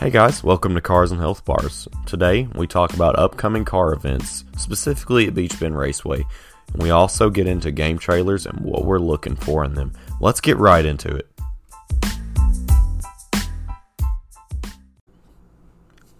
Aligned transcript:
Hey 0.00 0.10
guys, 0.10 0.42
welcome 0.42 0.74
to 0.74 0.80
Cars 0.80 1.12
and 1.12 1.20
Health 1.20 1.44
Bars. 1.44 1.86
Today 2.04 2.48
we 2.56 2.66
talk 2.66 2.94
about 2.94 3.16
upcoming 3.16 3.64
car 3.64 3.92
events, 3.92 4.44
specifically 4.56 5.28
at 5.28 5.34
Beech 5.34 5.58
Bend 5.60 5.78
Raceway, 5.78 6.26
and 6.72 6.82
we 6.82 6.90
also 6.90 7.30
get 7.30 7.46
into 7.46 7.70
game 7.70 7.96
trailers 7.96 8.44
and 8.44 8.58
what 8.58 8.84
we're 8.84 8.98
looking 8.98 9.36
for 9.36 9.64
in 9.64 9.74
them. 9.74 9.92
Let's 10.20 10.40
get 10.40 10.56
right 10.56 10.84
into 10.84 11.14
it. 11.14 11.30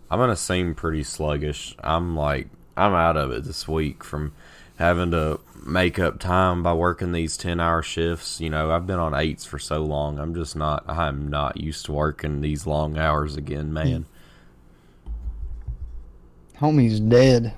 I'm 0.08 0.20
gonna 0.20 0.36
seem 0.36 0.76
pretty 0.76 1.02
sluggish. 1.02 1.74
I'm 1.82 2.16
like 2.16 2.46
I'm 2.76 2.94
out 2.94 3.16
of 3.16 3.32
it 3.32 3.42
this 3.42 3.66
week 3.66 4.04
from 4.04 4.34
having 4.76 5.10
to 5.12 5.40
make 5.66 5.98
up 5.98 6.18
time 6.18 6.62
by 6.62 6.72
working 6.74 7.12
these 7.12 7.36
10 7.36 7.60
hour 7.60 7.82
shifts. 7.82 8.40
You 8.40 8.50
know, 8.50 8.70
I've 8.70 8.86
been 8.86 8.98
on 8.98 9.14
eights 9.14 9.44
for 9.44 9.58
so 9.58 9.82
long. 9.82 10.18
I'm 10.18 10.34
just 10.34 10.56
not, 10.56 10.84
I'm 10.88 11.28
not 11.28 11.58
used 11.58 11.86
to 11.86 11.92
working 11.92 12.40
these 12.40 12.66
long 12.66 12.98
hours 12.98 13.36
again, 13.36 13.72
man. 13.72 14.06
Homie's 16.58 17.00
dead. 17.00 17.54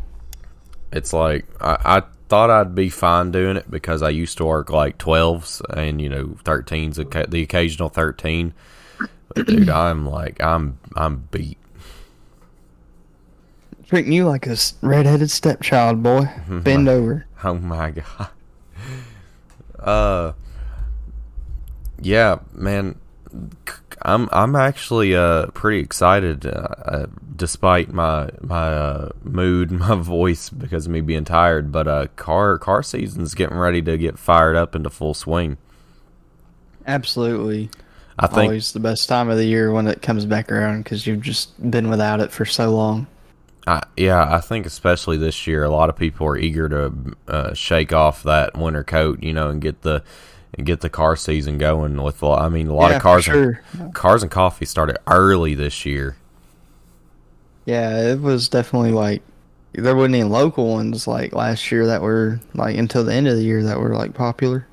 It's 0.93 1.12
like, 1.12 1.47
I, 1.60 1.98
I 1.98 2.02
thought 2.29 2.51
I'd 2.51 2.74
be 2.74 2.88
fine 2.88 3.30
doing 3.30 3.57
it 3.57 3.71
because 3.71 4.02
I 4.02 4.10
used 4.10 4.38
to 4.38 4.45
work 4.45 4.71
like 4.71 4.98
12s 4.98 5.60
and, 5.77 6.01
you 6.01 6.09
know, 6.09 6.27
13s, 6.45 7.30
the 7.30 7.43
occasional 7.43 7.88
13. 7.88 8.55
But 9.35 9.46
dude, 9.46 9.69
I'm 9.69 10.07
like, 10.07 10.43
I'm, 10.43 10.79
I'm 10.95 11.29
beat. 11.30 11.59
Treating 13.89 14.13
you 14.13 14.27
like 14.27 14.47
a 14.47 14.57
redheaded 14.83 15.31
stepchild, 15.31 16.03
boy. 16.03 16.29
Bend 16.49 16.89
over. 16.89 17.27
Oh 17.45 17.55
my 17.55 17.93
god. 17.93 18.29
Uh, 19.79 20.33
yeah, 22.01 22.39
man. 22.53 22.99
I'm 24.02 24.29
I'm 24.33 24.57
actually 24.57 25.15
uh 25.15 25.47
pretty 25.49 25.80
excited, 25.80 26.47
uh, 26.47 26.69
uh, 26.85 27.07
despite 27.37 27.93
my 27.93 28.30
my 28.41 28.69
uh, 28.69 29.09
mood, 29.23 29.71
my 29.71 29.95
voice 29.95 30.51
because 30.51 30.87
of 30.87 30.93
me 30.93 31.01
being 31.01 31.25
tired. 31.25 31.71
But 31.71 31.87
uh, 31.87 32.07
car 32.16 32.59
car 32.59 32.82
season's 32.82 33.35
getting 33.35 33.57
ready 33.57 33.82
to 33.82 33.97
get 33.97 34.19
fired 34.19 34.57
up 34.57 34.75
into 34.75 34.91
full 34.91 35.15
swing. 35.15 35.59
Absolutely. 36.87 37.71
I 38.19 38.27
think 38.27 38.45
Always 38.45 38.73
the 38.73 38.80
best 38.80 39.09
time 39.09 39.29
of 39.29 39.37
the 39.37 39.45
year 39.45 39.71
when 39.71 39.87
it 39.87 40.01
comes 40.03 40.25
back 40.25 40.51
around 40.51 40.85
because 40.85 41.07
you've 41.07 41.21
just 41.21 41.71
been 41.71 41.91
without 41.91 42.21
it 42.21 42.32
for 42.32 42.47
so 42.47 42.71
long. 42.71 43.07
I, 43.67 43.83
yeah, 43.97 44.33
I 44.35 44.41
think 44.41 44.65
especially 44.67 45.17
this 45.17 45.47
year, 45.47 45.65
a 45.65 45.71
lot 45.71 45.89
of 45.91 45.97
people 45.97 46.27
are 46.29 46.37
eager 46.39 46.69
to 46.69 46.93
uh, 47.27 47.55
shake 47.55 47.93
off 47.93 48.23
that 48.23 48.57
winter 48.57 48.85
coat, 48.85 49.23
you 49.23 49.33
know, 49.33 49.49
and 49.49 49.61
get 49.61 49.83
the 49.83 50.05
and 50.55 50.67
get 50.67 50.81
the 50.81 50.89
car 50.91 51.17
season 51.17 51.59
going. 51.59 52.01
With 52.03 52.23
I 52.23 52.49
mean, 52.49 52.69
a 52.69 52.75
lot 52.75 52.91
Yeah, 52.91 52.93
of 52.93 52.99
cars 52.99 53.25
sure. 53.25 53.61
and, 53.73 53.95
cars 53.95 54.23
and 54.23 54.31
coffee 54.31 54.67
started 54.67 54.99
early 55.09 55.55
this 55.55 55.85
year. 55.85 56.17
Yeah, 57.67 58.13
it 58.13 58.21
was 58.21 58.49
definitely 58.49 58.93
like 58.93 59.23
there 59.73 59.95
wasn't 59.97 60.15
any 60.15 60.25
local 60.25 60.73
ones 60.73 61.07
like 61.07 61.35
last 61.35 61.71
year 61.71 61.87
that 61.87 62.01
were 62.03 62.41
like 62.55 62.77
until 62.77 63.05
the 63.05 63.13
end 63.13 63.29
of 63.29 63.37
the 63.37 63.43
year 63.45 63.63
that 63.65 63.79
were 63.79 63.95
like 63.95 64.15
popular. 64.15 64.67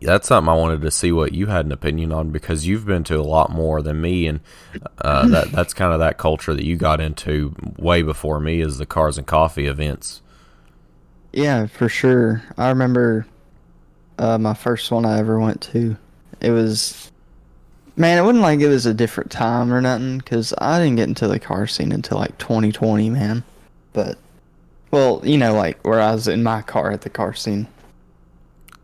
That's 0.00 0.28
something 0.28 0.48
I 0.48 0.56
wanted 0.56 0.82
to 0.82 0.90
see 0.90 1.10
what 1.12 1.32
you 1.32 1.46
had 1.46 1.66
an 1.66 1.72
opinion 1.72 2.12
on 2.12 2.30
because 2.30 2.66
you've 2.66 2.84
been 2.84 3.04
to 3.04 3.18
a 3.18 3.22
lot 3.22 3.50
more 3.50 3.80
than 3.82 4.00
me, 4.00 4.26
and 4.26 4.40
uh, 4.98 5.26
that 5.28 5.52
that's 5.52 5.74
kind 5.74 5.92
of 5.92 6.00
that 6.00 6.18
culture 6.18 6.54
that 6.54 6.64
you 6.64 6.76
got 6.76 7.00
into 7.00 7.54
way 7.78 8.02
before 8.02 8.40
me 8.40 8.60
is 8.60 8.78
the 8.78 8.86
cars 8.86 9.18
and 9.18 9.26
coffee 9.26 9.66
events. 9.66 10.22
Yeah, 11.32 11.66
for 11.66 11.88
sure. 11.88 12.42
I 12.56 12.70
remember 12.70 13.26
uh, 14.18 14.38
my 14.38 14.54
first 14.54 14.90
one 14.90 15.04
I 15.04 15.18
ever 15.18 15.38
went 15.38 15.60
to. 15.72 15.96
It 16.40 16.50
was, 16.50 17.10
man, 17.96 18.18
it 18.18 18.22
wasn't 18.22 18.42
like 18.42 18.60
it 18.60 18.68
was 18.68 18.86
a 18.86 18.94
different 18.94 19.30
time 19.30 19.72
or 19.72 19.80
nothing, 19.80 20.18
because 20.18 20.54
I 20.58 20.78
didn't 20.78 20.96
get 20.96 21.08
into 21.08 21.28
the 21.28 21.38
car 21.38 21.66
scene 21.66 21.92
until 21.92 22.18
like 22.18 22.38
2020, 22.38 23.10
man. 23.10 23.44
But, 23.92 24.18
well, 24.90 25.20
you 25.24 25.38
know, 25.38 25.54
like 25.54 25.82
where 25.84 26.00
I 26.00 26.12
was 26.12 26.28
in 26.28 26.42
my 26.42 26.62
car 26.62 26.90
at 26.90 27.02
the 27.02 27.10
car 27.10 27.34
scene. 27.34 27.66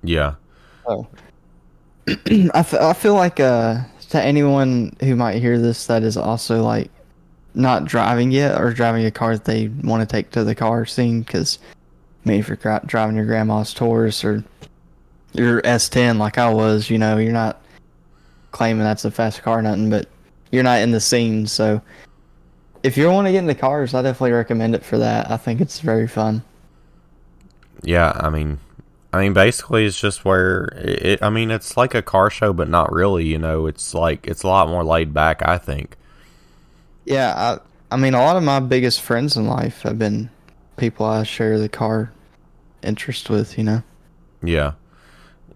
Yeah, 0.03 0.35
Oh. 0.87 1.07
I, 2.09 2.51
f- 2.55 2.75
I 2.75 2.93
feel 2.93 3.15
like 3.15 3.41
uh, 3.41 3.81
to 4.11 4.23
anyone 4.23 4.97
who 5.01 5.17
might 5.17 5.41
hear 5.41 5.59
this 5.59 5.87
that 5.87 6.03
is 6.03 6.17
also 6.17 6.63
like 6.63 6.91
not 7.55 7.85
driving 7.85 8.31
yet 8.31 8.61
or 8.61 8.73
driving 8.73 9.05
a 9.05 9.11
car 9.11 9.35
that 9.35 9.45
they 9.45 9.69
want 9.85 10.09
to 10.09 10.17
take 10.17 10.31
to 10.31 10.43
the 10.43 10.55
car 10.55 10.87
scene 10.87 11.21
because 11.23 11.59
mean 12.25 12.41
if 12.41 12.49
you're 12.49 12.81
driving 12.87 13.17
your 13.17 13.27
grandma's 13.27 13.75
Taurus 13.75 14.25
or 14.25 14.43
your 15.35 15.61
S10 15.63 16.19
like 16.19 16.39
I 16.39 16.53
was 16.53 16.89
you 16.89 16.99
know 16.99 17.19
you're 17.19 17.33
not 17.33 17.61
claiming 18.53 18.83
that's 18.83 19.05
a 19.05 19.11
fast 19.11 19.43
car 19.43 19.61
nothing 19.61 19.91
but 19.91 20.09
you're 20.51 20.63
not 20.63 20.81
in 20.81 20.93
the 20.93 21.01
scene 21.01 21.47
so 21.47 21.81
if 22.83 22.97
you 22.97 23.11
want 23.11 23.27
to 23.27 23.33
get 23.33 23.41
into 23.41 23.55
cars 23.55 23.93
I 23.93 24.03
definitely 24.03 24.33
recommend 24.33 24.75
it 24.75 24.85
for 24.85 24.99
that 24.99 25.31
I 25.31 25.37
think 25.37 25.61
it's 25.61 25.81
very 25.81 26.09
fun 26.09 26.43
yeah. 27.83 28.13
I 28.17 28.31
mean, 28.31 28.59
I 29.13 29.21
mean, 29.21 29.35
basically, 29.35 29.85
it's 29.85 30.01
just 30.01 30.25
where 30.25 30.73
it. 30.77 31.23
I 31.23 31.29
mean, 31.31 31.51
it's 31.51 31.77
like 31.77 31.95
a 31.95 32.03
car 32.03 32.31
show, 32.31 32.53
but 32.53 32.69
not 32.69 32.93
really. 32.93 33.27
You 33.27 33.39
know, 33.39 33.67
it's 33.67 33.95
like 33.95 34.27
it's 34.27 34.43
a 34.43 34.49
lot 34.49 34.69
more 34.69 34.85
laid 34.85 35.13
back. 35.13 35.47
I 35.47 35.59
think. 35.59 35.97
Yeah, 37.05 37.35
I 37.37 37.95
I 37.95 37.97
mean 37.97 38.15
a 38.15 38.19
lot 38.19 38.37
of 38.37 38.43
my 38.43 38.61
biggest 38.61 39.01
friends 39.01 39.37
in 39.37 39.47
life 39.47 39.83
have 39.83 39.99
been 39.99 40.31
people 40.77 41.05
I 41.05 41.25
share 41.25 41.59
the 41.59 41.69
car 41.69 42.13
interest 42.83 43.29
with, 43.31 43.59
you 43.59 43.65
know. 43.65 43.83
Yeah. 44.43 44.73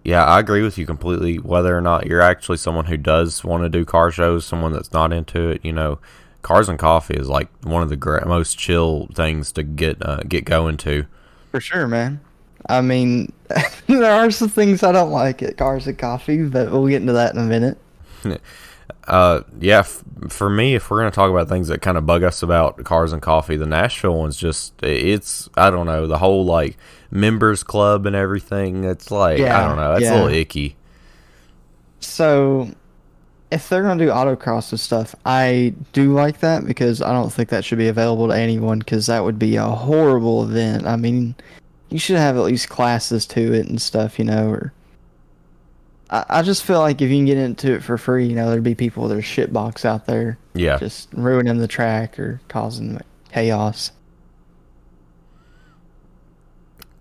Yeah, 0.04 0.24
I 0.24 0.38
agree 0.38 0.62
with 0.62 0.78
you 0.78 0.86
completely. 0.86 1.38
Whether 1.38 1.76
or 1.76 1.80
not 1.80 2.06
you're 2.06 2.20
actually 2.20 2.58
someone 2.58 2.84
who 2.84 2.96
does 2.96 3.42
want 3.42 3.64
to 3.64 3.68
do 3.68 3.84
car 3.84 4.12
shows, 4.12 4.44
someone 4.44 4.72
that's 4.72 4.92
not 4.92 5.12
into 5.12 5.48
it, 5.48 5.64
you 5.64 5.72
know, 5.72 5.98
cars 6.42 6.68
and 6.68 6.78
coffee 6.78 7.14
is 7.14 7.28
like 7.28 7.48
one 7.64 7.82
of 7.82 7.88
the 7.88 7.96
gra- 7.96 8.26
most 8.26 8.56
chill 8.56 9.08
things 9.14 9.50
to 9.52 9.64
get 9.64 9.96
uh, 10.00 10.20
get 10.28 10.44
going 10.44 10.76
to. 10.76 11.06
For 11.50 11.60
sure, 11.60 11.88
man. 11.88 12.20
I 12.68 12.82
mean, 12.82 13.32
there 13.86 14.12
are 14.12 14.30
some 14.30 14.48
things 14.48 14.82
I 14.82 14.92
don't 14.92 15.10
like 15.10 15.42
at 15.42 15.56
cars 15.56 15.86
and 15.86 15.98
coffee, 15.98 16.44
but 16.44 16.70
we'll 16.70 16.88
get 16.88 17.00
into 17.00 17.14
that 17.14 17.34
in 17.34 17.40
a 17.40 17.44
minute. 17.44 17.78
Uh, 19.06 19.42
yeah, 19.60 19.80
f- 19.80 20.02
for 20.28 20.50
me, 20.50 20.74
if 20.74 20.90
we're 20.90 20.98
gonna 20.98 21.12
talk 21.12 21.30
about 21.30 21.48
things 21.48 21.68
that 21.68 21.80
kind 21.80 21.96
of 21.96 22.06
bug 22.06 22.24
us 22.24 22.42
about 22.42 22.82
cars 22.84 23.12
and 23.12 23.22
coffee, 23.22 23.56
the 23.56 23.66
Nashville 23.66 24.18
one's 24.18 24.36
just 24.36 24.74
it's 24.82 25.48
I 25.56 25.70
don't 25.70 25.86
know 25.86 26.08
the 26.08 26.18
whole 26.18 26.44
like 26.44 26.76
members 27.10 27.62
club 27.62 28.06
and 28.06 28.16
everything. 28.16 28.82
It's 28.82 29.10
like 29.10 29.40
I 29.40 29.66
don't 29.66 29.76
know, 29.76 29.92
it's 29.92 30.02
yeah. 30.02 30.12
a 30.12 30.14
little 30.14 30.28
icky. 30.28 30.76
So, 32.00 32.70
if 33.52 33.68
they're 33.68 33.82
gonna 33.82 34.04
do 34.04 34.10
autocross 34.10 34.72
and 34.72 34.80
stuff, 34.80 35.14
I 35.24 35.74
do 35.92 36.12
like 36.12 36.40
that 36.40 36.66
because 36.66 37.00
I 37.00 37.12
don't 37.12 37.32
think 37.32 37.48
that 37.50 37.64
should 37.64 37.78
be 37.78 37.88
available 37.88 38.28
to 38.28 38.34
anyone 38.34 38.80
because 38.80 39.06
that 39.06 39.22
would 39.22 39.38
be 39.38 39.54
a 39.54 39.66
horrible 39.66 40.42
event. 40.42 40.84
I 40.84 40.96
mean, 40.96 41.36
you 41.90 41.98
should 41.98 42.16
have 42.16 42.36
at 42.36 42.42
least 42.42 42.68
classes 42.68 43.26
to 43.26 43.52
it 43.52 43.66
and 43.68 43.80
stuff, 43.80 44.18
you 44.18 44.24
know. 44.24 44.48
Or 44.48 44.72
I, 46.10 46.24
I 46.28 46.42
just 46.42 46.62
feel 46.64 46.80
like 46.80 47.00
if 47.00 47.10
you 47.10 47.16
can 47.16 47.26
get 47.26 47.38
into 47.38 47.72
it 47.74 47.82
for 47.82 47.96
free, 47.98 48.26
you 48.26 48.34
know, 48.34 48.50
there'd 48.50 48.62
be 48.62 48.74
people 48.74 49.08
that 49.08 49.16
are 49.16 49.20
shitbox 49.22 49.84
out 49.84 50.06
there 50.06 50.38
Yeah, 50.54 50.78
just 50.78 51.08
ruining 51.12 51.58
the 51.58 51.68
track 51.68 52.18
or 52.18 52.40
causing 52.48 53.00
chaos. 53.32 53.92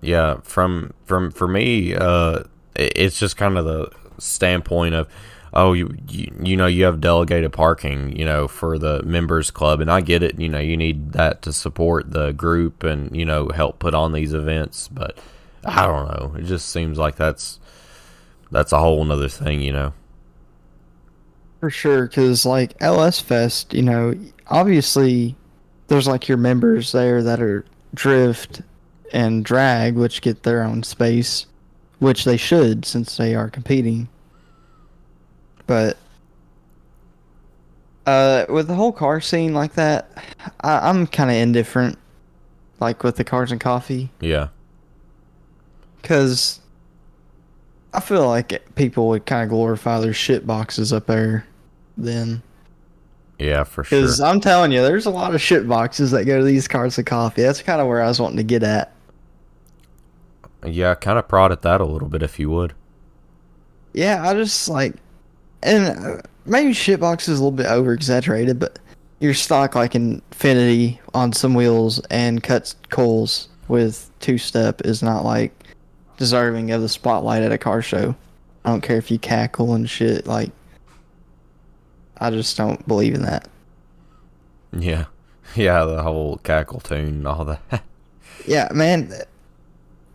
Yeah, 0.02 0.38
from 0.44 0.94
from 1.06 1.32
for 1.32 1.48
me, 1.48 1.96
uh, 1.96 2.44
it- 2.76 2.94
it's 2.96 3.20
just 3.20 3.38
kind 3.38 3.58
of 3.58 3.66
the 3.66 3.90
standpoint 4.20 4.96
of, 4.96 5.08
oh, 5.56 5.74
you, 5.74 5.96
you 6.10 6.32
you 6.44 6.58
know 6.58 6.68
you 6.68 6.84
have 6.86 7.02
delegated 7.02 7.54
parking, 7.54 8.16
you 8.18 8.26
know, 8.26 8.48
for 8.48 8.78
the 8.78 9.02
members 9.04 9.52
club, 9.52 9.82
and 9.82 9.90
I 9.90 10.02
get 10.02 10.22
it. 10.24 10.40
You 10.40 10.50
know, 10.50 10.60
you 10.60 10.78
need 10.78 11.14
that 11.14 11.42
to 11.44 11.54
support 11.54 12.12
the 12.12 12.32
group 12.34 12.84
and 12.84 13.16
you 13.16 13.26
know 13.26 13.50
help 13.50 13.80
put 13.80 13.94
on 13.94 14.14
these 14.14 14.34
events, 14.34 14.88
but 14.88 15.18
I 15.64 15.86
don't 15.86 16.08
know. 16.08 16.36
It 16.38 16.44
just 16.44 16.70
seems 16.70 16.98
like 16.98 17.16
that's 17.16 17.60
that's 18.52 18.72
a 18.72 18.80
whole 18.80 19.04
nother 19.04 19.30
thing, 19.30 19.62
you 19.62 19.72
know. 19.72 19.94
For 21.60 21.70
sure, 21.70 22.08
because 22.08 22.46
like 22.46 22.76
LS 22.82 23.20
Fest, 23.20 23.74
you 23.74 23.82
know, 23.82 24.14
obviously 24.48 25.36
there's 25.88 26.08
like 26.08 26.28
your 26.28 26.38
members 26.38 26.92
there 26.92 27.24
that 27.24 27.42
are 27.42 27.66
drift 27.94 28.62
and 29.14 29.46
drag, 29.46 29.96
which 29.96 30.22
get 30.22 30.44
their 30.44 30.64
own 30.64 30.84
space, 30.84 31.46
which 32.00 32.26
they 32.26 32.38
should 32.38 32.86
since 32.86 33.18
they 33.18 33.34
are 33.34 33.50
competing. 33.50 34.10
But 35.68 35.98
uh, 38.06 38.46
with 38.50 38.68
the 38.68 38.76
whole 38.76 38.92
car 38.92 39.20
scene 39.22 39.54
like 39.54 39.74
that, 39.74 40.10
I, 40.62 40.90
I'm 40.90 41.08
kind 41.08 41.30
of 41.32 41.36
indifferent, 41.38 41.98
like 42.80 43.04
with 43.04 43.16
the 43.16 43.24
cars 43.24 43.52
and 43.52 43.60
coffee, 43.60 44.12
Yeah, 44.20 44.50
because 46.02 46.60
I 47.94 48.00
feel 48.00 48.28
like 48.28 48.76
people 48.76 49.08
would 49.10 49.26
kind 49.26 49.44
of 49.44 49.50
glorify 49.50 50.00
their 50.00 50.14
shit 50.14 50.46
boxes 50.46 50.94
up 50.94 51.08
there 51.08 51.48
then. 51.98 52.44
yeah, 53.40 53.64
for 53.64 53.84
sure. 53.84 54.02
Because 54.02 54.22
I'm 54.22 54.40
telling 54.40 54.72
you, 54.72 54.84
there's 54.84 55.08
a 55.08 55.12
lot 55.12 55.34
of 55.34 55.42
shit 55.42 55.68
boxes 55.68 56.12
that 56.12 56.26
go 56.26 56.38
to 56.38 56.44
these 56.46 56.68
cars 56.68 57.00
of 57.00 57.06
coffee. 57.06 57.42
That's 57.42 57.62
kind 57.64 57.82
of 57.82 57.88
where 57.88 58.02
I 58.04 58.08
was 58.08 58.20
wanting 58.20 58.38
to 58.38 58.44
get 58.44 58.62
at. 58.62 58.92
Yeah, 60.64 60.94
kind 60.96 61.18
of 61.18 61.28
prod 61.28 61.52
at 61.52 61.62
that 61.64 61.82
a 61.82 61.86
little 61.86 62.08
bit 62.08 62.22
if 62.24 62.38
you 62.40 62.50
would. 62.52 62.74
Yeah, 63.94 64.28
I 64.28 64.34
just 64.34 64.68
like, 64.68 64.94
and 65.66 66.06
uh, 66.06 66.22
maybe 66.46 66.72
shitbox 66.72 67.22
is 67.28 67.40
a 67.40 67.44
little 67.44 67.52
bit 67.52 67.66
over 67.66 67.92
exaggerated, 67.92 68.60
but 68.60 68.80
your 69.20 69.34
stock 69.34 69.76
like 69.76 69.94
Infiniti 69.94 71.00
on 71.14 71.34
some 71.34 71.54
wheels 71.54 72.00
and 72.10 72.44
cuts 72.44 72.76
coals 72.90 73.50
with 73.68 74.10
two 74.20 74.38
step 74.38 74.82
is 74.86 75.02
not 75.02 75.26
like 75.26 75.52
deserving 76.18 76.72
of 76.72 76.82
the 76.82 76.90
spotlight 76.90 77.42
at 77.42 77.52
a 77.52 77.58
car 77.58 77.82
show. 77.82 78.16
I 78.64 78.70
don't 78.70 78.82
care 78.82 78.98
if 78.98 79.10
you 79.10 79.20
cackle 79.20 79.74
and 79.74 79.90
shit. 79.90 80.28
Like, 80.28 80.52
I 82.18 82.30
just 82.30 82.56
don't 82.56 82.88
believe 82.88 83.14
in 83.14 83.24
that. 83.24 83.48
Yeah, 84.72 85.06
yeah, 85.56 85.84
the 85.86 86.04
whole 86.04 86.38
cackle 86.38 86.80
tune 86.80 87.08
and 87.08 87.28
all 87.28 87.46
that. 87.46 87.84
Yeah, 88.48 88.68
man. 88.72 89.12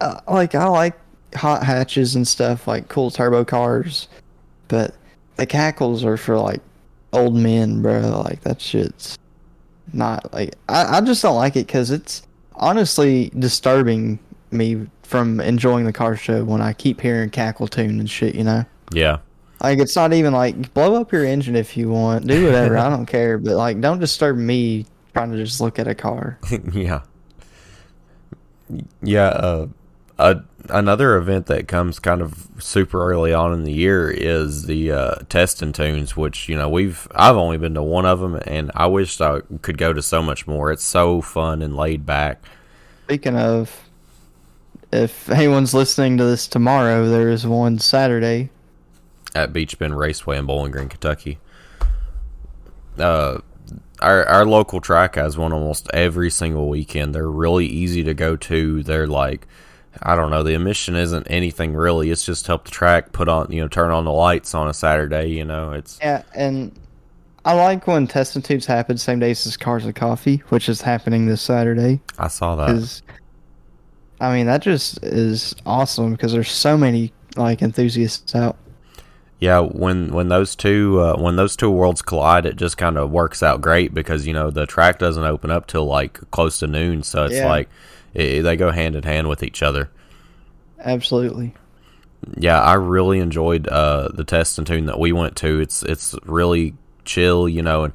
Uh, 0.00 0.20
like 0.28 0.54
I 0.54 0.66
like 0.66 0.96
hot 1.34 1.64
hatches 1.64 2.14
and 2.14 2.28
stuff, 2.28 2.68
like 2.68 2.86
cool 2.86 3.10
turbo 3.10 3.44
cars, 3.44 4.06
but 4.68 4.94
the 5.40 5.46
cackles 5.46 6.04
are 6.04 6.18
for 6.18 6.38
like 6.38 6.60
old 7.14 7.34
men, 7.34 7.80
bro. 7.80 8.22
Like 8.24 8.42
that 8.42 8.60
shit's 8.60 9.18
not 9.92 10.32
like 10.34 10.54
I, 10.68 10.98
I 10.98 11.00
just 11.00 11.22
don't 11.22 11.34
like 11.34 11.56
it 11.56 11.66
because 11.66 11.90
it's 11.90 12.22
honestly 12.54 13.32
disturbing 13.38 14.18
me 14.50 14.86
from 15.02 15.40
enjoying 15.40 15.86
the 15.86 15.94
car 15.94 16.14
show 16.14 16.44
when 16.44 16.60
I 16.60 16.74
keep 16.74 17.00
hearing 17.00 17.30
cackle 17.30 17.66
tune 17.68 17.98
and 18.00 18.08
shit. 18.08 18.34
You 18.34 18.44
know. 18.44 18.66
yeah, 18.92 19.20
Like 19.62 19.78
it's 19.78 19.96
not 19.96 20.12
even 20.12 20.34
like 20.34 20.74
blow 20.74 21.00
up 21.00 21.10
your 21.10 21.24
engine 21.24 21.56
if 21.56 21.74
you 21.74 21.88
want, 21.88 22.26
do 22.26 22.44
whatever. 22.44 22.76
I 22.76 22.90
don't 22.90 23.06
care, 23.06 23.38
but 23.38 23.56
like 23.56 23.80
don't 23.80 23.98
disturb 23.98 24.36
me 24.36 24.84
trying 25.14 25.32
to 25.32 25.38
just 25.38 25.58
look 25.58 25.78
at 25.78 25.88
a 25.88 25.94
car. 25.94 26.38
yeah, 26.72 27.00
yeah. 29.02 29.28
Uh, 29.28 29.68
a, 30.20 30.42
another 30.68 31.16
event 31.16 31.46
that 31.46 31.66
comes 31.66 31.98
kind 31.98 32.20
of 32.20 32.46
super 32.58 33.10
early 33.10 33.32
on 33.32 33.52
in 33.52 33.64
the 33.64 33.72
year 33.72 34.10
is 34.10 34.64
the 34.64 34.92
uh, 34.92 35.14
test 35.28 35.62
and 35.62 35.74
tunes, 35.74 36.16
which 36.16 36.48
you 36.48 36.56
know 36.56 36.68
we've 36.68 37.08
I've 37.14 37.36
only 37.36 37.56
been 37.58 37.74
to 37.74 37.82
one 37.82 38.06
of 38.06 38.20
them, 38.20 38.36
and 38.46 38.70
I 38.74 38.86
wish 38.86 39.20
I 39.20 39.40
could 39.62 39.78
go 39.78 39.92
to 39.92 40.02
so 40.02 40.22
much 40.22 40.46
more. 40.46 40.70
It's 40.70 40.84
so 40.84 41.20
fun 41.22 41.62
and 41.62 41.74
laid 41.74 42.04
back. 42.04 42.44
Speaking 43.04 43.36
of, 43.36 43.88
if 44.92 45.28
anyone's 45.30 45.74
listening 45.74 46.18
to 46.18 46.24
this 46.24 46.46
tomorrow, 46.46 47.08
there 47.08 47.30
is 47.30 47.46
one 47.46 47.78
Saturday. 47.78 48.50
at 49.34 49.52
Beech 49.52 49.78
Bend 49.78 49.98
Raceway 49.98 50.38
in 50.38 50.46
Bowling 50.46 50.72
Green, 50.72 50.88
Kentucky. 50.88 51.38
Uh, 52.98 53.38
our 54.00 54.26
our 54.26 54.44
local 54.44 54.80
track 54.80 55.14
has 55.14 55.38
one 55.38 55.52
almost 55.52 55.88
every 55.94 56.30
single 56.30 56.68
weekend. 56.68 57.14
They're 57.14 57.30
really 57.30 57.66
easy 57.66 58.02
to 58.04 58.14
go 58.14 58.36
to. 58.36 58.82
They're 58.82 59.06
like, 59.06 59.46
I 60.02 60.14
don't 60.16 60.30
know, 60.30 60.42
the 60.42 60.54
emission 60.54 60.94
isn't 60.96 61.26
anything 61.28 61.74
really. 61.74 62.10
It's 62.10 62.24
just 62.24 62.46
help 62.46 62.64
the 62.64 62.70
track 62.70 63.12
put 63.12 63.28
on, 63.28 63.50
you 63.50 63.60
know, 63.60 63.68
turn 63.68 63.90
on 63.90 64.04
the 64.04 64.12
lights 64.12 64.54
on 64.54 64.68
a 64.68 64.74
Saturday. 64.74 65.26
You 65.30 65.44
know, 65.44 65.72
it's 65.72 65.98
Yeah, 66.00 66.22
and 66.34 66.72
I 67.44 67.54
like 67.54 67.86
when 67.86 68.06
test 68.06 68.42
tubes 68.44 68.66
happen 68.66 68.98
same 68.98 69.18
days 69.18 69.46
as 69.46 69.56
Cars 69.56 69.84
and 69.84 69.94
Coffee, 69.94 70.42
which 70.50 70.68
is 70.68 70.82
happening 70.82 71.26
this 71.26 71.42
Saturday. 71.42 72.00
I 72.18 72.28
saw 72.28 72.54
that. 72.56 73.02
I 74.20 74.34
mean, 74.34 74.46
that 74.46 74.62
just 74.62 75.02
is 75.02 75.54
awesome 75.64 76.12
because 76.12 76.32
there's 76.32 76.50
so 76.50 76.76
many 76.76 77.12
like 77.36 77.62
enthusiasts 77.62 78.34
out. 78.34 78.56
Yeah, 79.38 79.60
when 79.60 80.12
when 80.12 80.28
those 80.28 80.54
two 80.54 81.00
uh, 81.00 81.16
when 81.16 81.36
those 81.36 81.56
two 81.56 81.70
worlds 81.70 82.02
collide, 82.02 82.44
it 82.44 82.56
just 82.56 82.76
kind 82.76 82.98
of 82.98 83.10
works 83.10 83.42
out 83.42 83.62
great 83.62 83.94
because 83.94 84.26
you 84.26 84.34
know 84.34 84.50
the 84.50 84.66
track 84.66 84.98
doesn't 84.98 85.24
open 85.24 85.50
up 85.50 85.66
till 85.66 85.86
like 85.86 86.30
close 86.30 86.58
to 86.58 86.66
noon, 86.66 87.02
so 87.02 87.24
it's 87.24 87.36
Yeah. 87.36 87.48
like 87.48 87.70
it, 88.14 88.42
they 88.42 88.56
go 88.56 88.70
hand 88.70 88.96
in 88.96 89.02
hand 89.04 89.28
with 89.28 89.42
each 89.42 89.62
other. 89.62 89.90
Absolutely. 90.78 91.54
yeah, 92.36 92.60
I 92.60 92.74
really 92.74 93.18
enjoyed 93.18 93.68
uh, 93.68 94.08
the 94.12 94.24
test 94.24 94.58
and 94.58 94.66
tune 94.66 94.86
that 94.86 94.98
we 94.98 95.12
went 95.12 95.36
to. 95.36 95.60
It's 95.60 95.82
it's 95.82 96.14
really 96.24 96.74
chill, 97.04 97.48
you 97.48 97.62
know, 97.62 97.84
and 97.84 97.92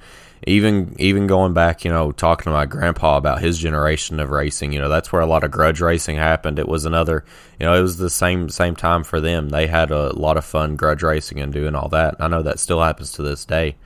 even 0.47 0.95
even 0.99 1.27
going 1.27 1.53
back, 1.53 1.83
you 1.85 1.91
know, 1.91 2.11
talking 2.11 2.45
to 2.45 2.51
my 2.51 2.65
grandpa 2.65 3.17
about 3.17 3.41
his 3.41 3.57
generation 3.57 4.19
of 4.19 4.29
racing, 4.31 4.73
you 4.73 4.79
know, 4.79 4.89
that's 4.89 5.11
where 5.11 5.21
a 5.21 5.25
lot 5.27 5.43
of 5.43 5.51
grudge 5.51 5.81
racing 5.81 6.17
happened. 6.17 6.59
It 6.59 6.67
was 6.67 6.85
another, 6.85 7.23
you 7.59 7.65
know, 7.65 7.73
it 7.77 7.81
was 7.81 7.97
the 7.97 8.09
same 8.09 8.49
same 8.49 8.75
time 8.75 9.03
for 9.03 9.19
them. 9.21 9.49
They 9.49 9.67
had 9.67 9.91
a 9.91 10.13
lot 10.13 10.37
of 10.37 10.45
fun 10.45 10.75
grudge 10.75 11.03
racing 11.03 11.39
and 11.39 11.53
doing 11.53 11.75
all 11.75 11.89
that. 11.89 12.15
I 12.19 12.27
know 12.27 12.41
that 12.43 12.59
still 12.59 12.81
happens 12.81 13.11
to 13.13 13.23
this 13.23 13.45
day. 13.45 13.77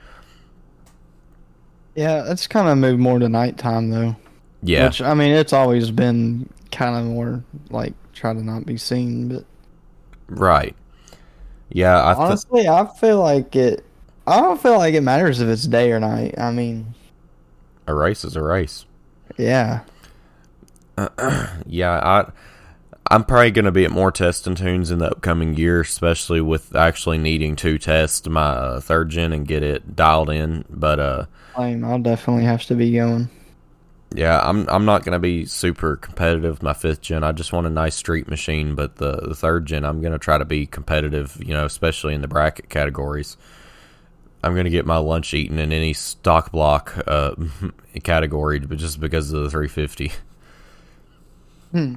Yeah, 1.94 2.30
it's 2.30 2.46
kind 2.46 2.68
of 2.68 2.78
moved 2.78 3.00
more 3.00 3.18
to 3.18 3.28
nighttime 3.28 3.90
though. 3.90 4.16
Yeah, 4.62 4.86
Which 4.86 5.00
I 5.00 5.14
mean, 5.14 5.32
it's 5.32 5.52
always 5.52 5.90
been 5.90 6.48
kind 6.70 6.96
of 6.96 7.04
more 7.06 7.42
like 7.70 7.94
try 8.12 8.32
to 8.32 8.42
not 8.42 8.66
be 8.66 8.76
seen, 8.76 9.28
but 9.28 9.44
right. 10.28 10.76
Yeah, 11.70 11.98
I 12.04 12.14
th- 12.14 12.18
honestly, 12.18 12.68
I 12.68 12.86
feel 12.98 13.20
like 13.20 13.56
it. 13.56 13.84
I 14.26 14.40
don't 14.40 14.60
feel 14.60 14.76
like 14.76 14.94
it 14.94 15.00
matters 15.00 15.40
if 15.40 15.48
it's 15.48 15.64
day 15.66 15.92
or 15.92 16.00
night. 16.00 16.34
I 16.38 16.50
mean, 16.50 16.94
a 17.86 17.94
race 17.94 18.24
is 18.24 18.36
a 18.36 18.42
race. 18.42 18.84
yeah, 19.36 19.80
yeah, 21.66 22.00
I 22.02 22.30
I'm 23.10 23.24
probably 23.24 23.50
going 23.50 23.64
to 23.64 23.72
be 23.72 23.84
at 23.84 23.90
more 23.90 24.12
test 24.12 24.46
and 24.46 24.56
tunes 24.56 24.90
in 24.90 24.98
the 24.98 25.10
upcoming 25.10 25.56
year, 25.56 25.80
especially 25.80 26.40
with 26.40 26.76
actually 26.76 27.18
needing 27.18 27.56
to 27.56 27.78
test 27.78 28.28
my 28.28 28.42
uh, 28.42 28.80
third 28.80 29.10
gen 29.10 29.32
and 29.32 29.46
get 29.48 29.62
it 29.64 29.96
dialed 29.96 30.30
in. 30.30 30.64
But 30.70 31.00
uh, 31.00 31.26
I'll 31.56 31.98
definitely 31.98 32.44
have 32.44 32.64
to 32.66 32.74
be 32.74 32.92
going. 32.92 33.28
Yeah, 34.14 34.40
I'm 34.42 34.68
I'm 34.68 34.84
not 34.84 35.04
going 35.04 35.12
to 35.12 35.20
be 35.20 35.46
super 35.46 35.96
competitive 35.96 36.50
with 36.50 36.62
my 36.62 36.72
fifth 36.72 37.00
gen. 37.00 37.22
I 37.22 37.32
just 37.32 37.52
want 37.52 37.66
a 37.66 37.70
nice 37.70 37.94
street 37.94 38.28
machine. 38.28 38.74
But 38.74 38.96
the 38.96 39.12
the 39.12 39.34
third 39.34 39.66
gen, 39.66 39.84
I'm 39.84 40.00
going 40.00 40.12
to 40.12 40.18
try 40.18 40.38
to 40.38 40.44
be 40.44 40.66
competitive. 40.66 41.40
You 41.44 41.54
know, 41.54 41.64
especially 41.64 42.14
in 42.14 42.20
the 42.20 42.28
bracket 42.28 42.68
categories. 42.68 43.36
I'm 44.42 44.54
going 44.54 44.64
to 44.64 44.70
get 44.70 44.86
my 44.86 44.96
lunch 44.96 45.34
eaten 45.34 45.58
in 45.58 45.70
any 45.70 45.92
stock 45.92 46.50
block 46.50 46.96
uh, 47.06 47.34
category, 48.02 48.58
but 48.58 48.78
just 48.78 48.98
because 48.98 49.32
of 49.32 49.42
the 49.42 49.50
350. 49.50 50.12
Hmm. 51.72 51.94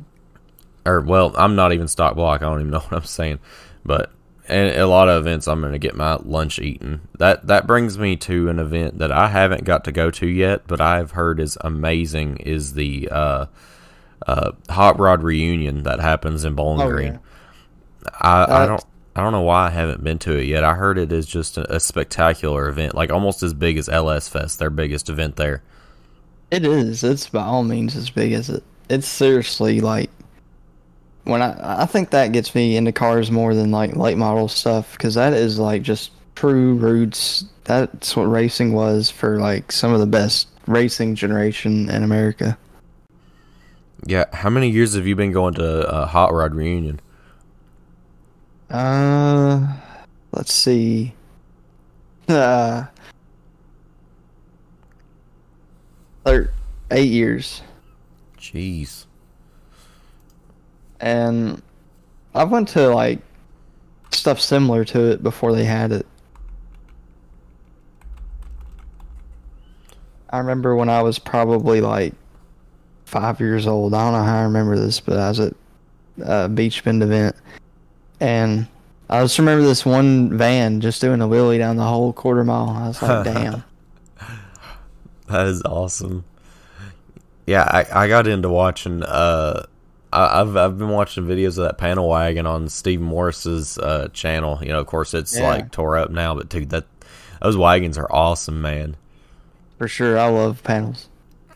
or 0.86 1.02
well, 1.02 1.34
I'm 1.36 1.56
not 1.56 1.74
even 1.74 1.88
stock 1.88 2.16
block. 2.16 2.42
I 2.42 2.46
don't 2.46 2.60
even 2.60 2.72
know 2.72 2.80
what 2.90 2.94
I'm 2.94 3.06
saying, 3.06 3.40
but 3.86 4.12
in 4.50 4.80
a 4.80 4.86
lot 4.88 5.08
of 5.10 5.22
events, 5.26 5.48
I'm 5.48 5.62
going 5.62 5.74
to 5.74 5.80
get 5.80 5.96
my 5.96 6.16
lunch 6.24 6.60
eaten. 6.60 7.08
That 7.18 7.48
that 7.48 7.66
brings 7.68 7.98
me 7.98 8.16
to 8.18 8.50
an 8.50 8.60
event 8.60 9.00
that 9.00 9.12
I 9.12 9.28
haven't 9.30 9.64
got 9.64 9.84
to 9.86 9.92
go 9.92 10.12
to 10.12 10.28
yet, 10.28 10.68
but 10.68 10.82
I've 10.82 11.12
heard 11.12 11.40
is 11.40 11.58
amazing. 11.62 12.38
Is 12.38 12.74
the 12.74 13.08
uh, 13.12 13.46
uh, 14.28 14.52
hot 14.70 15.00
rod 15.00 15.24
reunion 15.24 15.84
that 15.84 16.00
happens 16.00 16.44
in 16.46 16.56
Bowling 16.56 16.82
Oh, 16.82 16.90
Green? 16.90 17.14
yeah. 17.14 17.20
I, 18.20 18.44
I 18.44 18.64
Uh, 18.64 18.66
don't. 18.68 18.86
I 19.16 19.22
don't 19.22 19.32
know 19.32 19.42
why 19.42 19.68
I 19.68 19.70
haven't 19.70 20.04
been 20.04 20.18
to 20.20 20.36
it 20.40 20.46
yet. 20.46 20.64
I 20.64 20.74
heard 20.74 20.98
it 20.98 21.12
is 21.12 21.28
just 21.28 21.56
a, 21.60 21.76
a 21.76 21.80
spectacular 21.80 22.68
event, 22.68 22.96
like 22.96 23.12
almost 23.12 23.44
as 23.44 23.54
big 23.54 23.78
as 23.78 23.88
LS 23.88 24.28
Fest, 24.28 24.58
their 24.58 24.72
biggest 24.72 25.08
event 25.08 25.36
there. 25.36 25.62
It 26.50 26.66
is. 26.66 27.04
It's 27.04 27.30
by 27.30 27.44
all 27.44 27.64
means 27.64 27.96
as 27.96 28.10
big 28.10 28.32
as 28.34 28.50
it. 28.50 28.64
It's 28.90 29.08
seriously 29.08 29.82
like 29.82 30.10
when 31.24 31.42
I 31.42 31.84
I 31.84 31.86
think 31.86 32.10
that 32.12 32.32
gets 32.32 32.54
me 32.56 32.78
into 32.78 32.92
cars 32.92 33.32
more 33.32 33.56
than 33.56 33.72
like 33.72 33.96
late 33.96 34.18
model 34.18 34.48
stuff 34.48 34.92
because 34.94 35.16
that 35.16 35.34
is 35.34 35.60
like 35.60 35.82
just 35.82 36.12
true 36.36 36.76
roots. 36.76 37.46
That's 37.64 38.16
what 38.16 38.24
racing 38.24 38.74
was 38.74 39.10
for 39.10 39.40
like 39.40 39.72
some 39.72 39.94
of 39.94 40.00
the 40.00 40.06
best 40.08 40.48
racing 40.68 41.16
generation 41.16 41.90
in 41.90 42.04
America. 42.04 42.58
Yeah, 44.06 44.26
how 44.34 44.50
many 44.50 44.70
years 44.70 44.96
have 44.96 45.08
you 45.08 45.16
been 45.16 45.32
going 45.32 45.54
to 45.56 45.88
uh, 45.90 46.06
Hot 46.08 46.34
Rod 46.34 46.54
Reunion? 46.56 47.00
Uh, 48.70 49.66
let's 50.34 50.52
see. 50.52 51.14
Uh, 52.28 52.86
thir- 56.26 56.52
eight 56.92 57.12
years. 57.12 57.62
Jeez. 58.38 59.06
And 61.04 61.62
I 62.34 62.46
went 62.46 62.70
to 62.70 62.96
like 62.96 63.20
stuff 64.12 64.40
similar 64.40 64.86
to 64.86 65.12
it 65.12 65.22
before 65.22 65.54
they 65.54 65.66
had 65.66 65.92
it. 65.92 66.08
I 70.30 70.38
remember 70.38 70.78
when 70.78 70.88
I 70.88 71.02
was 71.02 71.20
probably 71.20 71.82
like 71.82 72.14
five 73.04 73.42
years 73.42 73.68
old. 73.68 73.94
I 73.94 74.06
don't 74.06 74.14
know 74.14 74.26
how 74.26 74.40
I 74.40 74.44
remember 74.44 74.80
this, 74.80 75.02
but 75.02 75.18
I 75.20 75.28
was 75.28 75.42
at 75.42 75.54
a 76.24 76.48
Beech 76.48 76.82
Bend 76.86 77.04
event, 77.04 77.36
and 78.22 78.66
I 79.10 79.22
just 79.24 79.38
remember 79.38 79.66
this 79.66 79.86
one 79.86 80.38
van 80.38 80.80
just 80.80 81.02
doing 81.02 81.20
a 81.20 81.28
wheelie 81.28 81.58
down 81.58 81.76
the 81.76 81.84
whole 81.84 82.14
quarter 82.14 82.46
mile. 82.46 82.70
I 82.70 82.88
was 82.88 83.02
like, 83.02 83.26
"Damn!" 83.34 83.64
That 85.28 85.48
is 85.48 85.62
awesome. 85.64 86.24
Yeah, 87.46 87.64
I, 87.64 88.06
I 88.06 88.08
got 88.08 88.26
into 88.26 88.48
watching. 88.48 89.04
Uh, 89.04 89.66
I, 90.14 90.42
I've 90.42 90.56
I've 90.56 90.78
been 90.78 90.90
watching 90.90 91.26
videos 91.26 91.58
of 91.58 91.66
that 91.66 91.78
panel 91.78 92.08
wagon 92.10 92.46
on 92.46 92.70
Steve 92.70 93.02
Morris's 93.02 93.78
uh, 93.78 94.08
channel. 94.14 94.60
You 94.62 94.70
know, 94.70 94.80
of 94.80 94.88
course, 94.88 95.14
it's 95.14 95.36
Yeah. 95.38 95.48
like 95.48 95.72
tore 95.72 95.98
up 95.98 96.12
now, 96.12 96.36
but 96.36 96.50
dude, 96.50 96.70
that 96.70 96.86
those 97.42 97.58
wagons 97.58 97.98
are 97.98 98.08
awesome, 98.12 98.62
man. 98.62 98.96
For 99.78 99.88
sure, 99.88 100.18
I 100.18 100.28
love 100.30 100.64
panels. 100.64 101.10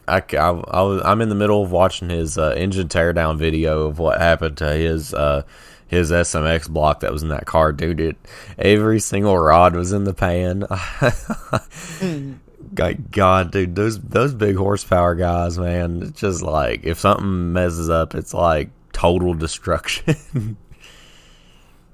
I, 0.08 0.18
I, 0.34 0.38
I 0.50 1.12
I'm 1.12 1.22
in 1.22 1.30
the 1.30 1.36
middle 1.36 1.64
of 1.64 1.72
watching 1.72 2.10
his 2.10 2.38
uh, 2.38 2.54
engine 2.58 2.88
teardown 2.88 3.38
video 3.38 3.88
of 3.88 4.00
what 4.00 4.20
happened 4.20 4.58
to 4.58 4.72
his 4.74 5.14
uh, 5.14 5.44
his 5.88 6.12
SMX 6.12 6.70
block 6.70 7.02
that 7.02 7.12
was 7.12 7.24
in 7.24 7.30
that 7.30 7.46
car, 7.46 7.72
dude. 7.72 8.00
It 8.00 8.18
every 8.58 9.00
single 9.00 9.38
rod 9.38 9.76
was 9.76 9.92
in 9.94 10.04
the 10.06 10.14
pan. 10.14 10.66
God, 12.74 13.12
God, 13.12 13.52
dude, 13.52 13.76
those 13.76 14.00
those 14.00 14.34
big 14.34 14.56
horsepower 14.56 15.16
guys, 15.16 15.58
man. 15.58 16.02
It's 16.04 16.20
just 16.20 16.42
like 16.42 16.84
if 16.84 17.00
something 17.00 17.54
messes 17.54 17.90
up, 17.90 18.16
it's 18.16 18.34
like 18.34 18.70
total 18.94 19.34
destruction. 19.34 20.58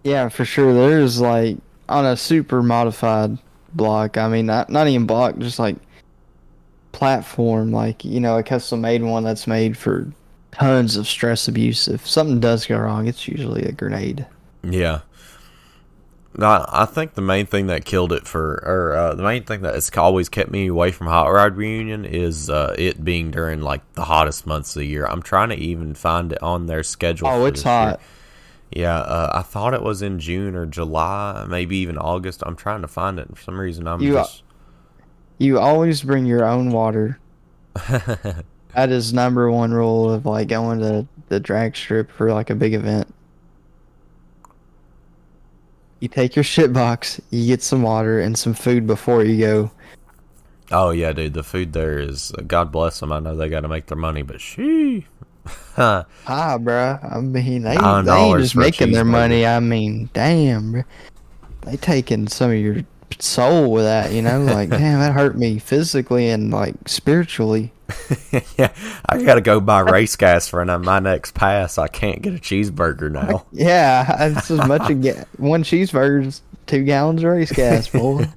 Yeah, 0.04 0.28
for 0.30 0.44
sure. 0.44 0.74
There's 0.74 1.22
like 1.22 1.58
on 1.88 2.06
a 2.06 2.18
super 2.18 2.62
modified 2.62 3.38
block. 3.74 4.18
I 4.18 4.28
mean, 4.28 4.46
not 4.46 4.70
not 4.70 4.88
even 4.88 5.08
block, 5.08 5.38
just 5.38 5.60
like 5.60 5.78
platform. 6.92 7.72
Like 7.72 8.04
you 8.04 8.20
know, 8.20 8.38
a 8.38 8.44
custom 8.44 8.82
made 8.82 9.02
one 9.02 9.24
that's 9.24 9.48
made 9.48 9.78
for 9.78 10.12
tons 10.52 10.98
of 10.98 11.08
stress 11.08 11.48
abuse. 11.48 11.88
If 11.88 12.08
something 12.08 12.40
does 12.40 12.66
go 12.66 12.78
wrong, 12.78 13.08
it's 13.08 13.28
usually 13.28 13.64
a 13.64 13.72
grenade. 13.72 14.26
yeah. 14.64 15.02
No, 16.36 16.66
I 16.68 16.86
think 16.86 17.14
the 17.14 17.22
main 17.22 17.46
thing 17.46 17.68
that 17.68 17.86
killed 17.86 18.12
it 18.12 18.28
for, 18.28 18.64
or 18.66 18.96
uh, 18.96 19.14
the 19.16 19.22
main 19.24 19.44
thing 19.44 19.62
that 19.62 19.76
has 19.76 19.92
always 19.96 20.30
kept 20.30 20.50
me 20.50 20.68
away 20.68 20.92
from 20.92 21.08
Hot 21.08 21.28
Rod 21.28 21.56
Reunion 21.56 22.06
is 22.06 22.50
uh, 22.50 22.76
it 22.78 23.04
being 23.04 23.30
during 23.30 23.62
like 23.62 23.82
the 23.94 24.06
hottest 24.06 24.48
months 24.48 24.76
of 24.76 24.80
the 24.80 24.88
year. 24.88 25.06
I'm 25.06 25.22
trying 25.22 25.50
to 25.50 25.56
even 25.56 25.94
find 25.94 26.32
it 26.32 26.42
on 26.42 26.66
their 26.66 26.82
schedule. 26.82 27.28
Oh, 27.28 27.46
it's 27.46 27.60
this 27.62 27.66
year. 27.66 27.74
hot. 27.74 28.02
Yeah, 28.72 28.98
uh, 28.98 29.32
I 29.36 29.42
thought 29.44 29.76
it 29.76 29.84
was 29.84 30.02
in 30.02 30.18
June 30.18 30.56
or 30.56 30.66
July, 30.66 31.46
maybe 31.48 31.78
even 31.78 32.00
August. 32.00 32.42
I'm 32.44 32.56
trying 32.56 32.82
to 32.82 32.88
find 32.88 33.20
it. 33.20 33.28
For 33.38 33.44
some 33.44 33.60
reason, 33.60 33.88
I'm 33.88 34.02
You- 34.02 34.14
just. 34.14 34.42
You 35.38 35.60
always 35.60 36.02
bring 36.04 36.26
your 36.26 36.46
own 36.46 36.72
water. 36.72 37.20
That 38.76 38.90
is 38.90 39.14
number 39.14 39.52
one 39.52 39.72
rule 39.72 40.12
of 40.12 40.26
like 40.26 40.48
going 40.48 40.80
to 40.80 41.08
the 41.30 41.40
drag 41.40 41.76
strip 41.76 42.10
for 42.12 42.34
like 42.34 42.50
a 42.50 42.56
big 42.56 42.74
event. 42.74 43.14
You 46.04 46.10
take 46.10 46.36
your 46.36 46.44
shit 46.44 46.74
box, 46.74 47.22
you 47.30 47.48
get 47.48 47.64
some 47.64 47.82
water 47.82 48.20
and 48.20 48.38
some 48.38 48.54
food 48.54 48.86
before 48.86 49.24
you 49.24 49.38
go. 49.40 49.72
oh 50.70 50.90
yeah, 50.90 51.14
dude. 51.14 51.34
The 51.34 51.44
food 51.44 51.72
there 51.72 51.98
is. 51.98 52.34
God 52.46 52.74
bless 52.74 53.00
them. 53.00 53.14
I 53.14 53.20
know 53.20 53.38
they 53.38 53.48
got 53.48 53.62
to 53.62 53.70
make 53.70 53.86
their 53.86 53.98
money, 53.98 54.22
but 54.22 54.42
she. 54.42 55.08
Ah, 55.78 56.06
bruh. 56.28 57.00
I 57.10 57.22
mean, 57.22 57.64
they, 57.64 57.78
they 57.78 58.18
ain't 58.18 58.40
just 58.40 58.58
making 58.58 58.92
their 58.92 59.06
money. 59.06 59.46
I 59.46 59.62
mean, 59.62 60.10
damn, 60.12 60.74
bruh. 60.74 60.86
They 61.62 61.78
taking 61.78 62.28
some 62.28 62.52
of 62.52 62.58
your 62.58 62.84
soul 63.22 63.72
with 63.72 63.84
that, 63.84 64.12
you 64.12 64.22
know? 64.22 64.42
Like, 64.42 64.70
damn, 64.72 65.00
that 65.00 65.14
hurt 65.14 65.38
me 65.38 65.60
physically 65.60 66.30
and 66.30 66.52
like 66.52 66.76
spiritually. 66.88 67.72
yeah, 68.58 68.74
I 69.08 69.22
got 69.22 69.36
to 69.36 69.42
go 69.42 69.60
buy 69.60 69.82
race 69.82 70.16
gas 70.16 70.48
for 70.48 70.64
my 70.66 71.00
next 71.00 71.34
pass. 71.34 71.78
I 71.78 71.88
can't 71.88 72.22
get 72.22 72.34
a 72.34 72.38
cheeseburger 72.38 73.12
now. 73.12 73.46
Yeah, 73.52 74.28
it's 74.28 74.50
as 74.50 74.68
much 74.68 74.90
a 74.90 74.96
ga- 74.96 75.26
one 75.38 75.64
cheeseburger's 75.64 76.42
two 76.66 76.84
gallons 76.84 77.24
of 77.24 77.30
race 77.30 77.52
gas, 77.52 77.88
boy. 77.88 78.28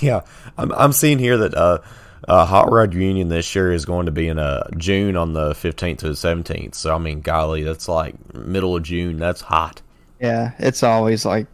yeah, 0.00 0.22
I'm, 0.58 0.72
I'm 0.72 0.92
seeing 0.92 1.18
here 1.18 1.36
that 1.38 1.54
uh, 1.54 1.78
uh, 2.26 2.46
Hot 2.46 2.70
Rod 2.70 2.94
Reunion 2.94 3.28
this 3.28 3.54
year 3.54 3.72
is 3.72 3.84
going 3.84 4.06
to 4.06 4.12
be 4.12 4.28
in 4.28 4.38
uh, 4.38 4.68
June 4.76 5.16
on 5.16 5.32
the 5.32 5.52
15th 5.52 5.98
to 5.98 6.08
the 6.08 6.14
17th. 6.14 6.74
So 6.74 6.94
I 6.94 6.98
mean, 6.98 7.20
golly, 7.20 7.62
that's 7.62 7.88
like 7.88 8.34
middle 8.34 8.76
of 8.76 8.82
June. 8.82 9.18
That's 9.18 9.42
hot. 9.42 9.82
Yeah, 10.20 10.52
it's 10.58 10.82
always 10.82 11.24
like 11.24 11.46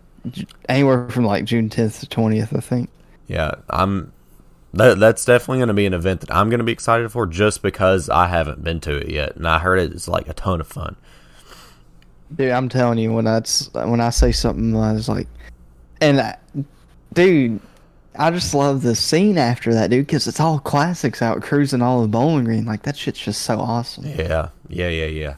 anywhere 0.68 1.08
from 1.08 1.24
like 1.24 1.44
June 1.44 1.68
10th 1.68 2.00
to 2.00 2.06
20th, 2.06 2.56
I 2.56 2.60
think. 2.60 2.90
Yeah, 3.26 3.54
I'm. 3.70 4.12
That, 4.74 4.98
that's 4.98 5.24
definitely 5.24 5.58
going 5.58 5.68
to 5.68 5.74
be 5.74 5.86
an 5.86 5.94
event 5.94 6.20
that 6.20 6.30
I'm 6.30 6.50
going 6.50 6.58
to 6.58 6.64
be 6.64 6.72
excited 6.72 7.10
for, 7.10 7.26
just 7.26 7.62
because 7.62 8.10
I 8.10 8.26
haven't 8.26 8.62
been 8.62 8.80
to 8.80 8.96
it 8.96 9.08
yet, 9.08 9.36
and 9.36 9.48
I 9.48 9.58
heard 9.58 9.78
it's 9.78 10.08
like 10.08 10.28
a 10.28 10.34
ton 10.34 10.60
of 10.60 10.66
fun. 10.66 10.96
Dude, 12.36 12.50
I'm 12.50 12.68
telling 12.68 12.98
you, 12.98 13.12
when 13.12 13.24
that's 13.24 13.72
when 13.72 14.00
I 14.00 14.10
say 14.10 14.30
something, 14.32 14.76
I 14.76 14.92
was 14.92 15.08
like, 15.08 15.26
and 16.02 16.20
I, 16.20 16.36
dude, 17.14 17.60
I 18.18 18.30
just 18.30 18.52
love 18.52 18.82
the 18.82 18.94
scene 18.94 19.38
after 19.38 19.72
that, 19.72 19.90
dude, 19.90 20.06
because 20.06 20.26
it's 20.26 20.40
all 20.40 20.58
classics 20.58 21.22
out 21.22 21.40
cruising 21.42 21.80
all 21.80 22.02
the 22.02 22.08
bowling 22.08 22.44
green. 22.44 22.66
Like 22.66 22.82
that 22.82 22.96
shit's 22.96 23.18
just 23.18 23.42
so 23.42 23.58
awesome. 23.58 24.04
Yeah, 24.04 24.48
yeah, 24.68 24.88
yeah, 24.88 25.06
yeah. 25.06 25.36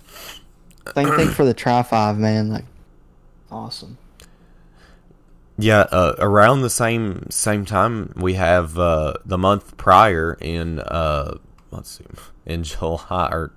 Same 0.95 1.15
thing 1.17 1.29
for 1.29 1.45
the 1.45 1.55
Tri 1.55 1.83
Five, 1.83 2.19
man. 2.19 2.51
Like, 2.51 2.65
awesome. 3.51 3.97
Yeah, 5.61 5.81
uh, 5.81 6.15
around 6.19 6.63
the 6.63 6.71
same 6.71 7.27
same 7.31 7.67
time 7.67 8.13
we 8.17 8.35
have 8.35 8.79
uh, 8.79 9.15
the 9.27 9.37
month 9.37 9.77
prior 9.77 10.39
in 10.41 10.81
uh, 10.81 11.37
let's 11.71 11.99
see, 11.99 12.05
in 12.47 12.65
July 12.65 13.29
or 13.31 13.53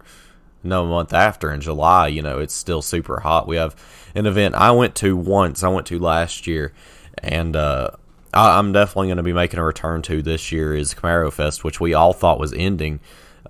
no 0.63 0.85
month 0.85 1.13
after 1.13 1.51
in 1.51 1.61
July. 1.61 2.07
You 2.07 2.21
know, 2.21 2.39
it's 2.39 2.53
still 2.53 2.81
super 2.81 3.21
hot. 3.21 3.47
We 3.47 3.55
have 3.55 3.75
an 4.15 4.25
event 4.25 4.55
I 4.55 4.71
went 4.71 4.95
to 4.95 5.15
once. 5.15 5.63
I 5.63 5.69
went 5.69 5.87
to 5.87 5.99
last 5.99 6.45
year, 6.45 6.73
and 7.19 7.55
uh, 7.55 7.91
I, 8.33 8.57
I'm 8.59 8.73
definitely 8.73 9.07
going 9.07 9.17
to 9.17 9.23
be 9.23 9.33
making 9.33 9.59
a 9.59 9.65
return 9.65 10.01
to 10.03 10.21
this 10.21 10.51
year 10.51 10.75
is 10.75 10.93
Camaro 10.93 11.31
Fest, 11.31 11.63
which 11.63 11.79
we 11.79 11.93
all 11.93 12.11
thought 12.11 12.39
was 12.39 12.53
ending 12.53 12.99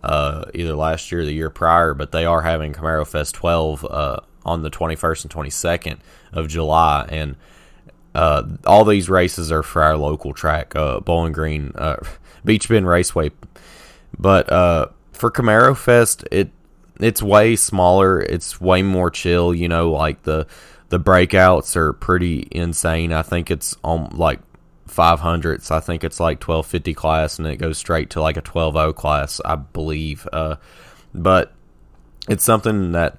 uh, 0.03 0.45
either 0.53 0.75
last 0.75 1.12
year 1.12 1.22
or 1.22 1.25
the 1.25 1.33
year 1.33 1.50
prior, 1.50 1.93
but 1.93 2.12
they 2.12 2.25
are 2.25 2.41
having 2.41 2.74
Camaro 2.74 3.07
Fest 3.07 3.33
12 3.36 3.86
uh, 3.89 4.19
on 4.45 4.62
the 4.62 4.69
21st 4.69 5.24
and 5.24 5.33
22nd 5.33 5.98
of 6.33 6.48
July, 6.48 7.07
and 7.10 7.36
uh, 8.15 8.43
all 8.65 8.86
these 8.86 9.10
races 9.10 9.51
are 9.51 9.63
for 9.63 9.82
our 9.82 9.98
local 9.98 10.34
track, 10.34 10.75
uh, 10.75 11.00
Bowling 11.00 11.34
Green, 11.34 11.72
uh, 11.75 11.98
Beech 12.46 12.70
Bend 12.70 12.88
Raceway. 12.88 13.32
But 14.17 14.51
uh, 14.51 14.88
for 15.12 15.32
Camaro 15.32 15.75
Fest, 15.75 16.25
it 16.32 16.51
it's 17.00 17.24
way 17.24 17.55
smaller. 17.55 18.22
It's 18.22 18.62
way 18.62 18.82
more 18.82 19.10
chill. 19.10 19.53
You 19.53 19.67
know, 19.67 19.91
like 19.91 20.24
the 20.24 20.48
the 20.89 21.00
breakouts 21.00 21.75
are 21.75 21.93
pretty 21.93 22.48
insane. 22.51 23.12
I 23.12 23.24
think 23.24 23.50
it's 23.50 23.75
on 23.84 24.12
like 24.15 24.39
500s. 24.88 25.72
I 25.72 25.79
think 25.79 26.03
it's 26.03 26.20
like 26.20 26.38
1250 26.38 26.93
class, 26.93 27.39
and 27.39 27.48
it 27.48 27.58
goes 27.58 27.77
straight 27.77 28.12
to 28.12 28.22
like 28.22 28.38
a 28.38 28.41
120 28.41 28.93
class, 28.93 29.41
I 29.43 29.55
believe. 29.55 30.27
Uh, 30.32 30.58
but 31.13 31.53
it's 32.29 32.43
something 32.43 32.91
that 32.91 33.17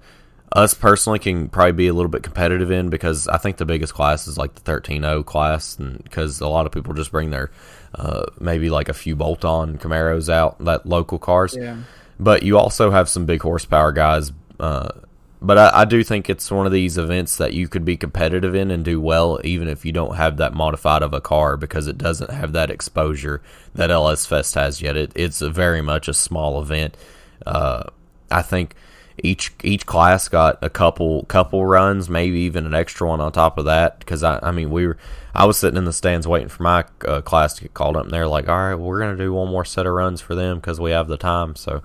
us 0.54 0.72
personally 0.72 1.18
can 1.18 1.48
probably 1.48 1.72
be 1.72 1.88
a 1.88 1.92
little 1.92 2.10
bit 2.10 2.22
competitive 2.22 2.70
in 2.70 2.88
because 2.88 3.26
I 3.26 3.38
think 3.38 3.56
the 3.56 3.64
biggest 3.64 3.92
class 3.92 4.28
is 4.28 4.38
like 4.38 4.54
the 4.54 4.60
13.0 4.60 5.26
class, 5.26 5.76
and 5.78 6.02
because 6.02 6.40
a 6.40 6.48
lot 6.48 6.64
of 6.64 6.72
people 6.72 6.94
just 6.94 7.10
bring 7.10 7.30
their 7.30 7.50
uh, 7.94 8.26
maybe 8.40 8.70
like 8.70 8.88
a 8.88 8.94
few 8.94 9.16
bolt-on 9.16 9.78
Camaros 9.78 10.32
out, 10.32 10.58
that 10.64 10.86
local 10.86 11.18
cars. 11.18 11.56
Yeah. 11.58 11.78
But 12.20 12.44
you 12.44 12.56
also 12.56 12.92
have 12.92 13.08
some 13.08 13.26
big 13.26 13.42
horsepower 13.42 13.90
guys. 13.90 14.32
Uh, 14.60 14.88
but 15.42 15.58
I, 15.58 15.80
I 15.80 15.84
do 15.84 16.04
think 16.04 16.30
it's 16.30 16.48
one 16.50 16.66
of 16.66 16.72
these 16.72 16.96
events 16.96 17.36
that 17.36 17.52
you 17.52 17.66
could 17.66 17.84
be 17.84 17.96
competitive 17.96 18.54
in 18.54 18.70
and 18.70 18.84
do 18.84 19.00
well, 19.00 19.40
even 19.42 19.66
if 19.66 19.84
you 19.84 19.90
don't 19.90 20.14
have 20.14 20.36
that 20.36 20.54
modified 20.54 21.02
of 21.02 21.12
a 21.12 21.20
car, 21.20 21.56
because 21.56 21.88
it 21.88 21.98
doesn't 21.98 22.30
have 22.30 22.52
that 22.52 22.70
exposure 22.70 23.42
that 23.74 23.90
LS 23.90 24.24
Fest 24.24 24.54
has 24.54 24.80
yet. 24.80 24.96
It, 24.96 25.12
it's 25.16 25.42
a 25.42 25.50
very 25.50 25.82
much 25.82 26.06
a 26.06 26.14
small 26.14 26.62
event. 26.62 26.96
Uh, 27.44 27.84
I 28.30 28.42
think 28.42 28.74
each 29.18 29.52
each 29.62 29.86
class 29.86 30.28
got 30.28 30.58
a 30.62 30.70
couple 30.70 31.24
couple 31.24 31.64
runs, 31.64 32.08
maybe 32.08 32.40
even 32.40 32.66
an 32.66 32.74
extra 32.74 33.08
one 33.08 33.20
on 33.20 33.32
top 33.32 33.58
of 33.58 33.64
that. 33.66 33.98
Because 33.98 34.22
I, 34.22 34.38
I 34.42 34.50
mean, 34.50 34.70
we 34.70 34.86
were 34.86 34.98
I 35.34 35.44
was 35.44 35.56
sitting 35.58 35.78
in 35.78 35.84
the 35.84 35.92
stands 35.92 36.26
waiting 36.26 36.48
for 36.48 36.62
my 36.62 36.84
uh, 37.06 37.20
class 37.20 37.54
to 37.54 37.62
get 37.62 37.74
called 37.74 37.96
up, 37.96 38.04
and 38.04 38.12
they're 38.12 38.28
like, 38.28 38.48
"All 38.48 38.56
right, 38.56 38.74
well, 38.74 38.86
we're 38.86 39.00
gonna 39.00 39.16
do 39.16 39.32
one 39.32 39.48
more 39.48 39.64
set 39.64 39.86
of 39.86 39.92
runs 39.92 40.20
for 40.20 40.34
them 40.34 40.56
because 40.58 40.80
we 40.80 40.90
have 40.90 41.08
the 41.08 41.16
time." 41.16 41.56
So, 41.56 41.82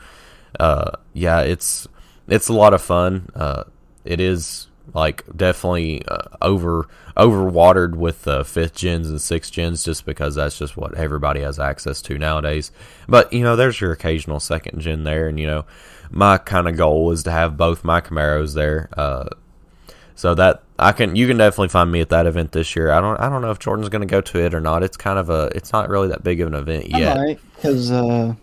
uh, 0.59 0.91
yeah, 1.13 1.41
it's 1.41 1.88
it's 2.27 2.48
a 2.48 2.53
lot 2.53 2.74
of 2.74 2.81
fun. 2.81 3.29
Uh, 3.36 3.63
it 4.05 4.19
is 4.19 4.67
like 4.93 5.24
definitely 5.36 6.03
uh, 6.07 6.29
over 6.41 6.88
over 7.15 7.43
watered 7.43 7.95
with 7.95 8.27
uh, 8.27 8.43
fifth 8.43 8.75
gens 8.75 9.09
and 9.09 9.21
sixth 9.21 9.51
gens 9.51 9.83
just 9.83 10.05
because 10.05 10.36
that's 10.36 10.57
just 10.57 10.77
what 10.77 10.95
everybody 10.95 11.41
has 11.41 11.59
access 11.59 12.01
to 12.03 12.17
nowadays. 12.17 12.71
But 13.07 13.31
you 13.33 13.43
know, 13.43 13.55
there's 13.55 13.81
your 13.81 13.91
occasional 13.91 14.39
second 14.39 14.79
gen 14.79 15.03
there, 15.03 15.27
and 15.27 15.39
you 15.39 15.48
know, 15.48 15.65
my 16.10 16.38
kind 16.38 16.68
of 16.68 16.78
goal 16.78 17.12
is 17.12 17.24
to 17.24 17.32
have 17.32 17.58
both 17.58 17.84
my 17.84 18.01
Camaros 18.01 18.54
there. 18.56 18.89
Uh, 18.96 19.25
so 20.16 20.36
that 20.36 20.63
I 20.78 20.92
can 20.92 21.16
you 21.16 21.28
can 21.28 21.38
definitely 21.38 21.70
find 21.70 21.89
me 21.92 22.01
at 22.01 22.10
that 22.10 22.25
event 22.28 22.51
this 22.51 22.75
year. 22.75 22.92
I 22.92 23.00
don't 23.00 23.18
I 23.20 23.30
don't 23.30 23.42
know 23.42 23.51
if 23.51 23.60
Jordan's 23.60 23.88
going 23.89 24.01
to 24.01 24.12
go 24.12 24.20
to 24.20 24.39
it 24.39 24.54
or 24.54 24.60
not. 24.60 24.84
It's 24.84 24.98
kind 24.98 25.18
of 25.18 25.30
a 25.30 25.50
it's 25.56 25.72
not 25.72 25.88
really 25.89 26.10
that 26.10 26.24
big 26.24 26.42
of 26.42 26.48
an 26.48 26.56
event 26.56 26.89
yet. 26.89 27.18
I 27.18 27.38
because 27.56 27.89
uh, 27.89 28.34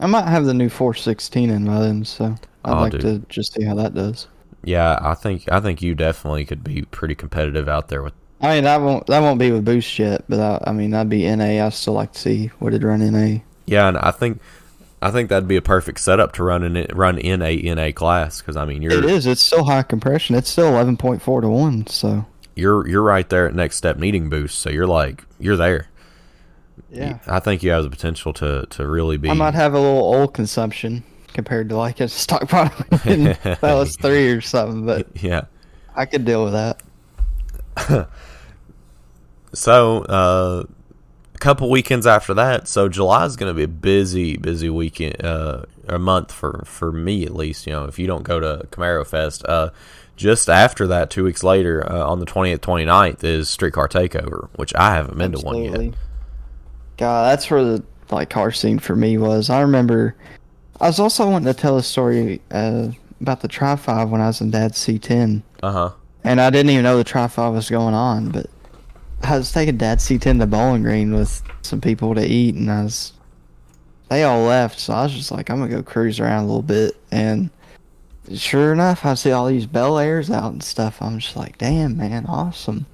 I 0.00 0.06
might 0.06 0.26
have 0.28 0.46
the 0.46 0.54
new 0.54 0.68
416 0.70 1.50
in 1.50 1.66
by 1.66 1.80
then, 1.80 2.04
so 2.04 2.34
I'd 2.64 2.72
Oh, 2.72 2.80
like 2.80 2.92
dude. 2.92 3.00
to 3.02 3.18
just 3.28 3.52
see 3.52 3.64
how 3.64 3.74
that 3.74 3.94
does. 3.94 4.28
Yeah, 4.64 4.98
I 5.02 5.14
think 5.14 5.50
I 5.52 5.60
think 5.60 5.82
you 5.82 5.94
definitely 5.94 6.44
could 6.46 6.64
be 6.64 6.82
pretty 6.82 7.14
competitive 7.14 7.68
out 7.68 7.88
there 7.88 8.02
with 8.02 8.14
I 8.40 8.54
mean, 8.54 8.64
that 8.64 8.80
won't 8.80 9.06
that 9.06 9.20
won't 9.20 9.38
be 9.38 9.50
with 9.52 9.64
boost 9.64 9.98
yet, 9.98 10.24
but 10.28 10.40
I, 10.40 10.70
I 10.70 10.72
mean, 10.72 10.90
that'd 10.90 11.08
be 11.10 11.24
NA. 11.34 11.64
I 11.64 11.68
still 11.70 11.94
like 11.94 12.12
to 12.12 12.18
see 12.18 12.46
what 12.58 12.74
it 12.74 12.82
run 12.82 13.00
NA. 13.00 13.40
Yeah, 13.66 13.88
and 13.88 13.98
I 13.98 14.10
think 14.10 14.40
I 15.02 15.10
think 15.10 15.28
that'd 15.28 15.48
be 15.48 15.56
a 15.56 15.62
perfect 15.62 16.00
setup 16.00 16.32
to 16.32 16.42
run 16.42 16.62
in 16.62 16.86
run 16.94 17.18
in 17.18 17.42
a 17.42 17.54
in 17.54 17.78
a 17.78 17.92
class 17.92 18.40
because 18.40 18.56
I 18.56 18.64
mean 18.64 18.82
you're 18.82 18.92
It 18.92 19.04
is. 19.04 19.26
It's 19.26 19.42
still 19.42 19.64
high 19.64 19.82
compression. 19.82 20.34
It's 20.34 20.48
still 20.48 20.72
11.4 20.72 21.42
to 21.42 21.48
one. 21.48 21.86
So 21.86 22.26
you're 22.54 22.86
you're 22.88 23.02
right 23.02 23.28
there 23.28 23.46
at 23.46 23.54
next 23.54 23.76
step 23.76 23.98
needing 23.98 24.28
boost, 24.28 24.58
so 24.58 24.70
you're 24.70 24.86
like 24.86 25.24
you're 25.38 25.56
there. 25.56 25.88
yeah, 26.90 27.18
I 27.26 27.40
think 27.40 27.62
you 27.62 27.70
have 27.70 27.84
the 27.84 27.90
potential 27.90 28.32
to 28.34 28.66
to 28.70 28.86
really 28.86 29.16
be. 29.18 29.28
I 29.28 29.34
might 29.34 29.54
have 29.54 29.74
a 29.74 29.80
little 29.80 30.02
oil 30.02 30.28
consumption 30.28 31.04
compared 31.34 31.68
to 31.68 31.76
like 31.76 32.00
a 32.00 32.08
stock 32.08 32.48
product 32.48 33.06
in 33.06 33.24
that 33.44 33.60
was 33.62 33.96
three 33.96 34.28
or 34.28 34.40
something, 34.40 34.86
but 34.86 35.06
yeah. 35.22 35.44
I 35.94 36.04
could 36.04 36.24
deal 36.26 36.44
with 36.44 36.52
that. 36.52 38.08
So 39.52 40.02
uh, 40.02 40.64
a 41.36 41.38
couple 41.38 41.68
weekends 41.68 42.06
after 42.06 42.32
that. 42.32 42.66
So 42.66 42.88
July 42.88 43.26
is 43.26 43.36
going 43.36 43.50
to 43.50 43.54
be 43.54 43.64
a 43.64 43.68
busy, 43.68 44.38
busy 44.38 44.70
weekend, 44.70 45.22
uh, 45.22 45.64
a 45.86 45.98
month 45.98 46.32
for 46.32 46.62
for 46.64 46.90
me 46.90 47.26
at 47.26 47.34
least. 47.34 47.66
You 47.66 47.74
know, 47.74 47.84
if 47.84 47.98
you 47.98 48.06
don't 48.06 48.22
go 48.22 48.40
to 48.40 48.66
Camaro 48.70 49.06
Fest, 49.06 49.44
uh, 49.44 49.68
just 50.16 50.48
after 50.48 50.86
that, 50.86 51.10
two 51.10 51.24
weeks 51.24 51.44
later, 51.44 51.86
uh, 51.92 52.06
on 52.06 52.20
the 52.20 52.26
20th, 52.26 52.60
29th, 52.60 53.22
is 53.22 53.50
Streetcar 53.50 53.86
Takeover, 53.86 54.48
which 54.56 54.74
I 54.74 54.94
haven't 54.94 55.18
been 55.18 55.32
to 55.32 55.38
one 55.44 55.62
yet. 55.62 55.94
God, 56.96 57.30
that's 57.30 57.50
where 57.50 57.62
the 57.62 57.84
like 58.10 58.30
car 58.30 58.50
scene 58.50 58.78
for 58.78 58.96
me 58.96 59.18
was. 59.18 59.50
I 59.50 59.60
remember 59.60 60.14
I 60.80 60.86
was 60.86 60.98
also 60.98 61.28
wanting 61.28 61.52
to 61.52 61.60
tell 61.60 61.76
a 61.76 61.82
story 61.82 62.40
uh, 62.50 62.88
about 63.20 63.42
the 63.42 63.48
Tri 63.48 63.76
Five 63.76 64.08
when 64.08 64.22
I 64.22 64.28
was 64.28 64.40
in 64.40 64.50
Dad's 64.50 64.78
C10, 64.78 65.42
Uh 65.62 65.72
huh. 65.72 65.90
and 66.24 66.40
I 66.40 66.48
didn't 66.48 66.70
even 66.70 66.84
know 66.84 66.96
the 66.96 67.04
Tri 67.04 67.28
Five 67.28 67.52
was 67.52 67.68
going 67.68 67.92
on. 67.94 68.30
But 68.30 68.46
I 69.28 69.38
was 69.38 69.52
taking 69.52 69.76
Dad's 69.76 70.08
C10 70.08 70.38
to 70.40 70.46
Bowling 70.46 70.82
Green 70.82 71.12
with 71.12 71.42
some 71.62 71.80
people 71.80 72.14
to 72.14 72.24
eat, 72.24 72.54
and 72.54 72.70
I 72.70 72.84
was 72.84 73.12
they 74.08 74.22
all 74.22 74.42
left, 74.42 74.78
so 74.78 74.94
I 74.94 75.02
was 75.02 75.12
just 75.12 75.32
like, 75.32 75.50
I'm 75.50 75.58
gonna 75.58 75.70
go 75.70 75.82
cruise 75.82 76.20
around 76.20 76.44
a 76.44 76.46
little 76.46 76.62
bit, 76.62 76.96
and 77.10 77.50
sure 78.34 78.72
enough, 78.72 79.04
I 79.04 79.14
see 79.14 79.32
all 79.32 79.46
these 79.46 79.66
Bel 79.66 79.98
Airs 79.98 80.30
out 80.30 80.52
and 80.52 80.62
stuff. 80.62 81.02
I'm 81.02 81.18
just 81.18 81.36
like, 81.36 81.58
damn, 81.58 81.96
man, 81.96 82.26
awesome. 82.26 82.86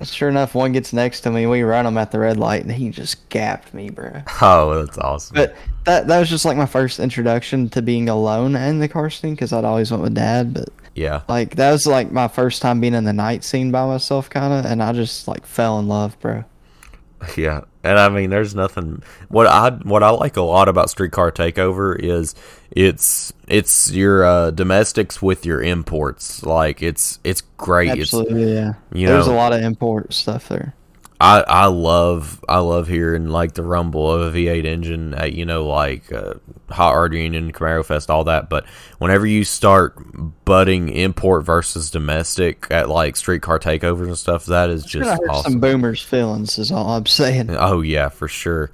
And 0.00 0.08
sure 0.08 0.28
enough, 0.28 0.56
one 0.56 0.72
gets 0.72 0.92
next 0.92 1.20
to 1.20 1.30
me. 1.30 1.46
We 1.46 1.62
run 1.62 1.86
him 1.86 1.96
at 1.98 2.10
the 2.10 2.18
red 2.18 2.36
light, 2.36 2.62
and 2.62 2.72
he 2.72 2.90
just 2.90 3.28
gapped 3.28 3.72
me, 3.72 3.90
bro. 3.90 4.22
Oh, 4.42 4.84
that's 4.84 4.98
awesome. 4.98 5.36
But 5.36 5.54
that 5.84 6.08
that 6.08 6.18
was 6.18 6.28
just 6.28 6.44
like 6.44 6.56
my 6.56 6.66
first 6.66 6.98
introduction 6.98 7.68
to 7.70 7.82
being 7.82 8.08
alone 8.08 8.56
in 8.56 8.80
the 8.80 8.88
car 8.88 9.10
scene 9.10 9.34
because 9.34 9.52
I'd 9.52 9.64
always 9.64 9.90
went 9.92 10.02
with 10.02 10.14
dad. 10.14 10.52
But 10.52 10.68
yeah. 10.94 11.22
like 11.28 11.56
that 11.56 11.72
was 11.72 11.86
like 11.86 12.10
my 12.12 12.28
first 12.28 12.62
time 12.62 12.80
being 12.80 12.94
in 12.94 13.04
the 13.04 13.12
night 13.12 13.44
scene 13.44 13.70
by 13.70 13.86
myself, 13.86 14.30
kind 14.30 14.52
of, 14.52 14.70
and 14.70 14.82
I 14.82 14.92
just 14.92 15.28
like 15.28 15.44
fell 15.46 15.78
in 15.78 15.88
love, 15.88 16.18
bro. 16.20 16.44
Yeah, 17.38 17.62
and 17.82 17.98
I 17.98 18.10
mean, 18.10 18.28
there's 18.28 18.54
nothing. 18.54 19.02
What 19.28 19.46
I 19.46 19.70
what 19.70 20.02
I 20.02 20.10
like 20.10 20.36
a 20.36 20.42
lot 20.42 20.68
about 20.68 20.90
Streetcar 20.90 21.32
Takeover 21.32 21.98
is 21.98 22.34
it's 22.70 23.32
it's 23.48 23.90
your 23.92 24.24
uh, 24.24 24.50
domestics 24.50 25.22
with 25.22 25.46
your 25.46 25.62
imports. 25.62 26.42
Like 26.42 26.82
it's 26.82 27.20
it's 27.24 27.40
great. 27.56 27.88
Absolutely, 27.90 28.52
yeah. 28.52 28.74
you 28.92 29.06
There's 29.06 29.26
know- 29.26 29.32
a 29.32 29.36
lot 29.36 29.54
of 29.54 29.62
import 29.62 30.12
stuff 30.12 30.48
there. 30.48 30.74
I 31.24 31.40
I 31.48 31.66
love 31.66 32.44
I 32.50 32.58
love 32.58 32.86
hearing 32.86 33.28
like 33.28 33.54
the 33.54 33.62
rumble 33.62 34.12
of 34.12 34.34
a 34.34 34.38
V8 34.38 34.66
engine 34.66 35.14
at 35.14 35.32
you 35.32 35.46
know 35.46 35.66
like 35.66 36.12
uh, 36.12 36.34
Hot 36.68 36.94
Rod 36.94 37.14
Union, 37.14 37.50
Camaro 37.50 37.82
Fest, 37.82 38.10
all 38.10 38.24
that. 38.24 38.50
But 38.50 38.66
whenever 38.98 39.24
you 39.24 39.42
start 39.42 39.96
butting 40.44 40.90
import 40.90 41.46
versus 41.46 41.90
domestic 41.90 42.66
at 42.70 42.90
like 42.90 43.16
streetcar 43.16 43.58
takeovers 43.58 44.06
and 44.06 44.18
stuff, 44.18 44.44
that 44.46 44.68
is 44.68 44.84
just 44.84 45.18
awesome. 45.28 45.52
some 45.52 45.60
boomers' 45.60 46.02
feelings, 46.02 46.58
is 46.58 46.70
all 46.70 46.90
I'm 46.90 47.06
saying. 47.06 47.48
Oh 47.50 47.80
yeah, 47.80 48.10
for 48.10 48.28
sure. 48.28 48.70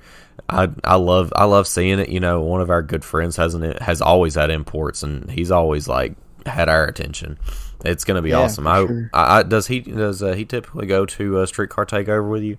I 0.48 0.70
I 0.82 0.96
love 0.96 1.32
I 1.36 1.44
love 1.44 1.68
seeing 1.68 2.00
it. 2.00 2.08
You 2.08 2.18
know, 2.18 2.40
one 2.40 2.60
of 2.60 2.68
our 2.70 2.82
good 2.82 3.04
friends 3.04 3.36
hasn't 3.36 3.80
has 3.80 4.02
always 4.02 4.34
had 4.34 4.50
imports, 4.50 5.04
and 5.04 5.30
he's 5.30 5.52
always 5.52 5.86
like 5.86 6.14
had 6.46 6.68
our 6.68 6.84
attention. 6.84 7.38
It's 7.84 8.04
gonna 8.04 8.22
be 8.22 8.32
Yeah, 8.32 8.34
awesome. 8.34 8.66
I, 8.66 8.86
sure. 8.86 9.12
I, 9.12 9.38
I 9.38 9.42
does 9.42 9.68
he 9.68 9.80
does 9.80 10.22
uh, 10.22 10.32
he 10.32 10.44
typically 10.44 10.86
go 10.86 11.06
to 11.06 11.38
uh, 11.38 11.46
streetcar 11.46 11.86
takeover 11.86 12.28
with 12.28 12.42
you? 12.42 12.58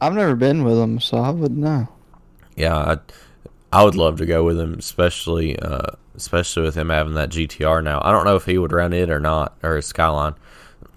I've 0.00 0.14
never 0.14 0.36
been 0.36 0.62
with 0.62 0.78
him, 0.78 1.00
so 1.00 1.16
I 1.18 1.30
wouldn't 1.30 1.58
know. 1.58 1.88
Yeah, 2.56 2.76
I, 2.76 2.98
I 3.72 3.84
would 3.84 3.96
love 3.96 4.18
to 4.18 4.26
go 4.26 4.44
with 4.44 4.58
him, 4.58 4.74
especially 4.78 5.58
uh, 5.58 5.92
especially 6.14 6.62
with 6.62 6.76
him 6.76 6.90
having 6.90 7.14
that 7.14 7.30
GTR 7.30 7.82
now. 7.82 8.00
I 8.04 8.12
don't 8.12 8.24
know 8.24 8.36
if 8.36 8.44
he 8.46 8.58
would 8.58 8.72
run 8.72 8.92
it 8.92 9.10
or 9.10 9.20
not, 9.20 9.56
or 9.62 9.76
his 9.76 9.86
Skyline. 9.86 10.34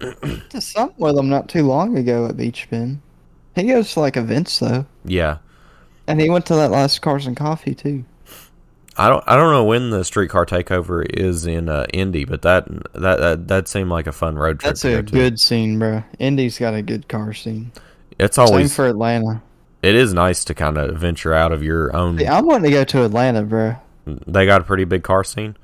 Did 0.50 0.62
something 0.62 0.96
with 0.98 1.16
him 1.16 1.30
not 1.30 1.48
too 1.48 1.66
long 1.66 1.96
ago 1.96 2.26
at 2.26 2.36
Beech 2.36 2.68
Bend. 2.68 3.00
He 3.54 3.64
goes 3.64 3.94
to 3.94 4.00
like 4.00 4.16
events 4.16 4.58
though, 4.58 4.86
Yeah, 5.04 5.38
and 6.06 6.20
he 6.20 6.28
went 6.30 6.46
to 6.46 6.54
that 6.56 6.70
last 6.70 7.00
Cars 7.02 7.26
and 7.26 7.36
Coffee 7.36 7.74
too. 7.74 8.04
I 8.98 9.08
don't 9.08 9.22
I 9.26 9.36
don't 9.36 9.52
know 9.52 9.64
when 9.64 9.90
the 9.90 10.04
streetcar 10.04 10.44
takeover 10.44 11.04
is 11.08 11.46
in 11.46 11.68
uh, 11.68 11.86
Indy, 11.92 12.24
but 12.24 12.42
that 12.42 12.66
that 12.94 13.20
that 13.20 13.48
that 13.48 13.68
seemed 13.68 13.90
like 13.90 14.06
a 14.08 14.12
fun 14.12 14.36
road 14.36 14.58
trip. 14.60 14.74
That's 14.74 14.84
a 14.84 15.02
to. 15.02 15.02
good 15.02 15.38
scene, 15.40 15.78
bro. 15.78 16.02
Indy's 16.18 16.58
got 16.58 16.74
a 16.74 16.82
good 16.82 17.08
car 17.08 17.32
scene. 17.32 17.72
It's 18.18 18.38
Same 18.48 18.48
always 18.48 18.74
for 18.74 18.86
Atlanta. 18.88 19.42
it 19.82 19.94
is 19.94 20.12
nice 20.12 20.44
to 20.46 20.54
kind 20.54 20.76
of 20.78 20.98
venture 20.98 21.32
out 21.34 21.52
of 21.52 21.62
your 21.62 21.94
own. 21.94 22.18
See, 22.18 22.26
I'm 22.26 22.46
wanting 22.46 22.64
to 22.64 22.76
go 22.76 22.84
to 22.84 23.04
Atlanta, 23.04 23.42
bro. 23.42 23.76
They 24.06 24.46
got 24.46 24.60
a 24.62 24.64
pretty 24.64 24.84
big 24.84 25.04
car 25.04 25.22
scene. 25.24 25.56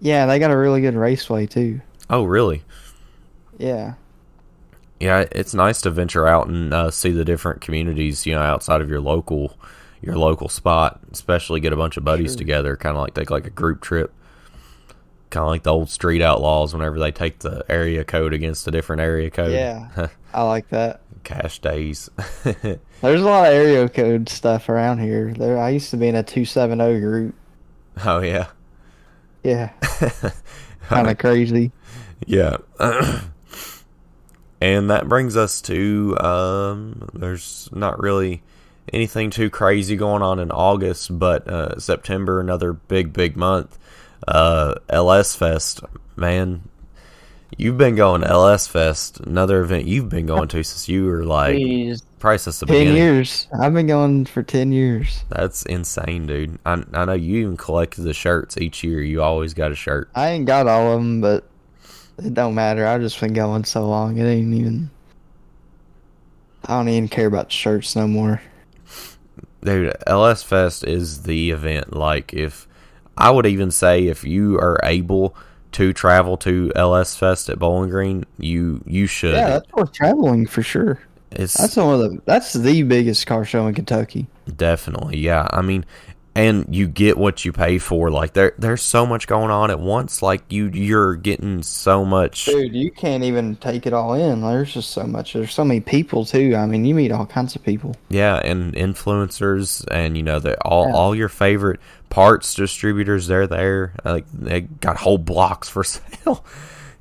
Yeah, 0.00 0.26
they 0.26 0.38
got 0.38 0.50
a 0.50 0.56
really 0.56 0.80
good 0.80 0.94
raceway 0.94 1.46
too. 1.46 1.80
Oh, 2.10 2.24
really? 2.24 2.62
Yeah, 3.58 3.94
Yeah, 5.00 5.24
it's 5.32 5.54
nice 5.54 5.80
to 5.82 5.90
venture 5.90 6.26
out 6.26 6.46
and 6.48 6.72
uh, 6.72 6.90
see 6.90 7.10
the 7.10 7.24
different 7.24 7.60
communities, 7.60 8.26
you 8.26 8.34
know, 8.34 8.40
outside 8.42 8.80
of 8.80 8.88
your 8.88 9.00
local 9.00 9.58
your 10.06 10.16
local 10.16 10.48
spot. 10.48 11.00
Especially 11.12 11.60
get 11.60 11.72
a 11.72 11.76
bunch 11.76 11.96
of 11.96 12.04
buddies 12.04 12.32
Sure. 12.32 12.38
together, 12.38 12.76
kind 12.76 12.96
of 12.96 13.02
like 13.02 13.14
take 13.14 13.30
like 13.30 13.46
a 13.46 13.50
group 13.50 13.80
trip. 13.80 14.12
Kind 15.30 15.42
of 15.44 15.48
like 15.48 15.62
the 15.64 15.72
old 15.72 15.90
street 15.90 16.22
outlaws 16.22 16.72
whenever 16.72 16.98
they 16.98 17.10
take 17.10 17.40
the 17.40 17.64
area 17.68 18.04
code 18.04 18.32
against 18.32 18.68
a 18.68 18.70
different 18.70 19.02
area 19.02 19.30
code. 19.30 19.52
yeah, 19.52 20.08
I 20.32 20.42
like 20.42 20.68
that. 20.68 21.00
Cash 21.24 21.58
days. 21.60 22.10
There's 22.44 23.22
a 23.22 23.24
lot 23.24 23.48
of 23.48 23.54
area 23.54 23.88
code 23.88 24.28
stuff 24.28 24.68
around 24.68 24.98
here. 25.00 25.32
There, 25.32 25.58
I 25.58 25.70
used 25.70 25.90
to 25.90 25.96
be 25.96 26.06
in 26.08 26.14
a 26.14 26.22
two 26.22 26.44
seven 26.44 26.78
zero 26.78 27.00
group. 27.00 27.34
oh 28.04 28.20
yeah. 28.20 28.46
Yeah, 29.42 29.70
kind 30.88 31.08
of 31.10 31.18
crazy. 31.18 31.72
Yeah. 32.26 32.58
and 34.60 34.88
that 34.90 35.08
brings 35.08 35.36
us 35.36 35.60
to 35.62 36.16
um 36.20 37.08
there's 37.12 37.68
not 37.72 37.98
really 38.00 38.42
anything 38.92 39.30
too 39.30 39.50
crazy 39.50 39.96
going 39.96 40.22
on 40.22 40.38
in 40.38 40.50
August, 40.50 41.18
but 41.18 41.46
uh 41.48 41.78
September 41.78 42.40
another 42.40 42.72
big 42.72 43.12
big 43.12 43.36
month. 43.36 43.78
Uh 44.26 44.74
LS 44.88 45.34
Fest, 45.36 45.80
man. 46.16 46.68
You've 47.56 47.78
been 47.78 47.94
going 47.94 48.22
to 48.22 48.28
LS 48.28 48.66
Fest, 48.66 49.20
another 49.20 49.60
event 49.62 49.84
you've 49.86 50.08
been 50.08 50.26
going 50.26 50.48
to 50.48 50.64
since 50.64 50.88
you 50.88 51.06
were 51.06 51.24
like 51.24 51.54
Jeez, 51.54 52.02
probably 52.18 52.38
since 52.38 52.58
the 52.58 52.66
ten 52.66 52.74
beginning. 52.78 52.96
years. 52.96 53.46
I've 53.56 53.72
been 53.72 53.86
going 53.86 54.24
for 54.24 54.42
ten 54.42 54.72
years. 54.72 55.22
That's 55.28 55.64
insane, 55.66 56.26
dude. 56.26 56.58
I 56.66 56.82
I 56.92 57.04
know 57.04 57.12
you 57.12 57.42
even 57.42 57.56
collected 57.56 58.02
the 58.02 58.14
shirts 58.14 58.56
each 58.56 58.82
year. 58.82 59.00
You 59.02 59.22
always 59.22 59.54
got 59.54 59.70
a 59.70 59.76
shirt. 59.76 60.08
I 60.16 60.30
ain't 60.30 60.46
got 60.46 60.66
all 60.66 60.92
of 60.94 60.98
them, 61.00 61.20
but 61.20 61.48
it 62.18 62.34
don't 62.34 62.54
matter. 62.56 62.86
I've 62.86 63.02
just 63.02 63.20
been 63.20 63.34
going 63.34 63.64
so 63.64 63.88
long. 63.88 64.18
It 64.18 64.24
ain't 64.24 64.54
even. 64.54 64.90
I 66.64 66.78
don't 66.78 66.88
even 66.88 67.08
care 67.08 67.26
about 67.26 67.52
shirts 67.52 67.94
no 67.94 68.08
more. 68.08 68.40
Dude, 69.64 69.94
LS 70.06 70.42
Fest 70.42 70.84
is 70.84 71.22
the 71.22 71.50
event. 71.50 71.96
Like, 71.96 72.34
if 72.34 72.68
I 73.16 73.30
would 73.30 73.46
even 73.46 73.70
say, 73.70 74.06
if 74.06 74.24
you 74.24 74.56
are 74.58 74.78
able 74.82 75.34
to 75.72 75.92
travel 75.92 76.36
to 76.38 76.70
LS 76.76 77.16
Fest 77.16 77.48
at 77.48 77.58
Bowling 77.58 77.90
Green, 77.90 78.24
you 78.38 78.82
you 78.86 79.06
should. 79.06 79.34
Yeah, 79.34 79.50
that's 79.50 79.72
worth 79.72 79.92
traveling 79.92 80.46
for 80.46 80.62
sure. 80.62 81.00
it's 81.32 81.54
That's 81.54 81.76
one 81.76 81.94
of 81.94 82.00
the. 82.00 82.22
That's 82.24 82.52
the 82.52 82.82
biggest 82.82 83.26
car 83.26 83.44
show 83.44 83.66
in 83.66 83.74
Kentucky. 83.74 84.26
definitely 84.56 85.18
yeah. 85.18 85.48
I 85.50 85.62
mean, 85.62 85.84
and 86.36 86.66
you 86.74 86.88
get 86.88 87.16
what 87.16 87.44
you 87.44 87.52
pay 87.52 87.78
for. 87.78 88.10
Like, 88.10 88.32
there 88.32 88.54
there's 88.58 88.82
so 88.82 89.06
much 89.06 89.26
going 89.26 89.50
on 89.50 89.70
at 89.70 89.78
once. 89.78 90.20
Like, 90.22 90.42
you 90.52 90.68
you're 90.72 91.14
getting 91.14 91.62
so 91.62 92.04
much. 92.04 92.46
Dude, 92.46 92.74
you 92.74 92.90
can't 92.90 93.22
even 93.24 93.56
take 93.56 93.86
it 93.86 93.92
all 93.92 94.14
in. 94.14 94.40
There's 94.40 94.74
just 94.74 94.90
so 94.90 95.04
much. 95.04 95.32
There's 95.34 95.52
so 95.54 95.64
many 95.64 95.80
people 95.80 96.24
too. 96.24 96.54
I 96.56 96.66
mean, 96.66 96.84
you 96.84 96.94
meet 96.94 97.12
all 97.12 97.26
kinds 97.26 97.54
of 97.54 97.62
people. 97.62 97.94
Yeah, 98.08 98.36
and 98.36 98.74
influencers, 98.74 99.84
and 99.90 100.16
you 100.16 100.22
know 100.22 100.38
the 100.40 100.60
all 100.62 100.88
Yeah. 100.88 100.94
all 100.94 101.14
your 101.14 101.28
favorite 101.28 101.80
parts 102.10 102.54
distributors. 102.54 103.26
They're 103.26 103.46
there. 103.46 103.92
Like, 104.04 104.26
they 104.32 104.62
got 104.62 104.96
whole 104.96 105.18
blocks 105.18 105.68
for 105.68 105.84
sale. 105.84 106.44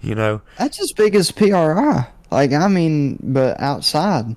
You 0.02 0.16
know. 0.16 0.42
That's 0.58 0.82
as 0.82 0.92
big 0.92 1.16
as 1.16 1.32
PRI. 1.32 2.08
Like, 2.30 2.52
I 2.52 2.68
mean, 2.68 3.20
but 3.24 3.60
outside. 3.60 4.36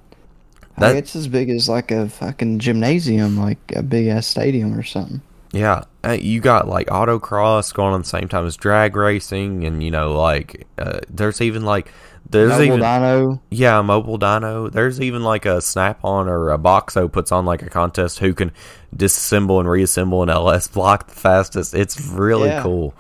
That- 0.79 0.89
like, 0.89 0.97
it's 0.97 1.17
as 1.17 1.29
big 1.29 1.49
as 1.51 1.69
like 1.69 1.91
a 1.91 2.09
fucking 2.09 2.59
gymnasium, 2.59 3.39
like 3.39 3.59
a 3.75 3.83
big 3.83 4.07
ass 4.09 4.27
stadium 4.27 4.79
or 4.79 4.83
something. 4.83 5.21
Yeah, 5.53 5.85
uh, 6.05 6.13
you 6.21 6.41
got 6.41 6.69
like 6.69 6.89
autocross 6.89 7.73
going 7.73 7.95
on 7.95 8.01
the 8.03 8.07
same 8.07 8.29
time 8.29 8.45
as 8.47 8.57
drag 8.57 8.95
racing, 8.97 9.65
and 9.65 9.83
you 9.83 9.91
know, 9.91 10.13
like 10.13 10.67
uh, 10.77 10.99
there's 11.09 11.41
even 11.41 11.65
like 11.65 11.91
there's 12.29 12.51
Mobile 12.51 12.65
even 12.65 12.81
Dyno. 12.81 13.41
yeah, 13.51 13.81
mobile 13.81 14.19
dyno. 14.19 14.71
There's 14.71 15.01
even 15.01 15.23
like 15.23 15.47
a 15.47 15.63
Snap 15.63 16.05
on 16.05 16.29
or 16.29 16.51
a 16.51 16.59
Boxo 16.59 17.11
puts 17.11 17.31
on 17.33 17.47
like 17.47 17.63
a 17.63 17.71
contest 17.71 18.19
who 18.19 18.35
can 18.35 18.51
disassemble 18.95 19.61
and 19.61 19.71
reassemble 19.71 20.23
an 20.25 20.29
LS 20.29 20.69
block 20.69 21.07
the 21.07 21.15
fastest. 21.15 21.73
It's 21.75 22.01
really 22.07 22.49
Yeah. 22.49 22.63
cool. 22.63 22.95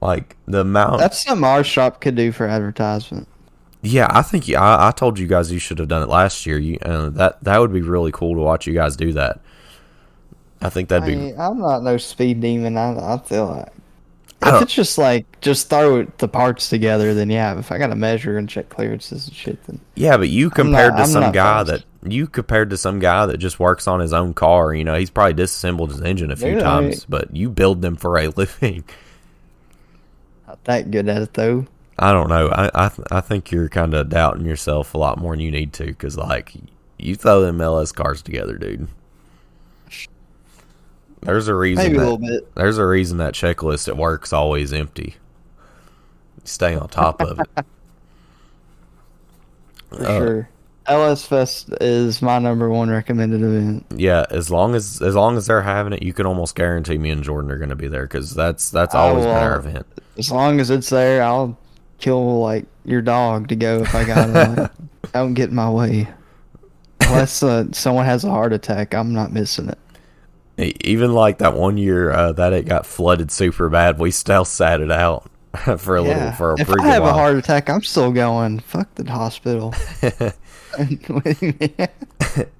Like 0.00 0.36
the 0.46 0.60
amount. 0.60 0.98
That's 0.98 1.24
something 1.24 1.44
our 1.44 1.64
shop 1.64 2.00
could 2.00 2.14
do 2.14 2.30
for 2.32 2.46
advertisement. 2.46 3.26
Yeah, 3.82 4.08
I 4.10 4.22
think 4.22 4.48
I, 4.50 4.88
I 4.88 4.90
told 4.90 5.18
you 5.18 5.26
guys 5.26 5.50
you 5.52 5.58
should 5.58 5.78
have 5.78 5.88
done 5.88 6.02
it 6.02 6.08
last 6.08 6.44
year. 6.46 6.58
You 6.58 6.78
uh, 6.82 7.10
that 7.10 7.42
that 7.44 7.58
would 7.58 7.72
be 7.72 7.80
really 7.82 8.12
cool 8.12 8.34
to 8.34 8.40
watch 8.40 8.66
you 8.66 8.74
guys 8.74 8.96
do 8.96 9.12
that. 9.12 9.40
I 10.62 10.68
think 10.68 10.88
that'd 10.90 11.04
I 11.04 11.06
be 11.06 11.16
mean, 11.16 11.34
I'm 11.40 11.58
not 11.58 11.82
no 11.82 11.96
speed 11.96 12.40
demon. 12.40 12.76
I, 12.76 13.14
I 13.14 13.18
feel 13.18 13.46
like 13.46 13.68
I 14.42 14.56
if 14.56 14.62
it's 14.62 14.74
just 14.74 14.98
like 14.98 15.40
just 15.40 15.70
throw 15.70 16.04
the 16.18 16.28
parts 16.28 16.68
together, 16.68 17.14
then 17.14 17.30
yeah. 17.30 17.58
If 17.58 17.72
I 17.72 17.78
got 17.78 17.86
to 17.88 17.94
measure 17.96 18.36
and 18.38 18.48
check 18.48 18.68
clearances 18.68 19.26
and 19.26 19.34
shit, 19.36 19.62
then 19.64 19.80
Yeah, 19.94 20.16
but 20.18 20.28
you 20.28 20.50
compared 20.50 20.94
not- 20.94 21.06
to 21.06 21.10
some 21.10 21.32
guy 21.32 21.62
that 21.62 21.84
you 22.02 22.26
compared 22.26 22.70
to 22.70 22.76
some 22.78 22.98
guy 22.98 23.26
that 23.26 23.36
just 23.38 23.60
works 23.60 23.86
on 23.86 24.00
his 24.00 24.12
own 24.14 24.32
car, 24.34 24.72
you 24.74 24.84
know, 24.84 24.94
he's 24.94 25.10
probably 25.10 25.34
disassembled 25.34 25.90
his 25.90 26.00
engine 26.02 26.30
a 26.30 26.36
few 26.36 26.52
Yeah, 26.52 26.60
times, 26.60 27.02
I- 27.02 27.06
but 27.08 27.36
you 27.36 27.50
build 27.50 27.82
them 27.82 27.96
for 27.96 28.18
a 28.18 28.28
living. 28.28 28.84
Not 30.46 30.62
that 30.64 30.90
good 30.90 31.08
at 31.08 31.22
it 31.22 31.34
though. 31.34 31.66
I 32.02 32.12
don't 32.12 32.28
know. 32.30 32.48
I 32.48 32.70
I, 32.74 32.88
th- 32.88 33.06
I 33.10 33.20
think 33.20 33.52
you're 33.52 33.68
kind 33.68 33.92
of 33.94 34.08
doubting 34.08 34.46
yourself 34.46 34.94
a 34.94 34.98
lot 34.98 35.18
more 35.18 35.32
than 35.34 35.40
you 35.40 35.50
need 35.50 35.72
to, 35.74 35.84
because 35.86 36.16
like 36.16 36.54
you 36.98 37.14
throw 37.14 37.42
them 37.42 37.60
LS 37.60 37.92
cars 37.92 38.22
together, 38.22 38.56
dude. 38.56 38.88
There's 41.20 41.48
a 41.48 41.54
reason. 41.54 41.84
Maybe 41.84 41.96
a 41.96 42.00
that- 42.00 42.04
little 42.04 42.18
bit. 42.18 42.54
There's 42.54 42.78
a 42.78 42.86
reason 42.86 43.18
that 43.18 43.34
checklist 43.34 43.86
at 43.88 43.96
work's 43.96 44.32
always 44.32 44.72
empty. 44.72 45.16
Stay 46.44 46.74
on 46.74 46.88
top 46.88 47.20
of 47.20 47.38
it. 47.40 47.46
For 49.90 50.02
Uh, 50.02 50.18
sure. 50.18 50.48
LS 50.86 51.24
Fest 51.26 51.68
is 51.80 52.22
my 52.22 52.38
number 52.38 52.68
one 52.70 52.88
recommended 52.90 53.42
event. 53.42 53.84
Yeah, 53.94 54.24
as 54.30 54.50
long 54.50 54.74
as 54.74 55.02
as 55.02 55.14
long 55.14 55.36
as 55.36 55.46
they're 55.46 55.60
having 55.62 55.92
it, 55.92 56.02
you 56.02 56.12
can 56.14 56.26
almost 56.26 56.54
guarantee 56.56 56.96
me 56.98 57.10
and 57.10 57.22
Jordan 57.22 57.50
are 57.50 57.58
going 57.58 57.68
to 57.70 57.76
be 57.76 57.86
there 57.88 58.04
because 58.04 58.34
that's 58.34 58.70
that's 58.70 58.94
always 58.94 59.24
been 59.26 59.36
our 59.36 59.58
event. 59.58 59.86
As 60.16 60.30
long 60.32 60.58
as 60.58 60.70
it's 60.70 60.88
there, 60.88 61.22
I'll 61.22 61.56
kill 62.00 62.40
like 62.40 62.66
your 62.84 63.02
dog 63.02 63.48
to 63.48 63.56
go 63.56 63.80
if 63.80 63.94
I 63.94 64.04
got 64.04 64.58
it. 64.58 64.70
Don't 65.12 65.34
get 65.34 65.50
in 65.50 65.54
my 65.54 65.70
way. 65.70 66.08
Unless 67.02 67.42
uh, 67.42 67.64
someone 67.72 68.04
has 68.04 68.24
a 68.24 68.30
heart 68.30 68.52
attack, 68.52 68.94
I'm 68.94 69.12
not 69.12 69.32
missing 69.32 69.68
it. 69.68 69.78
Even 70.84 71.12
like 71.12 71.38
that 71.38 71.54
one 71.54 71.78
year 71.78 72.12
uh, 72.12 72.32
that 72.32 72.52
it 72.52 72.66
got 72.66 72.86
flooded 72.86 73.30
super 73.30 73.68
bad, 73.68 73.98
we 73.98 74.10
still 74.10 74.44
sat 74.44 74.80
it 74.80 74.90
out 74.90 75.30
for 75.78 75.96
a 75.96 76.02
little 76.02 76.32
for 76.32 76.52
a 76.52 76.60
if 76.60 76.66
pretty 76.66 76.82
I 76.82 76.92
have 76.92 77.02
while. 77.02 77.12
a 77.12 77.14
heart 77.14 77.36
attack, 77.36 77.70
I'm 77.70 77.82
still 77.82 78.12
going. 78.12 78.60
Fuck 78.60 78.94
the 78.94 79.10
hospital. 79.10 79.74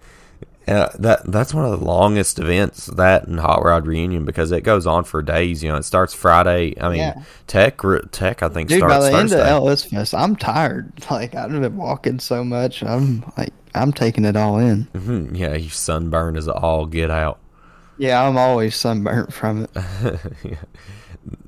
Yeah, 0.71 0.89
that 1.01 1.25
that's 1.25 1.53
one 1.53 1.65
of 1.65 1.79
the 1.79 1.85
longest 1.85 2.39
events 2.39 2.87
that 2.87 3.27
and 3.27 3.41
Hot 3.41 3.65
Rod 3.65 3.89
Reunion 3.89 4.25
because 4.25 4.53
it 4.53 4.61
goes 4.63 4.87
on 4.87 5.03
for 5.03 5.21
days. 5.21 5.65
You 5.65 5.71
know, 5.73 5.77
it 5.77 5.83
starts 5.85 6.15
Friday. 6.15 6.81
I 6.81 6.89
mean, 6.89 6.99
Yeah. 6.99 7.23
Tech 7.49 7.81
Tech 8.13 8.41
I 8.43 8.49
think 8.49 8.69
Dude, 8.69 8.81
by 8.83 8.87
starts 8.89 9.11
the 9.11 9.17
end 9.19 9.33
of 9.33 9.41
LS 9.41 9.85
Fest, 9.85 10.15
I'm 10.15 10.37
tired. 10.37 10.93
Like 11.11 11.35
I've 11.35 11.51
been 11.51 11.77
walking 11.77 12.21
so 12.21 12.45
much. 12.45 12.85
I'm 12.85 13.25
like 13.37 13.53
I'm 13.75 13.93
taking 13.93 14.25
it 14.25 14.37
all 14.37 14.59
in. 14.59 14.87
Mhm, 14.95 15.37
yeah, 15.37 15.55
you 15.55 15.71
sunburn 15.71 16.37
as 16.37 16.47
all 16.47 16.87
get 16.87 17.11
out. 17.11 17.41
Yeah, 17.99 18.23
I'm 18.27 18.39
always 18.39 18.77
sunburnt 18.77 19.33
from 19.33 19.65
it. 19.75 20.21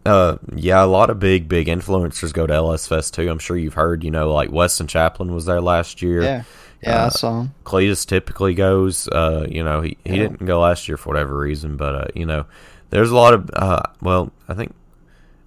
Uh, 0.04 0.36
yeah, 0.54 0.82
a 0.82 0.86
lot 0.86 1.10
of 1.10 1.18
big 1.18 1.48
big 1.48 1.66
influencers 1.68 2.32
go 2.32 2.46
to 2.46 2.52
LS 2.52 2.86
Fest 2.88 3.14
too. 3.14 3.30
I'm 3.30 3.38
sure 3.38 3.56
you've 3.56 3.74
heard. 3.74 4.02
You 4.04 4.10
know, 4.10 4.32
like 4.32 4.50
Westen 4.50 4.88
Champlin 4.88 5.32
was 5.32 5.46
there 5.46 5.60
last 5.60 6.02
year. 6.02 6.22
Yeah, 6.22 6.42
yeah, 6.82 7.04
I 7.04 7.06
Uh, 7.06 7.10
saw 7.10 7.40
him. 7.42 7.54
Cletus 7.64 8.06
typically 8.06 8.54
goes. 8.54 9.08
Uh, 9.08 9.46
you 9.48 9.62
know, 9.64 9.80
he, 9.82 9.96
he 10.04 10.16
Yeah. 10.16 10.22
didn't 10.22 10.44
go 10.44 10.60
last 10.60 10.88
year 10.88 10.96
for 10.96 11.10
whatever 11.10 11.38
reason, 11.38 11.76
but 11.76 11.94
uh, 11.94 12.04
you 12.14 12.26
know, 12.26 12.46
there's 12.90 13.10
a 13.10 13.16
lot 13.16 13.34
of. 13.34 13.50
Uh, 13.54 13.82
well, 14.00 14.32
I 14.48 14.54
think 14.54 14.74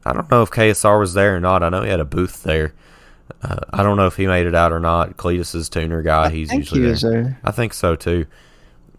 I 0.05 0.13
don't 0.13 0.29
know 0.31 0.41
if 0.43 0.51
KSR 0.51 0.99
was 0.99 1.13
there 1.13 1.35
or 1.35 1.39
not. 1.39 1.63
I 1.63 1.69
know 1.69 1.81
he 1.83 1.89
had 1.89 1.99
a 1.99 2.05
booth 2.05 2.43
there. 2.43 2.73
Uh, 3.41 3.57
I 3.71 3.83
don't 3.83 3.97
know 3.97 4.05
if 4.07 4.15
he 4.17 4.27
made 4.27 4.45
it 4.45 4.55
out 4.55 4.71
or 4.71 4.79
not. 4.79 5.17
Cletus's 5.17 5.67
tuner 5.69 6.01
guy, 6.03 6.29
he's 6.29 6.49
I 6.49 6.53
think 6.53 6.63
usually 6.63 6.81
he 6.81 6.87
there. 6.87 7.11
there. 7.23 7.39
I 7.43 7.51
think 7.51 7.73
so 7.73 7.95
too. 7.95 8.25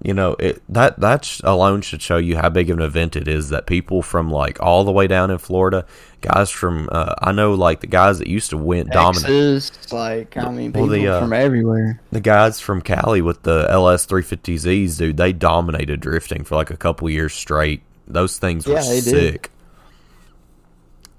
You 0.02 0.12
know, 0.12 0.37
it 0.38 0.62
that 0.68 1.00
that 1.00 1.40
alone 1.42 1.80
should 1.80 2.02
show 2.02 2.18
you 2.18 2.37
how 2.37 2.50
big 2.50 2.68
of 2.70 2.76
an 2.78 2.85
event 2.85 3.16
it 3.16 3.26
is 3.26 3.48
that 3.48 3.66
people 3.66 4.02
from 4.02 4.30
like 4.30 4.61
all 4.62 4.85
the 4.85 4.92
way 4.92 5.06
down 5.06 5.30
in 5.30 5.38
Florida, 5.38 5.87
guys 6.20 6.50
from 6.50 6.88
uh, 6.92 7.14
I 7.22 7.32
know 7.32 7.54
like 7.54 7.80
the 7.80 7.87
guys 7.87 8.18
that 8.18 8.28
used 8.28 8.50
to 8.50 8.59
win 8.59 8.88
dominate 8.88 9.22
Texas, 9.22 9.92
like 9.92 10.37
I 10.37 10.50
mean, 10.50 10.70
Well, 10.72 10.85
people 10.85 10.88
the, 10.88 11.09
uh, 11.09 11.20
from 11.20 11.32
everywhere. 11.32 12.00
the 12.12 12.20
guys 12.20 12.61
from 12.61 12.82
Cali 12.82 13.22
with 13.22 13.42
the 13.42 13.66
LS 13.70 14.06
350Zs, 14.06 14.98
dude, 14.98 15.16
they 15.16 15.32
dominated 15.32 16.00
drifting 16.00 16.44
for 16.44 16.56
like 16.56 16.70
a 16.70 16.76
couple 16.76 17.09
years 17.09 17.32
straight. 17.32 17.80
Those 18.06 18.38
things 18.38 18.66
were 18.66 18.74
Yeah, 18.74 18.82
they 18.82 19.00
did. 19.00 19.04
sick. 19.32 19.50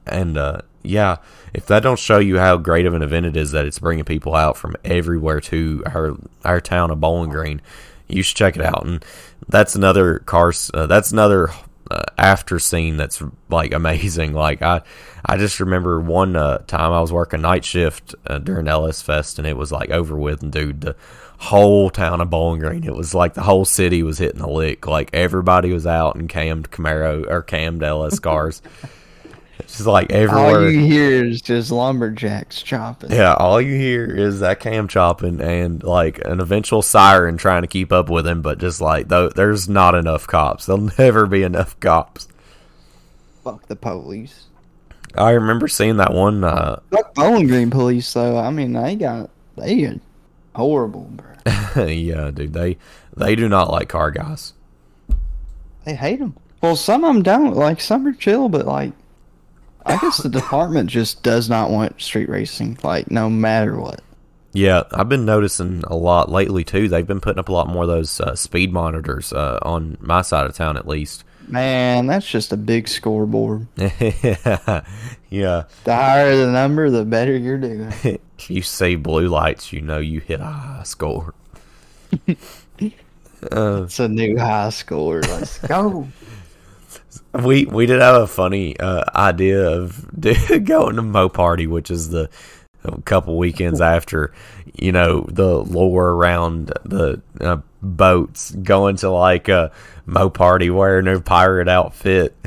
And 0.05 0.37
uh, 0.37 0.61
yeah, 0.83 1.17
if 1.53 1.65
that 1.67 1.83
don't 1.83 1.99
show 1.99 2.19
you 2.19 2.37
how 2.39 2.57
great 2.57 2.85
of 2.85 2.93
an 2.93 3.01
event 3.01 3.25
it 3.25 3.35
is 3.35 3.51
that 3.51 3.65
it's 3.65 3.79
bringing 3.79 4.05
people 4.05 4.35
out 4.35 4.55
from 4.55 4.75
everywhere 4.85 5.41
to 5.41 5.83
our 5.87 6.15
our 6.45 6.61
town 6.61 6.91
of 6.91 7.01
Bowling 7.01 7.29
Green, 7.29 7.61
you 8.07 8.23
should 8.23 8.37
check 8.37 8.55
it 8.55 8.61
out. 8.61 8.85
And 8.85 9.03
that's 9.47 9.75
another 9.75 10.19
car. 10.19 10.53
Uh, 10.73 10.87
that's 10.87 11.11
another 11.11 11.49
uh, 11.89 12.03
after 12.17 12.59
scene 12.59 12.97
that's 12.97 13.21
like 13.49 13.73
amazing. 13.73 14.33
Like 14.37 14.61
I, 14.61 14.81
I 15.25 15.37
just 15.37 15.59
remember 15.59 15.99
one 15.99 16.35
uh, 16.35 16.59
time 16.59 16.91
I 16.91 17.01
was 17.01 17.11
working 17.11 17.41
night 17.41 17.65
shift 17.65 18.13
uh, 18.27 18.37
during 18.37 18.67
LS 18.67 19.01
Fest, 19.01 19.39
and 19.39 19.47
it 19.47 19.57
was 19.57 19.71
like 19.71 19.89
over 19.89 20.15
with. 20.15 20.43
And 20.43 20.51
dude, 20.51 20.81
the 20.81 20.95
whole 21.39 21.89
town 21.89 22.21
of 22.21 22.29
Bowling 22.29 22.59
Green, 22.59 22.83
it 22.83 22.95
was 22.95 23.13
like 23.13 23.33
the 23.33 23.41
whole 23.41 23.65
city 23.65 24.03
was 24.03 24.19
hitting 24.19 24.41
the 24.41 24.47
lick. 24.47 24.85
Like 24.85 25.09
everybody 25.13 25.73
was 25.73 25.87
out 25.87 26.15
and 26.15 26.29
cammed 26.29 26.71
Camaro 26.71 27.27
or 27.27 27.41
cammed 27.41 27.83
LS 27.83 28.19
cars. 28.19 28.61
It's 29.59 29.77
just 29.77 29.87
like 29.87 30.11
everywhere. 30.11 30.61
All 30.61 30.69
you 30.69 30.79
hear 30.79 31.25
is 31.25 31.41
just 31.41 31.71
lumberjacks 31.71 32.61
chopping. 32.61 33.11
Yeah, 33.11 33.33
all 33.33 33.61
you 33.61 33.75
hear 33.75 34.05
is 34.05 34.39
that 34.41 34.59
cam 34.59 34.87
chopping 34.87 35.41
and 35.41 35.83
like 35.83 36.23
an 36.25 36.39
eventual 36.39 36.81
siren 36.81 37.37
trying 37.37 37.63
to 37.63 37.67
keep 37.67 37.91
up 37.91 38.09
with 38.09 38.27
him, 38.27 38.41
but 38.41 38.59
just 38.59 38.81
like 38.81 39.07
though, 39.07 39.29
there's 39.29 39.67
not 39.67 39.95
enough 39.95 40.27
cops. 40.27 40.65
There'll 40.65 40.89
never 40.97 41.25
be 41.25 41.43
enough 41.43 41.79
cops. 41.79 42.27
Fuck 43.43 43.67
the 43.67 43.75
police. 43.75 44.45
I 45.15 45.31
remember 45.31 45.67
seeing 45.67 45.97
that 45.97 46.13
one. 46.13 46.43
Uh, 46.43 46.79
Fuck 46.91 47.15
Bowling 47.15 47.47
Green 47.47 47.69
police 47.69 48.11
though. 48.13 48.37
I 48.37 48.51
mean, 48.51 48.73
they 48.73 48.95
got 48.95 49.29
they 49.55 49.85
are 49.85 49.99
horrible, 50.55 51.09
bro. 51.11 51.85
yeah, 51.85 52.31
dude, 52.31 52.53
they 52.53 52.77
they 53.15 53.35
do 53.35 53.49
not 53.49 53.71
like 53.71 53.89
car 53.89 54.11
guys. 54.11 54.53
They 55.85 55.95
hate 55.95 56.19
them. 56.19 56.35
Well, 56.61 56.75
some 56.75 57.03
of 57.03 57.13
them 57.13 57.23
don't. 57.23 57.55
Like 57.55 57.81
some 57.81 58.05
are 58.07 58.13
chill, 58.13 58.49
but 58.49 58.65
like, 58.65 58.91
I 59.87 59.97
guess 59.97 60.17
the 60.17 60.29
department 60.29 60.89
just 60.89 61.23
does 61.23 61.49
not 61.49 61.69
want 61.71 62.01
street 62.01 62.29
racing. 62.29 62.77
Like 62.83 63.09
no 63.11 63.29
matter 63.29 63.79
what. 63.79 64.01
Yeah, 64.53 64.83
I've 64.91 65.09
been 65.09 65.25
noticing 65.25 65.83
a 65.85 65.95
lot 65.95 66.31
lately 66.31 66.63
too. 66.63 66.87
They've 66.87 67.05
been 67.05 67.21
putting 67.21 67.39
up 67.39 67.49
a 67.49 67.53
lot 67.53 67.67
more 67.67 67.83
of 67.83 67.89
those 67.89 68.19
uh, 68.19 68.35
speed 68.35 68.73
monitors 68.73 69.31
uh, 69.31 69.59
on 69.61 69.97
my 70.01 70.21
side 70.21 70.45
of 70.47 70.55
town, 70.55 70.77
at 70.77 70.87
least. 70.87 71.23
Man, 71.47 72.07
that's 72.07 72.27
just 72.29 72.51
a 72.51 72.57
big 72.57 72.87
scoreboard. 72.87 73.67
yeah, 73.77 74.81
yeah. 75.29 75.63
The 75.83 75.95
higher 75.95 76.35
the 76.35 76.51
number, 76.51 76.89
the 76.89 77.05
better 77.05 77.37
you're 77.37 77.57
doing. 77.57 77.93
If 78.03 78.19
you 78.49 78.61
see 78.61 78.95
blue 78.95 79.27
lights, 79.27 79.71
you 79.71 79.81
know 79.81 79.99
you 79.99 80.19
hit 80.19 80.39
a 80.41 80.45
high 80.45 80.83
score. 80.83 81.33
uh, 83.51 83.83
It's 83.83 83.99
a 83.99 84.07
new 84.09 84.37
high 84.37 84.69
score. 84.71 85.21
Let's 85.21 85.59
go. 85.59 86.07
We 87.33 87.65
we 87.65 87.85
did 87.85 88.01
have 88.01 88.21
a 88.21 88.27
funny 88.27 88.79
uh, 88.79 89.03
idea 89.15 89.69
of 89.69 90.05
going 90.63 90.95
to 90.95 91.01
Mo 91.01 91.29
Party, 91.29 91.67
which 91.67 91.91
is 91.91 92.09
the 92.09 92.29
a 92.83 93.01
couple 93.01 93.37
weekends 93.37 93.81
after 93.95 94.33
you 94.75 94.91
know 94.91 95.21
the 95.29 95.63
lore 95.63 96.09
around 96.09 96.71
the 96.85 97.21
uh, 97.41 97.57
boats 97.81 98.51
going 98.51 98.95
to 98.97 99.09
like 99.09 99.47
a 99.49 99.71
Mo 100.05 100.29
Party 100.29 100.69
wearing 100.69 101.05
their 101.05 101.19
pirate 101.19 101.67
outfit. 101.67 102.35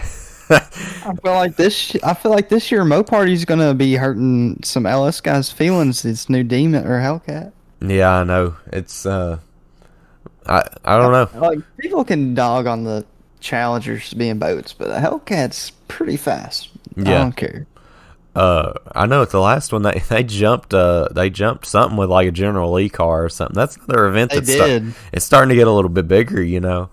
I 0.50 1.14
feel 1.22 1.34
like 1.34 1.56
this. 1.56 1.96
I 2.02 2.14
feel 2.14 2.32
like 2.32 2.48
this 2.48 2.72
year 2.72 2.84
Mo 2.84 3.04
Party's 3.04 3.44
gonna 3.44 3.74
be 3.74 3.94
hurting 3.94 4.60
some 4.64 4.84
LS 4.84 5.20
guys' 5.20 5.50
feelings. 5.50 6.04
It's 6.04 6.28
new 6.28 6.42
demon 6.42 6.86
or 6.86 6.98
Hellcat. 6.98 7.52
yeah, 7.80 8.10
I 8.10 8.24
know 8.24 8.56
it's. 8.72 9.06
uh 9.06 9.38
I 10.46 10.62
I 10.84 10.98
don't 10.98 11.12
know. 11.12 11.40
Like 11.40 11.60
people 11.78 12.04
can 12.04 12.34
dog 12.34 12.66
on 12.66 12.82
the 12.84 13.06
Challengers 13.40 14.12
being 14.14 14.38
boats, 14.38 14.72
but 14.72 14.88
a 14.90 15.00
Hellcat's 15.00 15.70
pretty 15.88 16.16
fast. 16.16 16.70
Yeah. 16.96 17.02
I 17.10 17.18
don't 17.18 17.36
care. 17.36 17.66
Uh, 18.36 18.74
I 18.94 19.06
know 19.06 19.22
at 19.22 19.30
the 19.30 19.40
last 19.40 19.72
one 19.72 19.82
they 19.82 20.02
they 20.08 20.22
jumped 20.22 20.72
uh 20.72 21.08
they 21.10 21.30
jumped 21.30 21.66
something 21.66 21.96
with 21.96 22.10
like 22.10 22.28
a 22.28 22.32
General 22.32 22.72
Lee 22.72 22.88
car 22.88 23.24
or 23.24 23.28
something. 23.28 23.54
That's 23.56 23.76
another 23.76 24.06
event 24.06 24.30
that's 24.30 24.52
sta- 24.52 24.66
did. 24.66 24.94
it's 25.12 25.24
starting 25.24 25.48
to 25.48 25.54
get 25.56 25.66
a 25.66 25.72
little 25.72 25.88
bit 25.88 26.06
bigger, 26.06 26.40
you 26.42 26.60
know. 26.60 26.90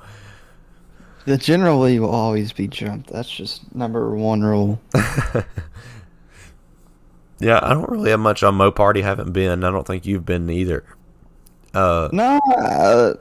The 1.26 1.38
General 1.38 1.82
Lee 1.82 2.00
will 2.00 2.10
always 2.10 2.54
be 2.54 2.68
jumped. 2.68 3.10
That's 3.12 3.30
just 3.30 3.76
number 3.76 4.16
one 4.16 4.42
rule. 4.42 4.82
Yeah, 7.40 7.60
I 7.62 7.70
don't 7.74 7.90
really 7.90 8.10
have 8.10 8.20
much 8.20 8.42
on 8.42 8.56
Mo 8.56 8.72
Party. 8.72 9.02
Haven't 9.02 9.32
been. 9.32 9.64
I 9.64 9.70
don't 9.70 9.86
think 9.86 10.06
you've 10.06 10.26
been 10.26 10.50
either. 10.50 10.84
Uh, 11.74 12.10
No, 12.12 12.40
uh, 12.58 13.14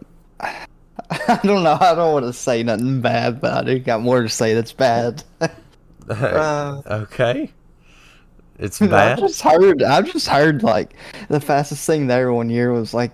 I 1.11 1.41
don't 1.45 1.63
know. 1.63 1.79
I 1.81 1.95
don't 1.95 2.13
want 2.13 2.27
to 2.27 2.33
say 2.33 2.63
nothing 2.63 3.01
bad, 3.01 3.41
but 3.41 3.53
I 3.53 3.63
do 3.65 3.79
got 3.79 4.03
more 4.03 4.23
to 4.23 4.29
say 4.29 4.55
that's 4.55 4.73
bad. 4.73 5.23
Uh, 6.09 6.81
okay. 6.87 7.51
It's 8.61 8.79
bad. 8.81 8.93
I've 8.93 9.17
bad. 9.17 9.19
just 9.19 9.43
heard. 9.43 9.83
I've 9.83 10.13
just 10.13 10.29
heard 10.29 10.63
like 10.63 10.95
the 11.29 11.41
fastest 11.41 11.85
thing 11.85 12.07
there 12.07 12.33
one 12.33 12.49
year 12.49 12.73
was 12.73 12.95
like 12.95 13.11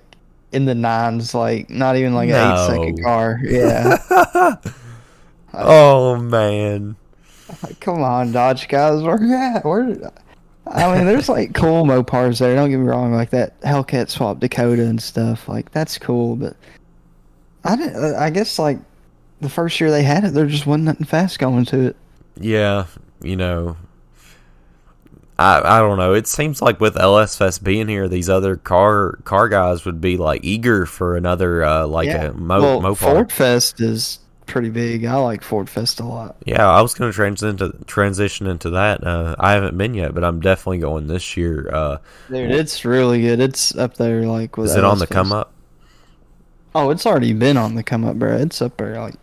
in 0.52 0.66
the 0.66 0.74
nines, 0.74 1.34
like 1.34 1.70
not 1.70 1.96
even 1.96 2.14
like 2.14 2.28
an 2.28 2.34
eight 2.34 2.66
second 2.66 3.02
car. 3.02 3.40
Yeah, 3.42 3.96
oh 5.54 6.16
man. 6.16 6.96
Like, 7.62 7.80
come 7.80 8.02
on, 8.02 8.32
Dodge 8.32 8.68
guys, 8.68 9.02
where 9.02 9.22
you 9.22 9.34
at? 9.34 9.64
Where? 9.64 10.12
I 10.66 10.96
mean, 10.96 11.06
there's 11.06 11.28
like 11.28 11.54
cool 11.54 11.84
Mopars 11.84 12.38
there. 12.38 12.54
Don't 12.54 12.70
get 12.70 12.76
me 12.76 12.86
wrong, 12.86 13.12
like 13.12 13.30
that 13.30 13.60
Hellcat 13.62 14.10
Swap 14.10 14.38
Dakota 14.38 14.84
and 14.84 15.02
stuff. 15.02 15.48
Like 15.48 15.70
that's 15.72 15.98
cool, 15.98 16.36
but 16.36 16.56
I 17.64 17.76
didn't, 17.76 18.14
I 18.14 18.30
guess 18.30 18.58
like 18.58 18.78
the 19.40 19.48
first 19.48 19.80
year 19.80 19.90
they 19.90 20.02
had 20.02 20.24
it, 20.24 20.34
there 20.34 20.46
just 20.46 20.66
wasn't 20.66 20.84
nothing 20.84 21.06
fast 21.06 21.38
going 21.38 21.64
to 21.66 21.88
it. 21.88 21.96
Yeah, 22.36 22.86
you 23.22 23.36
know, 23.36 23.76
I 25.38 25.60
I 25.76 25.78
don't 25.80 25.98
know. 25.98 26.14
It 26.14 26.26
seems 26.26 26.62
like 26.62 26.80
with 26.80 26.96
LS 26.96 27.36
Fest 27.36 27.62
being 27.62 27.88
here, 27.88 28.08
these 28.08 28.28
other 28.30 28.56
car 28.56 29.18
car 29.24 29.48
guys 29.48 29.84
would 29.84 30.00
be 30.00 30.16
like 30.16 30.44
eager 30.44 30.86
for 30.86 31.16
another 31.16 31.64
uh, 31.64 31.86
like 31.86 32.08
a 32.08 32.32
mo- 32.32 32.60
well, 32.60 32.80
Mopar. 32.80 32.98
Ford 32.98 33.32
Fest 33.32 33.80
is 33.80 34.18
pretty 34.46 34.70
big. 34.70 35.04
I 35.04 35.16
like 35.16 35.42
Ford 35.42 35.68
Fest 35.68 36.00
a 36.00 36.04
lot. 36.04 36.36
Yeah, 36.44 36.68
I 36.68 36.82
was 36.82 36.94
going 36.94 37.10
to 37.10 37.14
transition 37.14 37.56
to 37.58 37.72
transition 37.86 38.46
into 38.46 38.70
that. 38.70 39.04
Uh, 39.04 39.34
I 39.38 39.52
haven't 39.52 39.76
been 39.76 39.94
yet, 39.94 40.14
but 40.14 40.24
I'm 40.24 40.40
definitely 40.40 40.78
going 40.78 41.06
this 41.06 41.36
year. 41.36 41.68
Uh, 41.72 41.98
Dude, 42.28 42.50
it's 42.50 42.84
really 42.84 43.20
good. 43.22 43.40
It's 43.40 43.76
up 43.76 43.96
there 43.96 44.22
like 44.22 44.56
with 44.56 44.70
is 44.70 44.76
it 44.76 44.84
on 44.84 44.98
the 44.98 45.06
Fest. 45.06 45.14
come 45.14 45.32
up? 45.32 45.51
Oh, 46.74 46.90
it's 46.90 47.04
already 47.06 47.32
been 47.32 47.56
on 47.56 47.74
the 47.74 47.82
come 47.82 48.04
up, 48.04 48.16
bro. 48.18 48.36
It's 48.36 48.62
up 48.62 48.76
there. 48.78 48.98
Like 49.00 49.14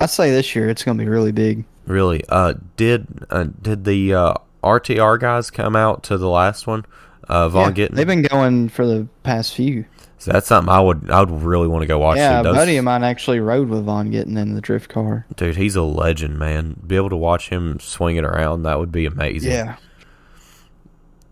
I 0.00 0.06
say, 0.06 0.30
this 0.30 0.54
year 0.56 0.68
it's 0.68 0.82
gonna 0.82 0.98
be 0.98 1.08
really 1.08 1.32
big. 1.32 1.64
Really? 1.86 2.22
Uh, 2.28 2.54
did 2.76 3.06
uh, 3.30 3.46
did 3.62 3.84
the 3.84 4.14
uh, 4.14 4.34
RTR 4.64 5.20
guys 5.20 5.50
come 5.50 5.76
out 5.76 6.02
to 6.04 6.18
the 6.18 6.28
last 6.28 6.66
one? 6.66 6.84
Uh, 7.28 7.48
Vaughn 7.48 7.68
Yeah, 7.68 7.72
Gittin. 7.74 7.96
they've 7.96 8.06
been 8.06 8.22
going 8.22 8.68
for 8.68 8.86
the 8.86 9.06
past 9.22 9.54
few. 9.54 9.84
So 10.20 10.32
that's 10.32 10.48
something 10.48 10.68
I 10.72 10.80
would 10.80 11.10
I 11.10 11.20
would 11.20 11.42
really 11.42 11.68
want 11.68 11.82
to 11.82 11.86
go 11.86 11.98
watch. 11.98 12.16
yeah, 12.16 12.40
a 12.40 12.42
dude. 12.42 12.54
Buddy 12.54 12.76
of 12.76 12.84
mine 12.84 13.04
actually 13.04 13.38
rode 13.38 13.68
with 13.68 13.84
Vaughn 13.84 14.10
Gittin 14.10 14.36
in 14.36 14.54
the 14.54 14.60
drift 14.60 14.88
car. 14.90 15.24
dude, 15.36 15.56
he's 15.56 15.76
a 15.76 15.82
legend, 15.82 16.38
man. 16.38 16.80
Be 16.84 16.96
able 16.96 17.10
to 17.10 17.16
watch 17.16 17.50
him 17.50 17.78
swing 17.78 18.16
it 18.16 18.24
around, 18.24 18.62
that 18.64 18.80
would 18.80 18.90
be 18.90 19.06
amazing. 19.06 19.52
Yeah. 19.52 19.76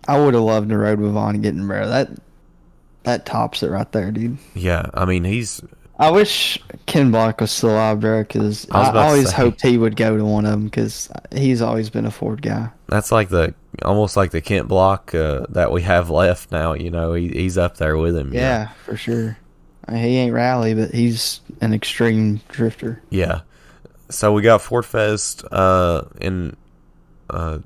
I 0.07 0.20
would 0.20 0.35
have 0.35 0.42
loved 0.44 0.68
to 0.68 0.79
rode 0.79 1.00
with 1.00 1.12
Vaughn 1.12 1.42
Gittin, 1.42 1.66
bro. 1.66 1.88
That 1.88 2.11
that 3.07 3.25
tops 3.25 3.62
it 3.62 3.71
right 3.71 3.90
there, 3.92 4.11
dude. 4.11 4.37
Yeah, 4.55 4.90
I 4.95 5.05
mean 5.07 5.25
he's 5.25 5.62
I 5.99 6.11
wish 6.11 6.59
Ken 6.85 7.11
Block 7.11 7.40
was 7.40 7.51
still 7.51 7.71
alive, 7.71 8.01
bro, 8.01 8.23
because 8.23 8.69
I 8.71 8.90
I, 8.90 9.07
always 9.07 9.31
say. 9.31 9.37
hoped 9.37 9.62
he 9.62 9.79
would 9.79 9.97
go 9.97 10.16
to 10.16 10.25
one 10.25 10.45
of 10.45 10.51
them 10.51 10.64
because 10.66 11.09
he's 11.33 11.62
always 11.62 11.88
been 11.88 12.05
a 12.05 12.11
Ford 12.11 12.42
guy. 12.42 12.69
that's 12.87 13.11
like 13.11 13.31
the 13.31 13.55
almost 13.83 14.14
like 14.16 14.31
the 14.31 14.42
Ken 14.42 14.66
Block 14.66 15.14
uh, 15.14 15.47
that 15.49 15.73
we 15.73 15.81
have 15.83 16.11
left 16.11 16.53
now. 16.53 16.75
You 16.75 16.90
know, 16.90 17.14
he, 17.14 17.29
he's 17.29 17.57
up 17.57 17.79
there 17.79 17.97
with 17.97 18.14
him. 18.16 18.31
know? 18.31 18.38
Yeah, 18.38 18.69
for 18.85 18.97
sure. 18.97 19.38
Uh, 19.88 19.95
He 19.95 20.16
ain't 20.16 20.35
rally, 20.35 20.75
but 20.75 20.90
he's 20.92 21.40
an 21.62 21.73
extreme 21.73 22.40
drifter. 22.49 23.01
Yeah. 23.09 23.40
So 24.11 24.33
we 24.35 24.42
got 24.42 24.61
Ford 24.62 24.85
Fest 24.85 25.45
uh, 25.51 26.03
in 26.21 26.57
uh, 27.31 27.59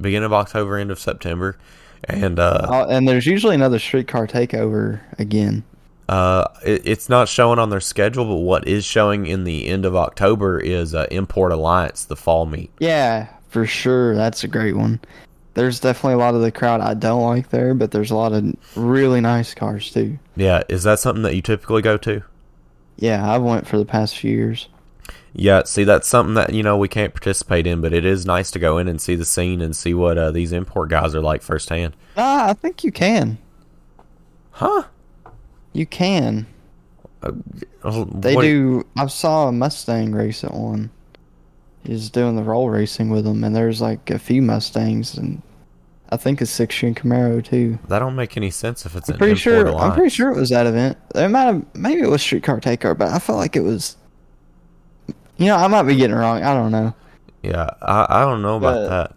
beginning 0.00 0.24
of 0.26 0.32
October, 0.32 0.78
end 0.78 0.90
of 0.90 0.98
September, 1.00 1.58
and 2.08 2.38
uh, 2.38 2.66
Uh, 2.68 2.86
and 2.90 3.06
there's 3.08 3.26
usually 3.26 3.54
another 3.54 3.78
streetcar 3.78 4.26
takeover 4.26 5.00
again. 5.18 5.62
uh, 6.08 6.46
it, 6.64 6.82
it's 6.84 7.08
not 7.08 7.28
showing 7.28 7.58
on 7.58 7.70
their 7.70 7.80
schedule. 7.80 8.24
But 8.24 8.36
what 8.36 8.66
is 8.68 8.84
showing 8.84 9.26
in 9.26 9.44
the 9.44 9.66
end 9.68 9.84
of 9.84 9.94
October 9.96 10.58
is 10.58 10.94
uh, 10.94 11.06
Import 11.10 11.52
Alliance, 11.52 12.04
the 12.04 12.16
fall 12.16 12.46
meet. 12.46 12.70
Yeah, 12.78 13.28
for 13.48 13.66
sure. 13.66 14.14
That's 14.14 14.44
a 14.44 14.48
great 14.48 14.76
one. 14.76 15.00
There's 15.54 15.80
definitely 15.80 16.14
a 16.14 16.18
lot 16.18 16.34
of 16.34 16.40
the 16.40 16.50
crowd 16.50 16.80
I 16.80 16.94
don't 16.94 17.22
like 17.22 17.50
there, 17.50 17.74
but 17.74 17.90
there's 17.90 18.10
a 18.10 18.16
lot 18.16 18.32
of 18.32 18.54
really 18.74 19.20
nice 19.20 19.52
cars 19.54 19.90
too. 19.92 20.18
Yeah, 20.34 20.62
is 20.68 20.82
that 20.84 20.98
something 20.98 21.22
that 21.24 21.34
you 21.36 21.42
typically 21.42 21.82
go 21.82 21.98
to? 21.98 22.22
Yeah, 22.96 23.30
I've 23.30 23.42
went 23.42 23.66
for 23.66 23.76
the 23.78 23.84
past 23.84 24.16
few 24.16 24.30
years. 24.34 24.68
Yeah, 25.34 25.62
see, 25.64 25.84
that's 25.84 26.06
something 26.06 26.34
that 26.34 26.52
you 26.52 26.62
know 26.62 26.76
we 26.76 26.88
can't 26.88 27.14
participate 27.14 27.66
in, 27.66 27.80
but 27.80 27.92
it 27.92 28.04
is 28.04 28.26
nice 28.26 28.50
to 28.50 28.58
go 28.58 28.76
in 28.78 28.86
and 28.88 29.00
see 29.00 29.14
the 29.14 29.24
scene 29.24 29.60
and 29.62 29.74
see 29.74 29.94
what 29.94 30.18
uh, 30.18 30.30
these 30.30 30.52
import 30.52 30.90
guys 30.90 31.14
are 31.14 31.22
like 31.22 31.42
firsthand. 31.42 31.96
Ah, 32.16 32.50
I 32.50 32.52
think 32.52 32.84
you 32.84 32.92
can. 32.92 33.38
Huh? 34.50 34.84
You 35.72 35.86
can. 35.86 36.46
Uh, 37.22 37.32
They 38.14 38.34
what- 38.36 38.42
do. 38.42 38.86
I 38.96 39.06
saw 39.06 39.48
a 39.48 39.52
Mustang 39.52 40.12
race 40.12 40.44
at 40.44 40.52
one. 40.52 40.90
He's 41.84 42.10
doing 42.10 42.36
the 42.36 42.42
roll 42.42 42.68
racing 42.70 43.08
with 43.10 43.24
them, 43.24 43.42
and 43.42 43.56
there's 43.56 43.80
like 43.80 44.10
a 44.10 44.18
few 44.18 44.40
Mustangs, 44.42 45.16
and 45.16 45.42
I 46.10 46.16
think 46.16 46.40
a 46.40 46.46
six 46.46 46.74
string 46.76 46.94
Camaro 46.94 47.42
too. 47.42 47.78
That 47.88 47.98
don't 48.00 48.14
make 48.14 48.36
any 48.36 48.50
sense 48.50 48.84
if 48.86 48.94
it's 48.94 49.08
I'm 49.08 49.14
an 49.14 49.18
pretty 49.18 49.34
sure. 49.36 49.74
I'm 49.76 49.94
pretty 49.94 50.10
sure 50.10 50.30
it 50.30 50.36
was 50.36 50.50
that 50.50 50.66
event. 50.66 50.98
It 51.14 51.28
might 51.28 51.44
have. 51.44 51.64
Maybe 51.74 52.02
it 52.02 52.10
was 52.10 52.20
Streetcar 52.22 52.60
Takeover, 52.60 52.96
but 52.98 53.08
I 53.08 53.18
felt 53.18 53.38
like 53.38 53.56
it 53.56 53.62
was. 53.62 53.96
You 55.42 55.48
know, 55.48 55.56
I 55.56 55.66
might 55.66 55.82
be 55.82 55.96
getting 55.96 56.16
it 56.16 56.18
wrong. 56.20 56.42
I 56.42 56.54
don't 56.54 56.70
know. 56.72 56.94
Yeah, 57.42 57.68
I, 57.82 58.06
I 58.08 58.20
don't 58.24 58.42
know 58.42 58.56
about 58.56 58.74
But- 58.74 58.88
that. 58.88 59.16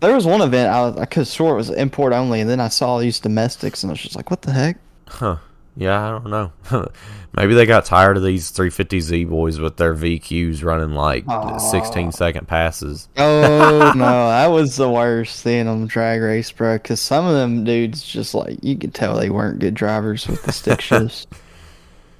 There 0.00 0.14
was 0.14 0.26
one 0.26 0.42
event 0.42 0.70
I 0.70 0.80
was, 0.82 0.96
I 0.98 1.04
could 1.06 1.26
swear 1.26 1.54
it 1.54 1.56
was 1.56 1.70
import 1.70 2.12
only, 2.12 2.40
and 2.40 2.50
then 2.50 2.60
I 2.60 2.68
saw 2.68 2.98
these 2.98 3.20
domestics, 3.20 3.82
and 3.82 3.90
I 3.90 3.92
was 3.92 4.02
just 4.02 4.16
like, 4.16 4.28
"What 4.28 4.42
the 4.42 4.52
heck?" 4.52 4.76
Huh. 5.08 5.36
Yeah, 5.76 6.00
I 6.06 6.10
don't 6.10 6.26
know. 6.30 6.52
Maybe 7.36 7.54
they 7.54 7.64
got 7.64 7.84
tired 7.84 8.16
of 8.16 8.22
these 8.22 8.52
350Z 8.52 9.28
boys 9.28 9.58
with 9.60 9.76
their 9.76 9.94
VQs 9.94 10.62
running 10.62 10.94
like 10.94 11.26
Aw. 11.26 11.58
16 11.58 12.12
second 12.12 12.46
passes. 12.46 13.08
Oh 13.16 13.92
no, 13.96 14.28
that 14.28 14.48
was 14.48 14.76
the 14.76 14.90
worst 14.90 15.42
thing 15.42 15.66
on 15.68 15.86
drag 15.86 16.20
race, 16.20 16.50
bro. 16.52 16.74
Because 16.74 17.00
some 17.00 17.24
of 17.26 17.34
them 17.34 17.64
dudes 17.64 18.02
just 18.04 18.34
like 18.34 18.58
you 18.62 18.76
could 18.76 18.94
tell 18.94 19.16
they 19.16 19.30
weren't 19.30 19.58
good 19.60 19.74
drivers 19.74 20.26
with 20.28 20.42
the 20.42 20.52
stick 20.52 20.80
shifts. 20.82 21.26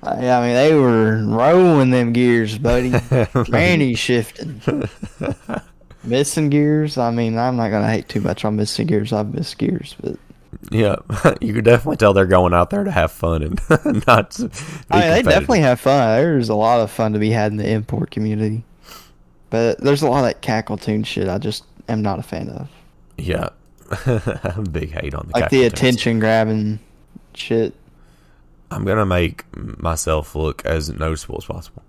Uh, 0.04 0.10
I 0.10 0.30
I 0.30 0.46
mean, 0.46 0.54
they 0.54 0.74
were 0.74 1.22
rolling 1.24 1.90
them 1.90 2.12
gears, 2.12 2.58
buddy. 2.58 2.92
Granny 3.32 3.94
shifting, 3.94 4.60
missing 6.04 6.50
gears. 6.50 6.98
I 6.98 7.10
mean, 7.10 7.38
I'm 7.38 7.56
not 7.56 7.70
gonna 7.70 7.90
hate 7.90 8.08
too 8.08 8.20
much 8.20 8.44
on 8.44 8.56
missing 8.56 8.86
gears. 8.86 9.12
I've 9.12 9.32
missed 9.32 9.58
gears, 9.58 9.96
but 10.00 10.16
Yeah, 10.70 10.96
you 11.40 11.54
could 11.54 11.64
definitely 11.64 11.96
tell 11.96 12.12
they're 12.12 12.26
going 12.26 12.54
out 12.54 12.70
there 12.70 12.84
to 12.84 12.90
have 12.90 13.12
fun 13.12 13.42
and 13.42 14.06
not. 14.06 14.38
I 14.90 15.00
mean, 15.00 15.10
they 15.10 15.22
definitely 15.22 15.60
have 15.60 15.80
fun. 15.80 16.16
There's 16.16 16.48
a 16.48 16.54
lot 16.54 16.80
of 16.80 16.90
fun 16.90 17.12
to 17.14 17.18
be 17.18 17.30
had 17.30 17.52
in 17.52 17.58
the 17.58 17.68
import 17.68 18.10
community, 18.10 18.64
but 19.50 19.80
there's 19.80 20.02
a 20.02 20.08
lot 20.08 20.18
of 20.18 20.24
that 20.24 20.42
cackle 20.42 20.76
tune 20.76 21.04
shit. 21.04 21.28
I 21.28 21.38
just 21.38 21.64
am 21.88 22.02
not 22.02 22.18
a 22.18 22.22
fan 22.22 22.48
of, 22.50 22.68
Yeah, 23.16 23.48
big 24.72 24.90
hate 24.90 25.14
on 25.14 25.28
the 25.28 25.38
like 25.38 25.50
the 25.50 25.64
attention 25.64 26.18
grabbing 26.18 26.80
shit. 27.34 27.74
I'm 28.74 28.84
gonna 28.84 29.06
make 29.06 29.44
myself 29.56 30.34
look 30.34 30.64
as 30.66 30.90
noticeable 30.90 31.36
as 31.38 31.44
possible. 31.46 31.82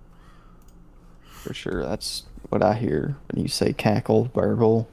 For 1.31 1.53
sure, 1.53 1.83
that's 1.83 2.23
what 2.49 2.61
I 2.63 2.73
hear 2.75 3.17
when 3.31 3.41
you 3.43 3.47
say 3.49 3.73
cackle, 3.73 4.25
burble. 4.33 4.87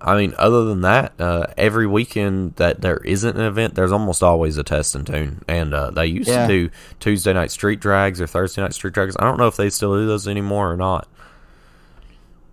I 0.00 0.16
mean, 0.16 0.34
other 0.38 0.64
than 0.64 0.80
that, 0.80 1.12
uh, 1.20 1.46
every 1.58 1.86
weekend 1.86 2.56
that 2.56 2.80
there 2.80 2.96
isn't 2.98 3.36
an 3.36 3.44
event, 3.44 3.74
there's 3.74 3.92
almost 3.92 4.22
always 4.22 4.56
a 4.56 4.62
test 4.62 4.94
and 4.94 5.06
tune. 5.06 5.42
And 5.46 5.74
uh, 5.74 5.90
they 5.90 6.06
used 6.06 6.28
Yeah. 6.30 6.46
to 6.46 6.68
do 6.68 6.70
Tuesday 7.00 7.34
night 7.34 7.50
street 7.50 7.80
drags 7.80 8.18
or 8.20 8.26
Thursday 8.26 8.62
night 8.62 8.72
street 8.72 8.94
drags. 8.94 9.14
I 9.18 9.24
don't 9.24 9.36
know 9.36 9.46
if 9.46 9.56
they 9.56 9.68
still 9.68 9.94
do 9.94 10.06
those 10.06 10.26
anymore 10.26 10.72
or 10.72 10.76
not. 10.76 11.06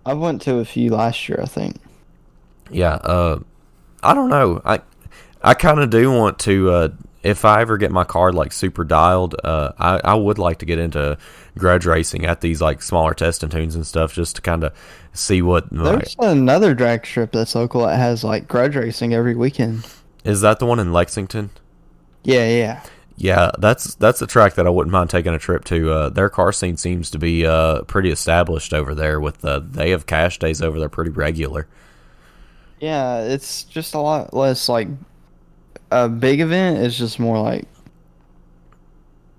I 0.04 0.12
went 0.12 0.42
to 0.42 0.58
a 0.58 0.64
few 0.66 0.90
last 0.94 1.26
year, 1.28 1.40
I 1.42 1.46
think. 1.46 1.76
Yeah, 2.70 2.94
uh, 2.96 3.40
I 4.02 4.12
don't 4.14 4.28
know. 4.28 4.60
I 4.64 4.80
I 5.42 5.54
kind 5.54 5.80
of 5.80 5.88
do 5.88 6.12
want 6.12 6.38
to. 6.40 6.92
Uh, 7.24 7.28
if 7.28 7.44
I 7.44 7.60
ever 7.60 7.76
get 7.78 7.90
my 7.90 8.04
car 8.04 8.32
like 8.32 8.52
super 8.52 8.84
dialed, 8.84 9.34
uh, 9.44 9.72
I 9.78 10.00
I 10.04 10.14
would 10.14 10.38
like 10.38 10.58
to 10.58 10.66
get 10.66 10.78
into 10.78 11.18
grudge 11.56 11.86
racing 11.86 12.24
at 12.26 12.40
these 12.40 12.60
like 12.60 12.82
smaller 12.82 13.14
test 13.14 13.42
and 13.42 13.52
tunes 13.52 13.74
and 13.74 13.86
stuff, 13.86 14.12
just 14.14 14.36
to 14.36 14.42
kind 14.42 14.64
of 14.64 14.72
see 15.12 15.42
what. 15.42 15.72
Like, 15.72 15.98
There's 15.98 16.16
another 16.18 16.74
drag 16.74 17.06
strip 17.06 17.32
that's 17.32 17.54
local 17.54 17.86
that 17.86 17.96
has 17.96 18.24
like 18.24 18.48
grudge 18.48 18.76
racing 18.76 19.14
every 19.14 19.34
weekend. 19.34 19.86
is 20.24 20.40
that 20.42 20.58
the 20.58 20.66
one 20.66 20.78
in 20.78 20.92
Lexington? 20.92 21.50
Yeah, 22.24 22.48
yeah. 22.48 22.82
Yeah, 23.16 23.50
that's 23.58 23.96
that's 23.96 24.22
a 24.22 24.28
track 24.28 24.54
that 24.54 24.66
I 24.66 24.70
wouldn't 24.70 24.92
mind 24.92 25.10
taking 25.10 25.34
a 25.34 25.40
trip 25.40 25.64
to. 25.64 25.90
Uh, 25.90 26.08
their 26.08 26.28
car 26.30 26.52
scene 26.52 26.76
seems 26.76 27.10
to 27.10 27.18
be 27.18 27.44
uh, 27.44 27.82
pretty 27.82 28.10
established 28.10 28.72
over 28.72 28.94
there. 28.94 29.20
With 29.20 29.38
the 29.38 29.58
they 29.58 29.90
have 29.90 30.06
cash 30.06 30.38
days 30.38 30.62
over 30.62 30.78
there 30.78 30.88
pretty 30.88 31.10
regular. 31.10 31.66
Yeah, 32.80 33.22
it's 33.22 33.64
just 33.64 33.94
a 33.94 33.98
lot 33.98 34.32
less 34.32 34.68
like 34.68 34.86
a 35.90 36.08
big 36.08 36.40
event 36.40 36.78
is 36.78 36.96
just 36.98 37.18
more 37.18 37.40
like 37.40 37.66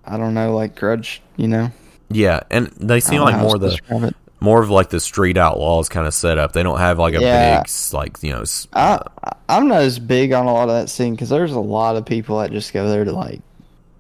I 0.06 0.18
don't 0.18 0.34
know, 0.34 0.56
like 0.56 0.76
grudge, 0.76 1.22
you 1.38 1.48
know. 1.48 1.72
Yeah, 2.10 2.40
and 2.50 2.68
they 2.78 3.00
seem 3.00 3.22
like 3.22 3.40
more 3.40 3.58
the 3.60 4.14
more 4.40 4.62
of 4.64 4.70
like 4.70 4.90
the 4.90 5.00
street 5.00 5.38
outlaws 5.38 5.90
kind 5.90 6.08
of 6.08 6.14
setup. 6.14 6.54
They 6.54 6.64
don't 6.64 6.80
have 6.80 6.98
like 6.98 7.14
a 7.14 7.22
Yeah. 7.22 7.62
big 7.62 7.70
like 7.94 8.24
you 8.24 8.32
know. 8.32 8.44
I'm 9.48 9.68
not 9.68 9.82
as 9.82 10.00
big 10.00 10.32
on 10.32 10.46
a 10.48 10.54
lot 10.54 10.70
of 10.70 10.76
that 10.76 10.90
scene 10.90 11.14
because 11.14 11.30
there's 11.30 11.52
a 11.52 11.60
lot 11.60 11.96
of 11.96 12.06
people 12.06 12.40
that 12.40 12.52
just 12.52 12.74
go 12.74 12.88
there 12.90 13.04
to 13.06 13.12
like 13.12 13.42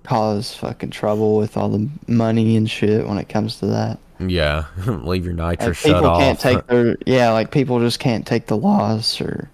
cause 0.03 0.55
fucking 0.55 0.89
trouble 0.89 1.37
with 1.37 1.55
all 1.57 1.69
the 1.69 1.87
money 2.07 2.55
and 2.55 2.69
shit 2.69 3.07
when 3.07 3.17
it 3.19 3.29
comes 3.29 3.57
to 3.59 3.67
that. 3.67 3.99
Yeah, 4.19 4.65
leave 4.87 5.23
your 5.25 5.33
nitro 5.35 5.67
Like 5.67 5.75
shut 5.75 5.95
people 5.95 6.07
off. 6.09 6.19
can't 6.19 6.39
take 6.39 6.65
their 6.67 6.97
yeah, 7.05 7.31
like 7.31 7.51
people 7.51 7.79
just 7.79 7.99
can't 7.99 8.25
take 8.25 8.47
the 8.47 8.57
loss 8.57 9.21
or 9.21 9.49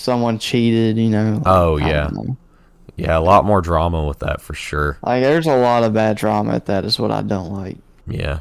someone 0.00 0.38
cheated, 0.38 0.96
you 0.98 1.10
know. 1.10 1.34
like, 1.34 1.42
Oh, 1.46 1.76
yeah. 1.76 2.08
know. 2.12 2.36
yeah, 2.96 3.16
a 3.16 3.20
lot 3.20 3.44
more 3.44 3.60
drama 3.60 4.06
with 4.06 4.18
that 4.20 4.40
for 4.40 4.54
sure. 4.54 4.98
Like 5.02 5.22
there's 5.22 5.46
a 5.46 5.56
lot 5.56 5.84
of 5.84 5.92
bad 5.94 6.16
drama 6.16 6.54
at 6.54 6.66
that 6.66 6.84
is 6.84 6.98
what 6.98 7.10
I 7.10 7.22
don't 7.22 7.52
like. 7.52 7.78
Yeah. 8.06 8.40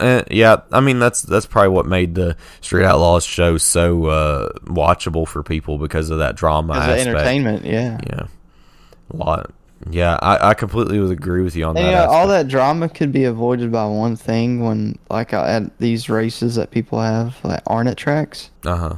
Eh, 0.00 0.22
yeah, 0.30 0.58
I 0.70 0.78
mean 0.80 1.00
that's 1.00 1.22
that's 1.22 1.46
probably 1.46 1.70
what 1.70 1.84
made 1.84 2.14
the 2.14 2.36
Street 2.60 2.84
Outlaws 2.84 3.24
show 3.24 3.58
so 3.58 4.06
uh, 4.06 4.48
watchable 4.66 5.26
for 5.26 5.42
people 5.42 5.76
because 5.76 6.10
of 6.10 6.18
that 6.18 6.36
drama 6.36 6.74
As 6.74 6.78
aspect. 7.00 7.06
entertainment, 7.08 7.64
yeah. 7.64 7.98
Yeah, 8.06 8.26
a 9.12 9.16
lot. 9.16 9.50
Yeah, 9.90 10.16
I, 10.22 10.50
I 10.50 10.54
completely 10.54 11.00
would 11.00 11.10
agree 11.10 11.42
with 11.42 11.56
you 11.56 11.64
on 11.64 11.76
And, 11.76 11.86
that. 11.86 11.90
you 11.90 11.96
know, 11.96 12.06
all 12.12 12.26
that 12.28 12.46
drama 12.48 12.88
could 12.88 13.10
be 13.12 13.24
avoided 13.24 13.70
by 13.72 13.86
one 13.86 14.16
thing 14.16 14.64
when, 14.64 14.98
like, 15.08 15.32
uh, 15.32 15.44
at 15.44 15.78
these 15.78 16.08
races 16.08 16.56
that 16.56 16.72
people 16.72 17.00
have, 17.00 17.36
like, 17.44 17.62
aren't 17.66 17.88
at 17.88 17.96
tracks. 17.96 18.50
Uh 18.64 18.76
huh. 18.76 18.96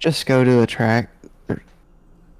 Just 0.00 0.26
go 0.26 0.42
to 0.44 0.62
a 0.62 0.66
track. 0.66 1.10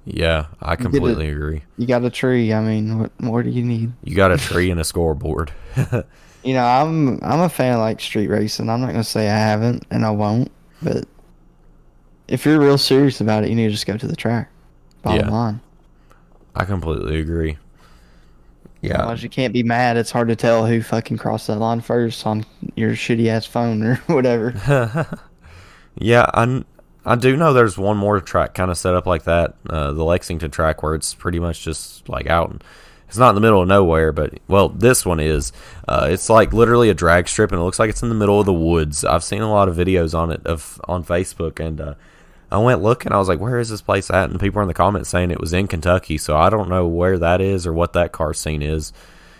Yeah, 0.09 0.45
I 0.61 0.75
get 0.75 0.79
it. 0.79 0.83
completely 0.91 1.29
agree. 1.29 1.63
You 1.77 1.85
got 1.85 2.03
a 2.05 2.09
tree. 2.09 2.53
I 2.53 2.61
mean, 2.61 2.99
what 2.99 3.19
more 3.21 3.43
do 3.43 3.49
you 3.49 3.61
need? 3.63 3.91
You 4.05 4.15
got 4.15 4.31
a 4.31 4.37
tree 4.37 4.71
and 4.71 4.79
a 4.79 4.83
scoreboard. 4.83 5.51
You 6.43 6.53
know, 6.53 6.63
I'm 6.63 7.21
I'm 7.23 7.41
a 7.41 7.49
fan 7.49 7.73
of 7.73 7.79
like 7.79 7.99
street 7.99 8.27
racing. 8.29 8.69
I'm 8.69 8.79
not 8.79 8.91
gonna 8.91 9.03
say 9.03 9.27
I 9.27 9.37
haven't 9.37 9.85
and 9.91 10.05
I 10.05 10.11
won't, 10.11 10.49
but 10.81 11.03
if 12.29 12.45
you're 12.45 12.59
real 12.59 12.77
serious 12.77 13.19
about 13.19 13.43
it, 13.43 13.49
you 13.49 13.55
need 13.55 13.65
to 13.65 13.71
just 13.71 13.85
go 13.85 13.97
to 13.97 14.07
the 14.07 14.15
track. 14.15 14.49
Bottom 15.01 15.25
Yeah. 15.27 15.31
line. 15.31 15.59
I 16.55 16.63
completely 16.63 17.19
agree. 17.19 17.57
Yeah, 18.81 18.99
Otherwise, 18.99 19.23
you 19.23 19.29
can't 19.29 19.51
be 19.51 19.63
mad. 19.63 19.97
It's 19.97 20.11
hard 20.11 20.29
to 20.29 20.37
tell 20.37 20.65
who 20.65 20.81
fucking 20.81 21.17
crossed 21.17 21.47
that 21.47 21.57
line 21.57 21.81
first 21.81 22.25
on 22.25 22.45
your 22.75 22.91
shitty 22.91 23.27
ass 23.27 23.45
phone 23.45 23.83
or 23.83 23.95
whatever. 24.05 24.53
yeah. 25.97 26.29
I 26.33 26.63
I 27.07 27.15
do 27.15 27.37
know 27.37 27.53
there's 27.53 27.77
one 27.77 27.95
more 27.95 28.19
track 28.19 28.53
kind 28.53 28.69
of 28.69 28.77
set 28.77 28.93
up 28.93 29.05
like 29.05 29.23
that, 29.23 29.55
uh, 29.69 29.93
the 29.93 30.03
Lexington 30.03 30.51
track, 30.51 30.83
where 30.83 30.93
it's 30.93 31.13
pretty 31.13 31.39
much 31.39 31.63
just 31.63 32.07
like 32.09 32.27
out. 32.27 32.61
It's 33.07 33.17
not 33.17 33.29
in 33.29 33.35
the 33.35 33.41
middle 33.41 33.61
of 33.61 33.67
nowhere, 33.69 34.11
but 34.11 34.39
well, 34.49 34.67
this 34.67 35.05
one 35.05 35.21
is. 35.21 35.53
Uh, 35.87 36.09
it's 36.11 36.29
like 36.29 36.51
literally 36.51 36.89
a 36.89 36.93
drag 36.93 37.29
strip, 37.29 37.53
and 37.53 37.61
it 37.61 37.63
looks 37.63 37.79
like 37.79 37.89
it's 37.89 38.03
in 38.03 38.09
the 38.09 38.15
middle 38.15 38.41
of 38.41 38.45
the 38.45 38.51
woods. 38.51 39.05
I've 39.05 39.23
seen 39.23 39.41
a 39.41 39.49
lot 39.49 39.69
of 39.69 39.77
videos 39.77 40.13
on 40.13 40.31
it 40.33 40.45
of 40.45 40.81
on 40.83 41.05
Facebook, 41.05 41.65
and 41.65 41.79
uh, 41.79 41.93
I 42.51 42.57
went 42.57 42.83
looking. 42.83 43.13
I 43.13 43.17
was 43.17 43.29
like, 43.29 43.39
"Where 43.39 43.57
is 43.57 43.69
this 43.69 43.81
place 43.81 44.09
at?" 44.09 44.29
And 44.29 44.37
people 44.37 44.57
were 44.57 44.63
in 44.63 44.67
the 44.67 44.73
comments 44.73 45.09
saying 45.09 45.31
it 45.31 45.39
was 45.39 45.53
in 45.53 45.69
Kentucky. 45.69 46.17
So 46.17 46.35
I 46.35 46.49
don't 46.49 46.67
know 46.67 46.85
where 46.85 47.17
that 47.17 47.39
is 47.39 47.65
or 47.65 47.71
what 47.71 47.93
that 47.93 48.11
car 48.11 48.33
scene 48.33 48.61
is. 48.61 48.91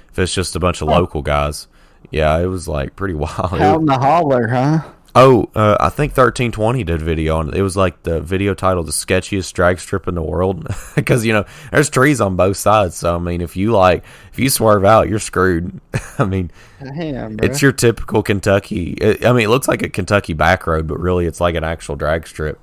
If 0.09 0.19
it's 0.19 0.33
just 0.33 0.55
a 0.55 0.59
bunch 0.61 0.81
of 0.81 0.87
local 0.87 1.21
guys, 1.21 1.67
yeah, 2.11 2.37
it 2.39 2.45
was 2.45 2.69
like 2.69 2.95
pretty 2.95 3.13
wild. 3.15 3.53
Out 3.55 3.81
in 3.81 3.85
the 3.85 3.99
holler, 3.99 4.47
huh? 4.47 4.93
Oh, 5.19 5.49
uh, 5.55 5.75
I 5.79 5.89
think 5.89 6.13
thirteen 6.13 6.51
twenty 6.51 6.83
did 6.83 7.01
a 7.01 7.03
video 7.03 7.37
on 7.37 7.49
it. 7.49 7.55
It 7.55 7.63
was 7.63 7.75
like 7.75 8.03
the 8.03 8.21
video 8.21 8.53
titled 8.53 8.87
"The 8.87 8.91
Sketchiest 8.91 9.51
Drag 9.53 9.79
Strip 9.79 10.07
in 10.07 10.13
the 10.13 10.21
World" 10.21 10.67
because 10.95 11.25
you 11.25 11.33
know 11.33 11.45
there's 11.71 11.89
trees 11.89 12.21
on 12.21 12.35
both 12.35 12.57
sides. 12.57 12.95
So 12.95 13.15
I 13.15 13.17
mean, 13.17 13.41
if 13.41 13.57
you 13.57 13.71
like, 13.71 14.03
if 14.31 14.37
you 14.37 14.49
swerve 14.49 14.85
out, 14.85 15.09
you're 15.09 15.17
screwed. 15.17 15.81
I 16.19 16.25
mean, 16.25 16.51
Damn, 16.79 17.37
it's 17.41 17.63
your 17.63 17.71
typical 17.71 18.21
Kentucky. 18.21 18.91
It, 18.91 19.25
I 19.25 19.33
mean, 19.33 19.45
it 19.45 19.49
looks 19.49 19.67
like 19.67 19.81
a 19.81 19.89
Kentucky 19.89 20.33
back 20.33 20.67
road, 20.67 20.85
but 20.85 20.99
really, 20.99 21.25
it's 21.25 21.41
like 21.41 21.55
an 21.55 21.63
actual 21.63 21.95
drag 21.95 22.27
strip. 22.27 22.59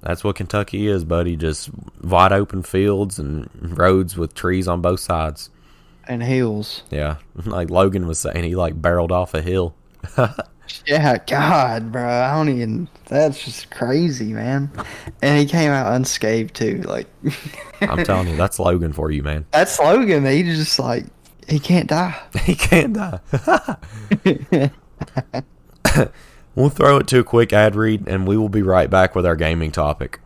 That's 0.00 0.24
what 0.24 0.36
Kentucky 0.36 0.88
is, 0.88 1.04
buddy. 1.04 1.36
Just 1.36 1.68
wide 2.02 2.32
open 2.32 2.62
fields 2.62 3.18
and 3.18 3.50
roads 3.78 4.16
with 4.16 4.34
trees 4.34 4.66
on 4.66 4.80
both 4.80 5.00
sides. 5.00 5.50
and 6.08 6.22
hills. 6.22 6.84
Yeah, 6.90 7.16
like 7.44 7.68
Logan 7.70 8.06
was 8.06 8.18
saying, 8.18 8.44
he 8.44 8.56
like 8.56 8.80
barreled 8.80 9.12
off 9.12 9.34
a 9.34 9.42
hill. 9.42 9.74
Yeah, 10.86 11.18
God, 11.26 11.92
bro, 11.92 12.08
I 12.08 12.32
don't 12.32 12.48
even. 12.48 12.88
That's 13.06 13.44
just 13.44 13.70
crazy, 13.70 14.32
man. 14.32 14.70
And 15.20 15.38
he 15.38 15.44
came 15.44 15.70
out 15.70 15.92
unscathed 15.92 16.54
too. 16.54 16.78
Like, 16.82 17.08
I'm 17.82 18.02
telling 18.04 18.28
you, 18.28 18.36
that's 18.36 18.58
Logan 18.58 18.92
for 18.92 19.10
you, 19.10 19.22
man. 19.22 19.44
that's 19.50 19.78
Logan. 19.78 20.24
He 20.24 20.42
just 20.44 20.78
like 20.78 21.04
he 21.46 21.58
can't 21.58 21.88
die. 21.88 22.18
He 22.44 22.54
can't 22.54 22.94
die. 22.94 23.20
we'll 26.54 26.70
throw 26.70 26.96
it 26.98 27.06
to 27.08 27.18
a 27.18 27.24
quick 27.24 27.52
ad 27.52 27.76
read, 27.76 28.08
and 28.08 28.26
we 28.26 28.36
will 28.38 28.48
be 28.48 28.62
right 28.62 28.88
back 28.88 29.14
with 29.14 29.26
our 29.26 29.36
gaming 29.36 29.72
topic. 29.72 30.20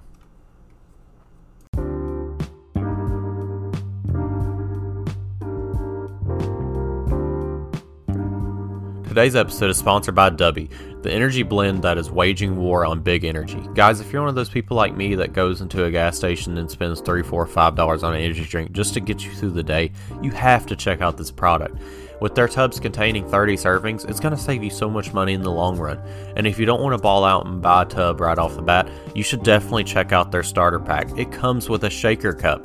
Today's 9.17 9.35
episode 9.35 9.71
is 9.71 9.79
sponsored 9.79 10.15
by 10.15 10.29
Dubby, 10.29 10.69
the 11.01 11.11
energy 11.11 11.43
blend 11.43 11.81
that 11.85 11.97
is 11.97 12.11
waging 12.11 12.55
war 12.59 12.85
on 12.85 13.01
big 13.01 13.25
energy. 13.25 13.59
Guys, 13.73 13.99
if 13.99 14.13
you're 14.13 14.21
one 14.21 14.29
of 14.29 14.35
those 14.35 14.51
people 14.51 14.77
like 14.77 14.95
me 14.95 15.15
that 15.15 15.33
goes 15.33 15.63
into 15.63 15.87
a 15.87 15.91
gas 15.91 16.19
station 16.19 16.59
and 16.59 16.71
spends 16.71 17.01
three, 17.01 17.23
four, 17.23 17.47
five 17.47 17.75
dollars 17.75 18.03
on 18.03 18.15
an 18.15 18.21
energy 18.21 18.45
drink 18.45 18.73
just 18.73 18.93
to 18.93 19.01
get 19.01 19.25
you 19.25 19.33
through 19.33 19.53
the 19.53 19.63
day, 19.63 19.91
you 20.21 20.33
have 20.33 20.67
to 20.67 20.77
check 20.77 21.01
out 21.01 21.17
this 21.17 21.31
product. 21.31 21.81
With 22.21 22.35
their 22.35 22.47
tubs 22.47 22.79
containing 22.79 23.27
30 23.27 23.57
servings, 23.57 24.07
it's 24.07 24.21
going 24.21 24.37
to 24.37 24.41
save 24.41 24.63
you 24.63 24.69
so 24.69 24.91
much 24.91 25.15
money 25.15 25.33
in 25.33 25.41
the 25.41 25.51
long 25.51 25.79
run. 25.79 25.99
And 26.37 26.47
if 26.47 26.59
you 26.59 26.67
don't 26.67 26.83
want 26.83 26.93
to 26.93 27.01
ball 27.01 27.25
out 27.25 27.47
and 27.47 27.63
buy 27.63 27.85
a 27.85 27.87
tub 27.87 28.21
right 28.21 28.39
off 28.39 28.55
the 28.55 28.61
bat, 28.61 28.87
you 29.15 29.23
should 29.23 29.43
definitely 29.43 29.85
check 29.85 30.13
out 30.13 30.31
their 30.31 30.43
starter 30.43 30.79
pack. 30.79 31.17
It 31.19 31.33
comes 31.33 31.71
with 31.71 31.85
a 31.85 31.91
shaker 31.91 32.35
cup. 32.35 32.63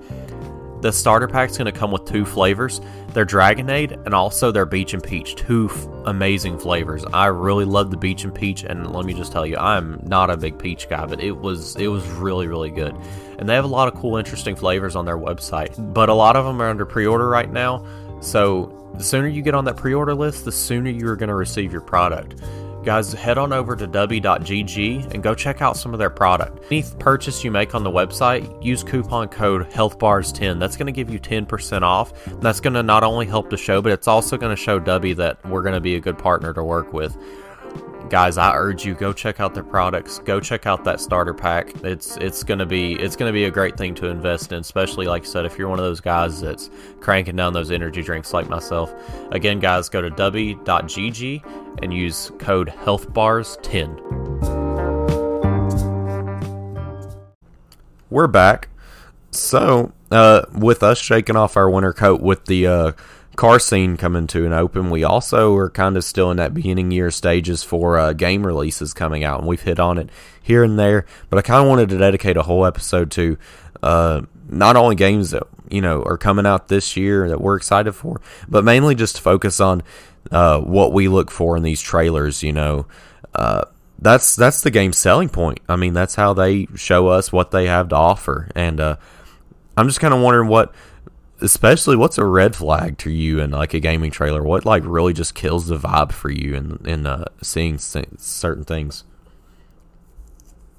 The 0.82 0.92
starter 0.92 1.28
pack's 1.28 1.58
going 1.58 1.72
to 1.72 1.78
come 1.78 1.92
with 1.92 2.06
two 2.06 2.26
flavors 2.26 2.82
their 3.14 3.26
Dragonade 3.26 4.06
and 4.06 4.14
also 4.14 4.52
their 4.52 4.66
Beach 4.66 4.94
and 4.94 5.04
Peach. 5.04 5.36
Two 5.36 5.70
f- 5.70 5.88
amazing 6.06 6.58
flavors. 6.58 7.04
I 7.14 7.28
really 7.28 7.66
love 7.66 7.92
the 7.92 7.98
Beach 7.98 8.24
and 8.24 8.34
Peach, 8.34 8.64
and 8.64 8.94
let 8.94 9.06
me 9.06 9.14
just 9.14 9.32
tell 9.32 9.46
you, 9.46 9.58
I'm 9.58 10.00
not 10.04 10.30
a 10.30 10.38
big 10.38 10.58
peach 10.58 10.90
guy, 10.90 11.06
but 11.06 11.20
it 11.20 11.32
was 11.32 11.76
it 11.76 11.88
was 11.88 12.06
really 12.08 12.48
really 12.48 12.72
good. 12.72 12.96
And 13.38 13.50
they 13.50 13.56
have 13.56 13.66
a 13.66 13.68
lot 13.68 13.88
of 13.88 14.00
cool, 14.00 14.18
interesting 14.18 14.56
flavors 14.56 14.96
on 14.96 15.06
their 15.06 15.18
website, 15.18 15.94
but 15.94 16.10
a 16.10 16.14
lot 16.14 16.36
of 16.36 16.46
them 16.46 16.62
are 16.62 16.70
under 16.70 16.86
pre-order 16.86 17.28
right 17.28 17.52
now. 17.52 17.86
So 18.22 18.92
the 18.94 19.04
sooner 19.04 19.28
you 19.28 19.42
get 19.42 19.56
on 19.56 19.66
that 19.66 19.78
pre-order 19.78 20.14
list, 20.14 20.46
the 20.46 20.52
sooner 20.52 20.90
you're 20.90 21.16
going 21.16 21.30
to 21.30 21.36
receive 21.36 21.72
your 21.72 21.82
product. 21.82 22.36
Guys, 22.84 23.14
head 23.14 23.38
on 23.38 23.54
over 23.54 23.76
to 23.76 23.88
dubby.gg 23.88 25.14
and 25.14 25.22
go 25.22 25.36
check 25.36 25.62
out 25.62 25.78
some 25.78 25.94
of 25.94 26.00
their 26.00 26.10
product. 26.10 26.64
Any 26.72 26.84
purchase 26.98 27.44
you 27.44 27.52
make 27.52 27.76
on 27.76 27.84
the 27.84 27.92
website, 27.92 28.64
use 28.64 28.84
coupon 28.84 29.28
code 29.28 29.70
HealthBars10. 29.70 30.60
That's 30.60 30.76
going 30.78 30.88
to 30.88 30.92
give 30.92 31.12
you 31.12 31.20
10% 31.20 31.84
off. 31.84 32.26
And 32.26 32.42
that's 32.42 32.60
going 32.60 32.74
to 32.74 32.82
not 32.82 33.04
only 33.04 33.28
help 33.28 33.52
the 33.52 33.58
show, 33.58 33.84
but 33.84 33.92
it's 33.92 34.08
also 34.08 34.36
going 34.36 34.56
to 34.56 34.62
show 34.62 34.80
Dubby 34.80 35.16
that 35.18 35.46
we're 35.46 35.62
going 35.62 35.76
to 35.76 35.80
be 35.80 35.96
a 35.96 36.00
good 36.00 36.18
partner 36.18 36.54
to 36.54 36.64
work 36.64 36.92
with. 36.92 37.16
Guys, 38.12 38.38
I 38.38 38.54
urge 38.58 38.86
you 38.86 38.94
go 38.94 39.14
check 39.14 39.40
out 39.40 39.54
their 39.54 39.64
products. 39.64 40.20
Go 40.20 40.42
check 40.42 40.66
out 40.68 40.84
that 40.84 41.00
starter 41.00 41.34
pack. 41.34 41.74
It's 41.82 42.18
it's 42.18 42.44
gonna 42.44 42.66
be 42.66 42.92
it's 42.96 43.16
gonna 43.16 43.32
be 43.32 43.46
a 43.46 43.50
great 43.50 43.78
thing 43.78 43.96
to 43.96 44.08
invest 44.08 44.52
in, 44.52 44.60
especially 44.60 45.06
like 45.06 45.22
I 45.22 45.26
said, 45.26 45.46
if 45.46 45.58
you're 45.58 45.70
one 45.70 45.80
of 45.80 45.86
those 45.86 46.02
guys 46.02 46.42
that's 46.42 46.70
cranking 47.00 47.38
down 47.38 47.54
those 47.54 47.72
energy 47.72 48.02
drinks 48.02 48.34
like 48.34 48.50
myself. 48.50 48.94
Again, 49.32 49.62
guys, 49.62 49.88
go 49.88 50.02
to 50.02 50.10
dubby.gg 50.12 51.80
and 51.82 51.94
use 51.94 52.34
code 52.38 52.68
healthbars10. 52.68 54.02
We're 58.10 58.28
back. 58.28 58.68
So, 59.32 59.94
uh, 60.12 60.42
with 60.54 60.84
us 60.84 61.00
shaking 61.00 61.38
off 61.38 61.56
our 61.56 61.70
winter 61.70 61.94
coat 61.94 62.20
with 62.20 62.44
the 62.44 62.68
uh, 62.68 62.92
car 63.36 63.60
scene 63.60 63.98
coming 63.98 64.28
to 64.28 64.46
an 64.46 64.54
open, 64.54 64.90
we 64.90 65.04
also 65.04 65.56
are 65.56 65.70
kind 65.70 65.98
of 65.98 66.04
still 66.04 66.32
in 66.32 66.38
that 66.38 66.54
beginning 66.54 66.92
year 66.92 67.12
stages 67.12 67.64
for 67.64 67.98
uh, 67.98 68.14
game 68.14 68.46
releases 68.46 68.94
coming 68.94 69.24
out, 69.24 69.40
and 69.40 69.48
we've 69.48 69.62
hit 69.62 69.80
on 69.80 69.98
it 69.98 70.10
here 70.42 70.64
and 70.64 70.78
there. 70.78 71.06
But 71.30 71.40
I 71.40 71.42
kind 71.42 71.62
of 71.62 71.70
wanted 71.70 71.90
to 71.90 71.98
dedicate 71.98 72.38
a 72.38 72.44
whole 72.44 72.66
episode 72.66 73.12
to 73.12 73.38
uh, 73.82 74.22
not 74.50 74.76
only 74.76 74.96
games 74.96 75.32
that 75.32 75.44
you 75.70 75.82
know 75.82 76.04
are 76.04 76.18
coming 76.18 76.46
out 76.46 76.68
this 76.68 76.98
year 76.98 77.30
that 77.30 77.42
we're 77.42 77.58
excited 77.58 77.94
for, 77.94 78.22
but 78.48 78.64
mainly 78.64 78.96
just 78.96 79.20
focus 79.20 79.60
on 79.60 79.84
uh, 80.32 80.60
what 80.60 80.94
we 80.94 81.08
look 81.08 81.32
for 81.32 81.58
in 81.58 81.64
these 81.64 81.82
trailers. 81.82 82.44
You 82.44 82.54
know. 82.54 82.88
Uh, 83.34 83.64
that's 84.02 84.36
that's 84.36 84.62
the 84.62 84.72
game's 84.72 84.98
selling 84.98 85.30
point. 85.30 85.60
I 85.70 85.76
mean, 85.76 85.94
that's 85.94 86.16
how 86.16 86.34
they 86.34 86.68
show 86.76 87.10
us 87.10 87.32
what 87.32 87.52
they 87.52 87.68
have 87.68 87.90
to 87.90 87.96
offer. 87.96 88.50
And 88.56 88.80
uh, 88.80 88.96
I'm 89.78 89.88
just 89.88 90.00
kind 90.00 90.14
of 90.14 90.22
wondering 90.22 90.50
what, 90.50 90.74
especially 91.42 91.96
what's 91.96 92.18
a 92.18 92.26
red 92.26 92.56
flag 92.56 92.98
to 93.00 93.12
you 93.12 93.40
in 93.40 93.52
like 93.52 93.74
a 93.74 93.80
gaming 93.80 94.12
trailer? 94.12 94.44
What 94.44 94.66
like 94.66 94.84
really 94.86 95.14
just 95.14 95.36
kills 95.36 95.68
the 95.68 95.78
vibe 95.78 96.12
for 96.12 96.30
you 96.30 96.56
in 96.56 96.82
in 96.86 97.06
uh, 97.06 97.26
seeing 97.42 97.78
certain 97.78 98.64
things? 98.64 99.04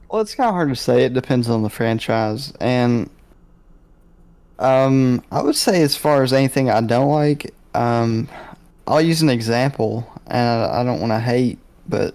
Well, 0.08 0.20
it's 0.20 0.34
kind 0.34 0.48
of 0.48 0.54
hard 0.54 0.68
to 0.68 0.76
say. 0.76 1.04
It 1.04 1.14
depends 1.14 1.48
on 1.48 1.62
the 1.62 1.70
franchise, 1.70 2.52
and 2.60 3.08
um, 4.58 5.24
I 5.30 5.42
would 5.42 5.56
say 5.56 5.82
as 5.82 5.96
far 5.96 6.22
as 6.22 6.32
anything 6.32 6.70
I 6.70 6.80
don't 6.82 7.08
like, 7.08 7.54
um, 7.74 8.28
I'll 8.86 9.00
use 9.00 9.22
an 9.22 9.30
example, 9.30 10.10
and 10.26 10.48
I, 10.48 10.80
I 10.80 10.84
don't 10.84 11.00
want 11.00 11.12
to 11.12 11.18
hate, 11.18 11.58
but 11.88 12.14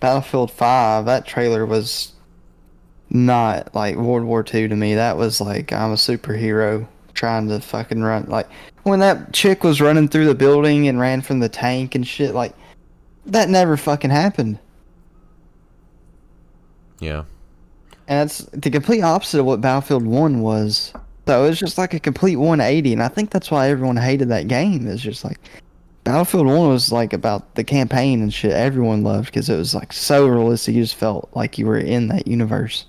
Battlefield 0.00 0.50
Five, 0.50 1.06
that 1.06 1.26
trailer 1.26 1.64
was 1.64 2.12
not 3.08 3.74
like 3.74 3.96
World 3.96 4.24
War 4.24 4.44
II 4.52 4.68
to 4.68 4.76
me. 4.76 4.94
That 4.94 5.16
was 5.16 5.40
like 5.40 5.72
I'm 5.72 5.92
a 5.92 5.96
superhero 5.96 6.86
trying 7.14 7.48
to 7.48 7.60
fucking 7.60 8.02
run. 8.02 8.24
Like 8.28 8.48
when 8.82 9.00
that 9.00 9.32
chick 9.32 9.64
was 9.64 9.80
running 9.80 10.08
through 10.08 10.26
the 10.26 10.34
building 10.34 10.88
and 10.88 11.00
ran 11.00 11.22
from 11.22 11.40
the 11.40 11.48
tank 11.48 11.94
and 11.94 12.06
shit, 12.06 12.34
like 12.34 12.54
that 13.26 13.48
never 13.48 13.76
fucking 13.76 14.10
happened. 14.10 14.58
Yeah, 17.00 17.24
And 18.06 18.20
that's 18.20 18.38
the 18.52 18.70
complete 18.70 19.02
opposite 19.02 19.40
of 19.40 19.46
what 19.46 19.60
Battlefield 19.60 20.06
1 20.06 20.40
was. 20.40 20.92
So 21.26 21.44
it 21.44 21.48
was 21.48 21.58
just 21.58 21.76
like 21.76 21.94
a 21.94 22.00
complete 22.00 22.36
180. 22.36 22.92
And 22.92 23.02
I 23.02 23.08
think 23.08 23.30
that's 23.30 23.50
why 23.50 23.68
everyone 23.68 23.96
hated 23.96 24.28
that 24.28 24.46
game. 24.46 24.86
It's 24.86 25.02
just 25.02 25.24
like, 25.24 25.38
Battlefield 26.04 26.46
One 26.46 26.68
was 26.68 26.90
like 26.92 27.12
about 27.12 27.54
the 27.54 27.64
campaign 27.64 28.22
and 28.22 28.32
shit. 28.32 28.52
Everyone 28.52 29.02
loved 29.02 29.26
because 29.26 29.48
it 29.48 29.56
was 29.56 29.74
like 29.74 29.92
so 29.92 30.26
realistic. 30.26 30.74
You 30.74 30.82
just 30.82 30.96
felt 30.96 31.28
like 31.34 31.58
you 31.58 31.66
were 31.66 31.78
in 31.78 32.08
that 32.08 32.26
universe. 32.26 32.86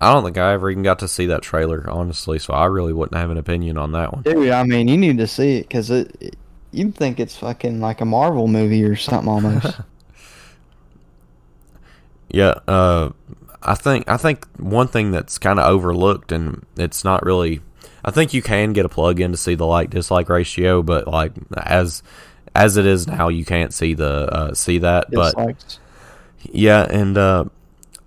I 0.00 0.12
don't 0.12 0.24
think 0.24 0.38
I 0.38 0.52
ever 0.52 0.70
even 0.70 0.82
got 0.82 1.00
to 1.00 1.08
see 1.08 1.26
that 1.26 1.42
trailer, 1.42 1.88
honestly. 1.88 2.38
So 2.38 2.54
I 2.54 2.66
really 2.66 2.92
wouldn't 2.92 3.16
have 3.16 3.30
an 3.30 3.38
opinion 3.38 3.78
on 3.78 3.92
that 3.92 4.12
one. 4.12 4.22
Dude, 4.22 4.50
I 4.50 4.62
mean, 4.62 4.88
you 4.88 4.96
need 4.96 5.18
to 5.18 5.26
see 5.26 5.56
it 5.58 5.62
because 5.62 5.90
it, 5.90 6.16
it. 6.20 6.36
You'd 6.70 6.94
think 6.94 7.18
it's 7.18 7.36
fucking 7.36 7.80
like 7.80 8.00
a 8.00 8.04
Marvel 8.04 8.46
movie 8.46 8.84
or 8.84 8.94
something 8.94 9.28
almost. 9.28 9.80
Yeah, 12.30 12.54
uh, 12.68 13.10
I 13.62 13.74
think 13.74 14.08
I 14.08 14.16
think 14.16 14.46
one 14.58 14.88
thing 14.88 15.10
that's 15.10 15.38
kind 15.38 15.58
of 15.58 15.66
overlooked, 15.66 16.32
and 16.32 16.64
it's 16.76 17.04
not 17.04 17.24
really. 17.24 17.60
I 18.04 18.10
think 18.10 18.32
you 18.32 18.42
can 18.42 18.72
get 18.72 18.84
a 18.84 18.88
plug 18.88 19.20
in 19.20 19.32
to 19.32 19.36
see 19.36 19.54
the 19.54 19.66
like 19.66 19.90
dislike 19.90 20.28
ratio, 20.28 20.82
but 20.82 21.08
like 21.08 21.32
as 21.56 22.02
as 22.54 22.76
it 22.76 22.86
is 22.86 23.06
now, 23.06 23.28
you 23.28 23.44
can't 23.44 23.72
see 23.72 23.94
the 23.94 24.28
uh, 24.32 24.54
see 24.54 24.78
that. 24.78 25.10
But 25.10 25.78
yeah, 26.42 26.86
and 26.88 27.16
uh, 27.16 27.46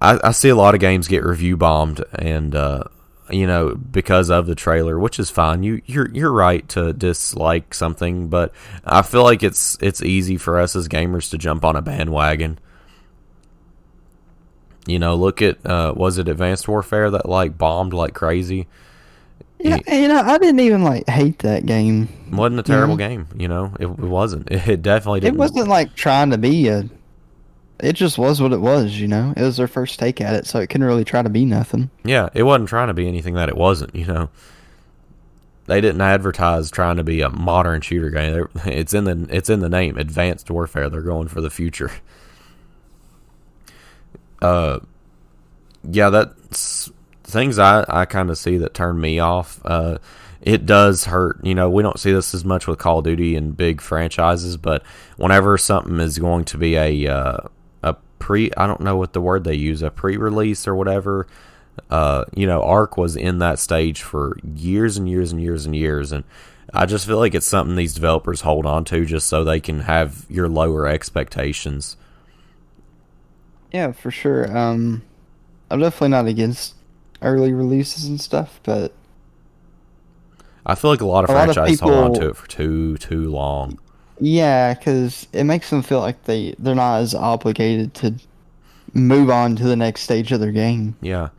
I, 0.02 0.20
I 0.24 0.32
see 0.32 0.50
a 0.50 0.56
lot 0.56 0.74
of 0.74 0.80
games 0.80 1.08
get 1.08 1.24
review 1.24 1.56
bombed, 1.56 2.04
and 2.16 2.56
uh, 2.56 2.86
you 3.30 3.46
know 3.46 3.76
because 3.76 4.30
of 4.30 4.48
the 4.48 4.56
trailer, 4.56 5.00
which 5.00 5.20
is 5.20 5.30
fine. 5.30 5.64
You 5.64 5.82
you're 5.86 6.10
you're 6.10 6.32
right 6.32 6.68
to 6.70 6.92
dislike 6.92 7.74
something, 7.74 8.28
but 8.28 8.54
I 8.84 9.04
feel 9.04 9.24
like 9.24 9.44
it's 9.44 9.78
it's 9.80 10.02
easy 10.02 10.38
for 10.38 10.60
us 10.60 10.76
as 10.76 10.88
gamers 10.88 11.30
to 11.30 11.38
jump 11.38 11.64
on 11.64 11.76
a 11.76 11.82
bandwagon. 11.82 12.60
You 14.88 14.98
know, 14.98 15.16
look 15.16 15.42
at 15.42 15.64
uh, 15.66 15.94
was 15.96 16.18
it 16.18 16.28
Advanced 16.28 16.68
Warfare 16.68 17.12
that 17.12 17.30
like 17.30 17.58
bombed 17.58 17.94
like 17.94 18.16
crazy? 18.16 18.68
Yeah, 19.60 19.78
you 19.88 20.08
know, 20.08 20.20
I 20.20 20.40
didn't 20.40 20.62
even 20.62 20.84
like 20.84 21.08
hate 21.08 21.40
that 21.40 21.68
game. 21.68 22.10
wasn't 22.32 22.62
a 22.62 22.64
terrible 22.64 22.98
game. 22.98 23.28
You 23.36 23.48
know, 23.48 23.76
it, 23.80 23.86
it 23.86 24.00
wasn't. 24.00 24.50
It, 24.52 24.68
it 24.68 24.82
definitely 24.82 25.20
didn't. 25.20 25.36
It 25.36 25.38
wasn't 25.38 25.68
like 25.68 25.94
trying 25.96 26.32
to 26.32 26.38
be 26.38 26.68
a. 26.68 26.90
It 27.82 27.94
just 27.94 28.18
was 28.18 28.42
what 28.42 28.54
it 28.54 28.62
was, 28.62 29.00
you 29.00 29.08
know. 29.08 29.34
It 29.36 29.42
was 29.42 29.58
their 29.58 29.68
first 29.68 30.00
take 30.00 30.22
at 30.22 30.36
it, 30.36 30.46
so 30.46 30.60
it 30.60 30.68
couldn't 30.68 30.86
really 30.86 31.04
try 31.04 31.22
to 31.22 31.30
be 31.30 31.46
nothing. 31.46 31.90
Yeah, 32.04 32.30
it 32.34 32.44
wasn't 32.44 32.70
trying 32.70 32.88
to 32.88 32.94
be 32.94 33.08
anything 33.08 33.34
that 33.36 33.50
it 33.50 33.58
wasn't. 33.58 33.96
You 33.96 34.06
know, 34.06 34.30
they 35.66 35.82
didn't 35.82 36.02
advertise 36.02 36.70
trying 36.70 36.98
to 36.98 37.04
be 37.04 37.22
a 37.22 37.30
modern 37.30 37.82
shooter 37.82 38.10
game. 38.10 38.48
It's 38.66 38.94
in 38.94 39.06
the 39.06 39.28
it's 39.36 39.50
in 39.50 39.62
the 39.62 39.70
name, 39.70 39.98
Advanced 39.98 40.52
Warfare. 40.52 40.90
They're 40.90 41.02
going 41.02 41.28
for 41.28 41.42
the 41.42 41.50
future. 41.50 41.92
Uh, 44.42 44.80
yeah, 45.84 46.10
that's 46.10 46.92
things 47.24 47.60
I 47.60 47.86
I 47.88 48.06
kind 48.06 48.32
of 48.32 48.40
see 48.40 48.58
that 48.58 48.74
turn 48.74 49.00
me 49.00 49.20
off. 49.20 49.62
Uh, 49.64 50.00
it 50.42 50.66
does 50.66 51.06
hurt. 51.06 51.46
You 51.46 51.54
know, 51.54 51.70
we 51.70 51.84
don't 51.84 52.00
see 52.00 52.12
this 52.12 52.34
as 52.34 52.44
much 52.44 52.66
with 52.66 52.80
Call 52.80 53.00
of 53.00 53.06
Duty 53.06 53.36
and 53.36 53.56
big 53.56 53.82
franchises, 53.82 54.58
but 54.58 54.82
whenever 55.18 55.60
something 55.60 56.00
is 56.00 56.18
going 56.18 56.46
to 56.46 56.58
be 56.58 56.76
a 56.76 57.08
uh, 57.08 57.38
pre, 58.22 58.52
I 58.56 58.68
don't 58.68 58.80
know 58.80 58.96
what 58.96 59.12
the 59.12 59.20
word 59.20 59.44
they 59.44 59.56
use, 59.56 59.82
a 59.82 59.92
pre-release 59.92 60.68
or 60.68 60.76
whatever. 60.76 61.28
Uh, 61.90 62.24
you 62.34 62.46
know, 62.46 62.62
Ark 62.62 62.96
was 62.96 63.16
in 63.18 63.40
that 63.40 63.60
stage 63.60 64.02
for 64.02 64.38
years 64.56 64.96
and 64.96 65.10
years 65.10 65.32
and 65.32 65.42
years 65.42 65.66
and 65.66 65.76
years, 65.76 66.12
and 66.12 66.24
I 66.74 66.86
just 66.86 67.06
feel 67.06 67.18
like 67.18 67.36
it's 67.36 67.48
something 67.48 67.76
these 67.76 67.94
developers 67.94 68.42
hold 68.42 68.66
on 68.66 68.86
to 68.86 69.06
just 69.06 69.28
so 69.28 69.44
they 69.44 69.60
can 69.60 69.82
have 69.82 70.26
your 70.30 70.48
lower 70.48 70.88
expectations. 70.88 71.98
Yeah, 73.72 73.92
for 73.92 74.12
sure. 74.12 74.56
Um, 74.56 75.02
I'm 75.70 75.80
definitely 75.80 76.10
not 76.10 76.28
against 76.28 76.76
early 77.22 77.54
releases 77.54 78.06
and 78.06 78.20
stuff, 78.20 78.60
but 78.64 78.94
I 80.66 80.76
feel 80.76 80.92
like 80.92 81.02
a 81.02 81.06
lot 81.06 81.24
of 81.24 81.30
A 81.30 81.34
lot 81.34 81.50
of 81.50 81.56
franchises 81.56 81.80
hold 81.80 81.94
on 81.94 82.14
to 82.16 82.30
it 82.30 82.36
for 82.36 82.48
too 82.48 82.98
too 82.98 83.30
long. 83.30 83.80
Yeah, 84.22 84.76
because 84.76 85.28
it 85.34 85.46
makes 85.46 85.72
them 85.72 85.82
feel 85.82 86.00
like 86.00 86.24
they 86.26 86.54
they're 86.60 86.76
not 86.76 87.02
as 87.02 87.16
obligated 87.16 87.96
to 87.96 88.16
move 88.94 89.32
on 89.32 89.56
to 89.56 89.64
the 89.64 89.76
next 89.76 90.02
stage 90.02 90.32
of 90.32 90.40
their 90.40 90.52
game. 90.52 90.96
Yeah. 91.02 91.30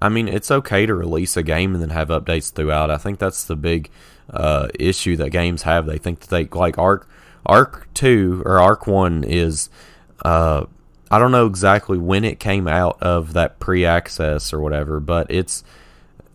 I 0.00 0.08
mean, 0.08 0.28
it's 0.28 0.50
okay 0.50 0.86
to 0.86 0.94
release 0.94 1.36
a 1.36 1.42
game 1.42 1.74
and 1.74 1.82
then 1.82 1.90
have 1.90 2.08
updates 2.08 2.52
throughout. 2.52 2.90
I 2.90 2.98
think 2.98 3.18
that's 3.18 3.42
the 3.42 3.56
big 3.56 3.90
uh, 4.30 4.68
issue 4.78 5.16
that 5.16 5.30
games 5.30 5.62
have. 5.62 5.86
They 5.86 5.98
think 5.98 6.20
that 6.20 6.30
they 6.30 6.44
like 6.44 6.78
Ark 6.78 7.08
Ark 7.44 7.88
2 7.94 8.44
or 8.46 8.60
Ark 8.60 8.86
1 8.86 9.24
is 9.24 9.68
uh, 10.24 10.66
I 11.10 11.18
don't 11.18 11.32
know 11.32 11.46
exactly 11.46 11.98
when 11.98 12.24
it 12.24 12.38
came 12.38 12.68
out 12.68 13.02
of 13.02 13.32
that 13.32 13.58
pre-access 13.58 14.52
or 14.52 14.60
whatever, 14.60 15.00
but 15.00 15.28
it's 15.28 15.64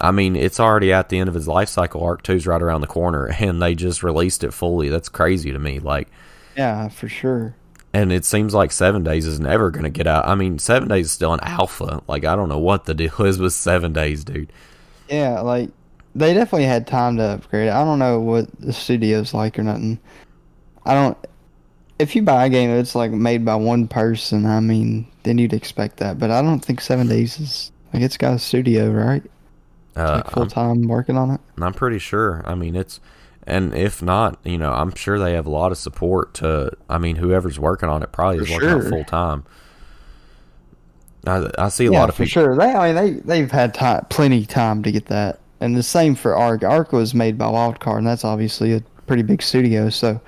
I 0.02 0.12
mean, 0.12 0.36
it's 0.36 0.60
already 0.60 0.91
at 0.91 1.10
the 1.10 1.20
end 1.20 1.30
of 1.30 1.36
its 1.36 1.48
life 1.48 1.70
cycle. 1.70 2.04
Ark 2.04 2.24
2's 2.24 2.46
right 2.48 2.62
around 2.62 2.82
the 2.82 2.88
corner 2.88 3.28
and 3.39 3.62
they 3.62 3.76
just 3.76 4.04
released 4.04 4.44
it 4.44 4.52
fully. 4.54 4.89
That's 4.89 5.10
crazy 5.10 5.52
to 5.52 5.60
me. 5.60 5.80
Like 5.80 6.10
Yeah, 6.58 6.89
for 6.89 7.08
sure. 7.08 7.56
and 7.94 8.12
it 8.12 8.26
seems 8.26 8.54
like 8.54 8.72
seven 8.72 9.04
days 9.04 9.26
is 9.26 9.39
never 9.39 9.72
going 9.72 9.84
to 9.84 9.89
get 9.89 10.08
out. 10.08 10.28
I 10.28 10.36
mean, 10.36 10.60
seven 10.60 10.89
days 10.89 11.06
is 11.08 11.12
still 11.12 11.34
an 11.34 11.39
alpha. 11.44 12.02
Like, 12.08 12.26
I 12.26 12.36
don't 12.36 12.50
know 12.50 12.60
what 12.60 12.86
the 12.86 12.94
deal 12.94 13.14
is 13.22 13.39
with 13.39 13.54
seven 13.54 13.94
days, 13.94 14.24
dude. 14.24 14.52
Yeah, 15.10 15.39
like 15.41 15.70
they 16.16 16.34
definitely 16.34 16.66
had 16.66 16.86
time 16.88 17.18
to 17.18 17.24
upgrade 17.24 17.68
it. 17.68 17.72
I 17.74 17.84
don't 17.84 18.00
know 18.00 18.20
what 18.20 18.48
the 18.60 18.74
studio's 18.74 19.34
like 19.34 19.58
or 19.60 19.64
nothing. 19.64 20.00
I 20.86 20.94
don't. 20.96 21.18
If 22.00 22.16
you 22.16 22.24
buy 22.24 22.46
a 22.46 22.50
game 22.50 22.72
that's 22.72 22.96
like 22.96 23.12
made 23.12 23.46
by 23.46 23.56
one 23.56 23.88
person, 23.88 24.46
I 24.46 24.60
mean, 24.60 25.08
then 25.24 25.38
you'd 25.38 25.54
expect 25.54 25.98
that. 25.98 26.18
But 26.20 26.32
I 26.32 26.41
don't 26.41 26.60
think 26.60 26.82
Seven 26.82 27.08
Days 27.08 27.39
is 27.39 27.72
like 27.94 28.02
it's 28.02 28.18
got 28.18 28.34
a 28.34 28.39
studio, 28.39 28.89
right? 28.91 29.24
Uh, 29.96 30.22
like 30.26 30.32
full 30.32 30.48
time 30.48 30.84
working 30.84 31.18
on 31.18 31.32
it. 31.32 31.41
I'm, 31.62 31.74
pretty 31.74 32.00
sure. 32.00 32.41
I 32.46 32.56
mean, 32.56 32.76
it's, 32.76 33.00
and 33.46 33.74
if 33.76 34.02
not, 34.02 34.39
you 34.44 34.58
know, 34.58 34.72
I'm 34.72 34.94
sure 34.96 35.20
they 35.20 35.34
have 35.34 35.46
a 35.46 35.52
lot 35.52 35.72
of 35.72 35.78
support 35.78 36.34
to, 36.36 36.72
I 36.89 36.98
mean, 36.98 37.18
whoever's 37.18 37.60
working 37.60 37.89
on 37.89 38.02
it 38.02 38.12
probably 38.12 38.44
is 38.44 38.50
working 38.50 38.70
sure. 38.70 38.89
full 38.89 39.04
time. 39.04 39.46
I, 41.26 41.50
I 41.58 41.70
see 41.70 41.86
a 41.86 41.91
yeah, 41.91 42.00
lot 42.00 42.10
of 42.10 42.16
for 42.16 42.26
people. 42.26 42.44
sure. 42.44 42.58
They, 42.58 42.66
I 42.66 42.91
mean, 42.91 42.96
they 42.96 43.20
they've 43.22 43.52
had 43.52 43.74
time, 43.74 44.06
plenty 44.10 44.46
time 44.46 44.84
to 44.84 44.91
get 44.91 45.06
that, 45.06 45.39
and 45.62 45.76
the 45.76 45.84
same 45.84 46.16
for 46.16 46.36
Ark. 46.36 46.64
Ark 46.64 46.91
was 46.91 47.14
made 47.14 47.38
by 47.38 47.46
Wildcard, 47.46 48.00
and 48.00 48.08
that's 48.08 48.26
obviously 48.26 48.74
a 48.74 48.82
pretty 49.08 49.24
big 49.24 49.41
studio. 49.41 49.89
So, 49.89 50.20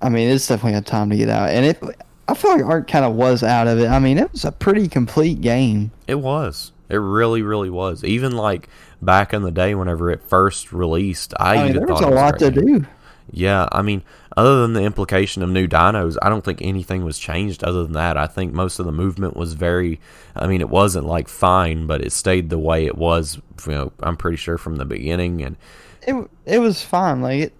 I 0.00 0.08
mean, 0.08 0.28
it's 0.28 0.46
definitely 0.46 0.74
had 0.74 0.86
time 0.86 1.10
to 1.10 1.16
get 1.16 1.28
out, 1.28 1.48
and 1.48 1.66
it. 1.66 1.82
I 2.28 2.34
feel 2.34 2.52
like 2.52 2.64
Ark 2.64 2.88
kind 2.88 3.04
of 3.04 3.14
was 3.14 3.42
out 3.42 3.66
of 3.66 3.80
it. 3.80 3.88
I 3.88 3.98
mean, 3.98 4.16
it 4.16 4.30
was 4.30 4.44
a 4.44 4.52
pretty 4.52 4.86
complete 4.86 5.40
game. 5.40 5.90
It 6.06 6.20
was. 6.20 6.70
It 6.92 6.98
really, 6.98 7.42
really 7.42 7.70
was. 7.70 8.04
Even 8.04 8.32
like 8.32 8.68
back 9.00 9.32
in 9.34 9.42
the 9.42 9.50
day, 9.52 9.74
whenever 9.74 10.10
it 10.10 10.22
first 10.22 10.72
released, 10.72 11.34
I, 11.40 11.56
I 11.56 11.58
mean, 11.58 11.74
even 11.74 11.78
there 11.78 11.88
was 11.88 12.00
thought 12.00 12.04
a 12.04 12.08
it 12.08 12.14
lot 12.14 12.38
to 12.40 12.50
great 12.50 12.54
game. 12.54 12.82
do. 12.82 12.86
Yeah, 13.30 13.68
I 13.72 13.82
mean, 13.82 14.02
other 14.36 14.62
than 14.62 14.74
the 14.74 14.82
implication 14.82 15.42
of 15.42 15.50
new 15.50 15.66
dinos, 15.68 16.16
I 16.20 16.28
don't 16.28 16.44
think 16.44 16.60
anything 16.60 17.04
was 17.04 17.18
changed 17.18 17.64
other 17.64 17.82
than 17.84 17.92
that. 17.92 18.16
I 18.18 18.26
think 18.26 18.52
most 18.52 18.78
of 18.78 18.86
the 18.86 18.92
movement 18.92 19.36
was 19.36 19.54
very, 19.54 20.00
I 20.36 20.46
mean, 20.48 20.60
it 20.60 20.68
wasn't 20.68 21.06
like 21.06 21.28
fine, 21.28 21.86
but 21.86 22.02
it 22.02 22.12
stayed 22.12 22.50
the 22.50 22.58
way 22.58 22.84
it 22.86 22.98
was, 22.98 23.40
you 23.66 23.72
know, 23.72 23.92
I'm 24.00 24.16
pretty 24.16 24.36
sure 24.36 24.58
from 24.58 24.76
the 24.76 24.84
beginning. 24.84 25.42
And 25.42 25.56
It 26.02 26.28
it 26.46 26.58
was 26.58 26.82
fine. 26.82 27.22
Like 27.22 27.40
it, 27.40 27.54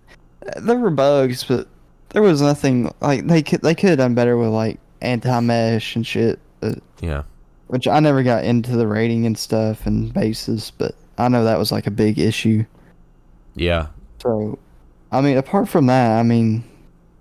there 0.57 0.79
were 0.79 0.91
bugs, 0.91 1.45
but 1.45 1.69
there 2.11 2.23
was 2.23 2.43
nothing 2.43 2.93
like 3.01 3.27
they 3.27 3.43
could 3.43 3.63
they 3.63 3.75
could 3.75 3.91
have 3.91 3.99
done 3.99 4.15
better 4.15 4.37
with 4.37 4.49
like 4.51 4.79
anti 5.01 5.41
mesh 5.41 5.97
and 5.97 6.07
shit. 6.07 6.39
yeah, 7.01 7.23
Which 7.73 7.89
I 7.89 8.01
never 8.01 8.23
got 8.23 8.45
into 8.45 8.77
the 8.77 8.87
rating 8.87 9.25
and 9.25 9.37
stuff 9.39 9.87
and 9.87 10.13
bases, 10.13 10.73
but 10.77 10.95
I 11.17 11.29
know 11.29 11.45
that 11.45 11.59
was 11.59 11.73
like 11.73 11.87
a 11.87 11.91
big 11.91 12.19
issue. 12.19 12.67
yeah, 13.55 13.87
So, 14.23 14.59
I 15.11 15.21
mean, 15.23 15.39
apart 15.39 15.69
from 15.71 15.87
that, 15.87 16.19
I 16.19 16.23
mean, 16.23 16.65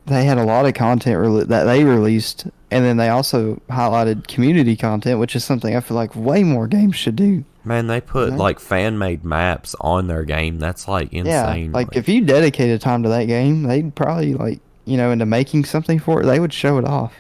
they 0.08 0.26
had 0.26 0.38
a 0.38 0.44
lot 0.44 0.66
of 0.66 0.74
content 0.74 1.18
rele- 1.18 1.48
that 1.48 1.64
they 1.64 1.84
released, 1.86 2.48
and 2.70 2.84
then 2.84 2.98
they 2.98 3.08
also 3.08 3.62
highlighted 3.70 4.28
community 4.28 4.76
content, 4.76 5.20
which 5.20 5.36
is 5.38 5.44
something 5.46 5.74
I 5.76 5.80
feel 5.80 5.96
like 5.96 6.16
way 6.18 6.44
more 6.44 6.68
games 6.68 6.96
should 6.98 7.16
do. 7.16 7.46
man, 7.64 7.86
they 7.88 8.02
put 8.02 8.34
Mhm. 8.34 8.38
like 8.38 8.60
fan 8.60 8.98
made 8.98 9.24
maps 9.24 9.76
on 9.80 10.08
their 10.08 10.24
game. 10.24 10.58
That's 10.58 10.88
like 10.88 11.14
insane. 11.14 11.66
Yeah, 11.66 11.72
like 11.78 11.96
if 11.96 12.10
you 12.10 12.26
dedicated 12.26 12.82
time 12.82 13.04
to 13.04 13.10
that 13.10 13.26
game, 13.26 13.64
they'd 13.64 13.94
probably 13.94 14.34
like 14.34 14.60
you 14.86 14.98
know 14.98 15.12
into 15.12 15.28
making 15.28 15.66
something 15.66 16.00
for 16.00 16.22
it. 16.22 16.26
They 16.26 16.40
would 16.40 16.52
show 16.54 16.80
it 16.80 16.86
off. 16.86 17.14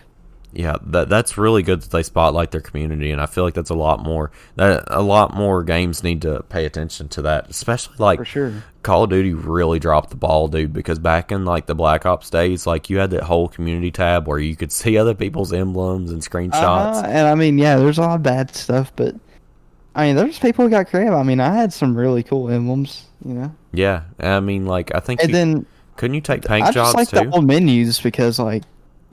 Yeah, 0.53 0.75
that 0.87 1.07
that's 1.07 1.37
really 1.37 1.63
good 1.63 1.81
that 1.81 1.91
they 1.91 2.03
spotlight 2.03 2.51
their 2.51 2.61
community, 2.61 3.11
and 3.11 3.21
I 3.21 3.25
feel 3.25 3.45
like 3.45 3.53
that's 3.53 3.69
a 3.69 3.75
lot 3.75 4.01
more 4.03 4.31
that 4.55 4.83
a 4.87 5.01
lot 5.01 5.33
more 5.33 5.63
games 5.63 6.03
need 6.03 6.21
to 6.23 6.43
pay 6.43 6.65
attention 6.65 7.07
to 7.09 7.21
that, 7.23 7.49
especially 7.49 7.95
like 7.99 8.19
For 8.19 8.25
sure. 8.25 8.63
Call 8.83 9.03
of 9.03 9.09
Duty 9.11 9.33
really 9.33 9.79
dropped 9.79 10.09
the 10.09 10.17
ball, 10.17 10.47
dude. 10.49 10.73
Because 10.73 10.99
back 10.99 11.31
in 11.31 11.45
like 11.45 11.67
the 11.67 11.75
Black 11.75 12.05
Ops 12.05 12.29
days, 12.29 12.67
like 12.67 12.89
you 12.89 12.97
had 12.97 13.11
that 13.11 13.23
whole 13.23 13.47
community 13.47 13.91
tab 13.91 14.27
where 14.27 14.39
you 14.39 14.55
could 14.57 14.71
see 14.73 14.97
other 14.97 15.13
people's 15.15 15.53
emblems 15.53 16.11
and 16.11 16.21
screenshots. 16.21 16.53
Uh-huh, 16.53 17.03
and 17.05 17.27
I 17.27 17.35
mean, 17.35 17.57
yeah, 17.57 17.77
there's 17.77 17.97
a 17.97 18.01
lot 18.01 18.15
of 18.15 18.23
bad 18.23 18.53
stuff, 18.55 18.91
but 18.95 19.15
I 19.95 20.07
mean, 20.07 20.15
there's 20.15 20.39
people 20.39 20.65
who 20.65 20.71
got 20.71 20.87
creative. 20.87 21.13
I 21.13 21.23
mean, 21.23 21.39
I 21.39 21.53
had 21.53 21.73
some 21.73 21.95
really 21.97 22.23
cool 22.23 22.49
emblems, 22.49 23.07
you 23.25 23.33
know. 23.33 23.55
Yeah, 23.73 24.03
I 24.19 24.39
mean, 24.39 24.65
like 24.65 24.93
I 24.95 24.99
think 24.99 25.21
And 25.21 25.29
you, 25.29 25.33
then 25.33 25.65
couldn't 25.95 26.15
you 26.15 26.21
take 26.21 26.43
paint 26.45 26.67
I 26.67 26.71
jobs 26.71 26.93
just 26.93 26.95
like 26.95 27.09
too? 27.09 27.15
the 27.15 27.25
old 27.31 27.45
menus 27.45 27.99
because, 28.01 28.39
like, 28.39 28.63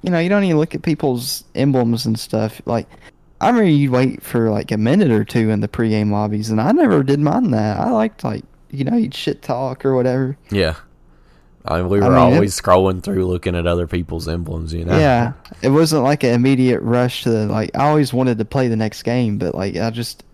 you 0.02 0.10
know, 0.10 0.18
you 0.18 0.28
don't 0.28 0.44
even 0.44 0.58
look 0.58 0.74
at 0.74 0.82
people's 0.82 1.44
emblems 1.54 2.06
and 2.06 2.18
stuff. 2.18 2.60
Like, 2.66 2.86
I 3.40 3.48
remember 3.48 3.68
you'd 3.68 3.90
wait 3.90 4.22
for 4.22 4.50
like 4.50 4.70
a 4.72 4.76
minute 4.76 5.10
or 5.10 5.24
two 5.24 5.50
in 5.50 5.60
the 5.60 5.68
pregame 5.68 6.10
lobbies, 6.10 6.50
and 6.50 6.60
I 6.60 6.72
never 6.72 7.02
did 7.02 7.20
mind 7.20 7.52
that. 7.54 7.78
I 7.78 7.90
liked 7.90 8.24
like, 8.24 8.44
you 8.70 8.84
know, 8.84 8.96
you'd 8.96 9.14
shit 9.14 9.42
talk 9.42 9.84
or 9.84 9.94
whatever. 9.94 10.36
yeah, 10.50 10.74
I 11.64 11.78
mean, 11.80 11.88
we 11.88 12.00
I 12.00 12.08
were 12.08 12.14
mean, 12.14 12.32
it- 12.32 12.34
always 12.36 12.60
scrolling 12.60 13.02
through 13.02 13.26
looking 13.26 13.54
at 13.56 13.66
other 13.66 13.86
people's 13.86 14.28
emblems, 14.28 14.72
you 14.72 14.84
know. 14.84 14.98
Yeah, 14.98 15.32
it 15.62 15.70
wasn't 15.70 16.02
like 16.04 16.22
an 16.24 16.30
immediate 16.34 16.80
rush 16.80 17.24
to 17.24 17.30
like. 17.46 17.70
I 17.76 17.88
always 17.88 18.12
wanted 18.12 18.38
to 18.38 18.44
play 18.44 18.68
the 18.68 18.76
next 18.76 19.02
game, 19.02 19.38
but 19.38 19.54
like 19.54 19.76
I 19.76 19.90
just 19.90 20.24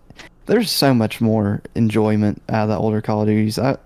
there's 0.47 0.69
so 0.69 0.93
much 0.93 1.21
more 1.21 1.61
enjoyment 1.75 2.41
out 2.49 2.63
of 2.63 2.69
the 2.69 2.77
older 2.77 3.01
Call 3.01 3.21
of 3.21 3.27
Duties. 3.27 3.57
I 3.59 3.77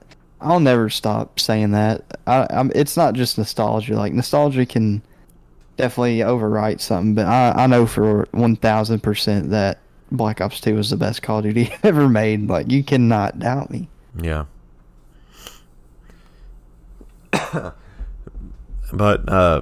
I'll 0.41 0.59
never 0.59 0.89
stop 0.89 1.39
saying 1.39 1.71
that. 1.71 2.03
I, 2.25 2.47
I'm, 2.49 2.71
it's 2.75 2.95
not 2.95 3.13
just 3.13 3.38
nostalgia. 3.38 3.95
Like 3.95 4.13
nostalgia 4.13 4.65
can 4.65 5.01
definitely 5.80 6.17
overwrite 6.17 6.82
something, 6.82 7.15
but 7.15 7.25
I 7.25 7.51
I 7.63 7.67
know 7.67 7.86
for 7.88 8.27
one 8.32 8.57
thousand 8.57 9.01
percent 9.01 9.49
that 9.51 9.80
Black 10.11 10.41
Ops 10.41 10.59
Two 10.59 10.75
was 10.75 10.89
the 10.89 10.97
best 10.97 11.21
Call 11.21 11.38
of 11.38 11.45
Duty 11.45 11.73
ever 11.84 12.09
made. 12.09 12.47
Like 12.47 12.69
you 12.69 12.84
cannot 12.84 13.39
doubt 13.39 13.71
me. 13.71 13.88
Yeah. 14.21 14.45
but 18.91 19.30
uh 19.30 19.61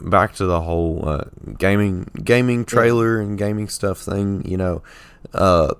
back 0.00 0.34
to 0.34 0.44
the 0.46 0.60
whole 0.60 1.08
uh, 1.08 1.24
gaming 1.58 2.10
gaming 2.22 2.64
trailer 2.64 3.20
and 3.20 3.38
gaming 3.38 3.68
stuff 3.68 4.00
thing, 4.00 4.44
you 4.46 4.56
know, 4.56 4.82
uh 5.32 5.74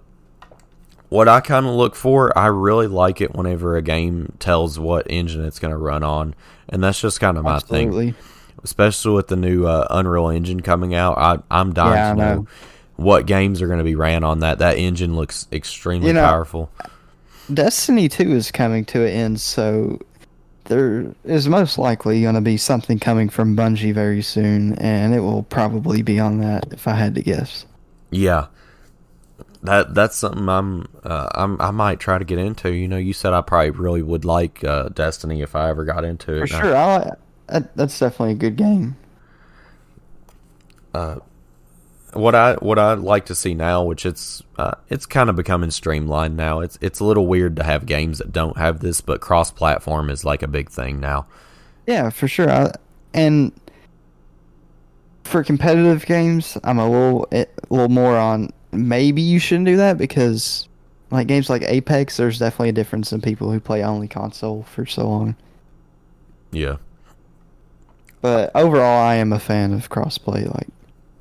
what 1.09 1.29
I 1.29 1.41
kind 1.41 1.67
of 1.67 1.75
look 1.75 1.97
for, 1.97 2.37
I 2.37 2.47
really 2.47 2.87
like 2.87 3.21
it 3.21 3.35
whenever 3.35 3.77
a 3.77 3.83
game 3.83 4.35
tells 4.39 4.79
what 4.79 5.07
engine 5.11 5.45
it's 5.45 5.59
going 5.59 5.71
to 5.71 5.77
run 5.77 6.03
on, 6.03 6.35
and 6.69 6.83
that's 6.83 7.01
just 7.01 7.21
kind 7.21 7.39
of 7.39 7.45
my 7.45 7.61
thing. 7.61 8.15
Especially 8.63 9.13
with 9.15 9.29
the 9.29 9.37
new 9.37 9.67
uh, 9.67 9.87
Unreal 9.91 10.29
Engine 10.29 10.61
coming 10.61 10.95
out, 10.95 11.19
I, 11.19 11.39
I'm 11.51 11.73
dying 11.75 11.95
Yeah, 11.95 12.11
to 12.11 12.15
know. 12.15 12.35
know. 12.37 12.47
what 12.97 13.27
games 13.27 13.61
are 13.61 13.67
going 13.67 13.79
to 13.79 13.85
be 13.85 13.95
ran 13.95 14.25
on 14.25 14.39
that. 14.41 14.59
That 14.59 14.79
engine 14.79 15.17
looks 15.17 15.47
extremely 15.53 16.09
You 16.09 16.15
know, 16.15 16.23
powerful. 16.23 16.71
Destiny 17.53 18.09
2 18.09 18.33
is 18.33 18.51
coming 18.51 18.85
to 18.87 19.03
an 19.03 19.09
end, 19.09 19.41
so 19.41 19.99
there 20.67 21.15
is 21.25 21.49
most 21.49 21.79
likely 21.79 22.23
going 22.23 22.35
to 22.37 22.41
be 22.41 22.57
something 22.57 22.99
coming 22.99 23.29
from 23.29 23.57
Bungie 23.57 23.93
very 23.95 24.23
soon, 24.23 24.75
and 24.77 25.15
it 25.15 25.21
will 25.21 25.43
probably 25.45 26.03
be 26.03 26.19
on 26.19 26.39
that 26.41 26.73
if 26.73 26.89
I 26.89 26.95
had 26.95 27.15
to 27.17 27.23
guess. 27.23 27.67
Yeah, 28.11 28.47
that 29.63 29.95
that's 29.95 30.17
something 30.17 30.49
I'm, 30.49 30.87
uh, 31.03 31.29
I'm 31.35 31.61
I 31.61 31.71
might 31.71 32.01
try 32.01 32.19
to 32.19 32.25
get 32.25 32.39
into. 32.39 32.73
You 32.73 32.89
know, 32.89 32.97
you 32.97 33.13
said 33.13 33.33
I 33.33 33.41
probably 33.41 33.71
really 33.71 34.03
would 34.03 34.25
like 34.25 34.63
uh, 34.65 34.89
Destiny 34.91 35.43
if 35.43 35.55
I 35.57 35.71
ever 35.71 35.85
got 35.85 36.05
into 36.05 36.35
it. 36.35 36.41
For 36.41 36.47
sure, 36.47 36.77
I, 36.77 37.13
that, 37.47 37.77
that's 37.77 37.99
definitely 37.99 38.33
a 38.33 38.37
good 38.37 38.57
game. 38.57 38.97
what 42.15 42.35
I 42.35 42.55
what 42.55 42.79
I 42.79 42.95
like 42.95 43.27
to 43.27 43.35
see 43.35 43.55
now, 43.55 43.83
which 43.83 44.07
it's 44.07 44.43
uh, 44.57 44.75
it's 44.89 45.07
kind 45.07 45.29
of 45.29 45.37
becoming 45.37 45.71
streamlined 45.71 46.37
now. 46.37 46.61
It's 46.61 46.79
it's 46.81 47.01
a 47.01 47.05
little 47.05 47.27
weird 47.27 47.57
to 47.57 47.65
have 47.65 47.87
games 47.87 48.19
that 48.19 48.33
don't 48.33 48.57
have 48.57 48.81
this, 48.81 49.01
but 49.01 49.21
cross 49.21 49.51
platform 49.51 50.11
is 50.11 50.25
like 50.25 50.43
a 50.43 50.49
big 50.49 50.71
thing 50.71 51.01
now. 51.01 51.27
Yeah, 51.87 52.11
for 52.11 52.29
sure. 52.29 52.51
I, 52.51 52.73
and 53.13 53.53
for 55.25 55.43
competitive 55.43 56.07
games, 56.07 56.57
I'm 56.65 56.79
a 56.79 56.89
little 56.89 57.29
a 57.33 57.47
little 57.71 57.89
more 57.89 58.17
on 58.17 58.51
maybe 58.73 59.23
you 59.23 59.39
shouldn't 59.39 59.67
do 59.67 59.77
that 59.77 59.99
because 59.99 60.69
like 61.11 61.27
games 61.27 61.51
like 61.51 61.63
Apex, 61.63 62.17
there's 62.17 62.39
definitely 62.39 62.71
a 62.71 62.73
difference 62.73 63.13
in 63.13 63.21
people 63.21 63.51
who 63.51 63.61
play 63.61 63.83
only 63.83 64.09
console 64.09 64.63
for 64.65 64.87
so 64.87 65.09
long. 65.09 65.37
Yeah, 66.53 66.77
But 68.25 68.53
overall, 68.55 69.03
I 69.07 69.17
am 69.17 69.35
a 69.35 69.39
fan 69.39 69.75
of 69.75 69.91
crossplay. 69.91 70.47
Like, 70.55 70.69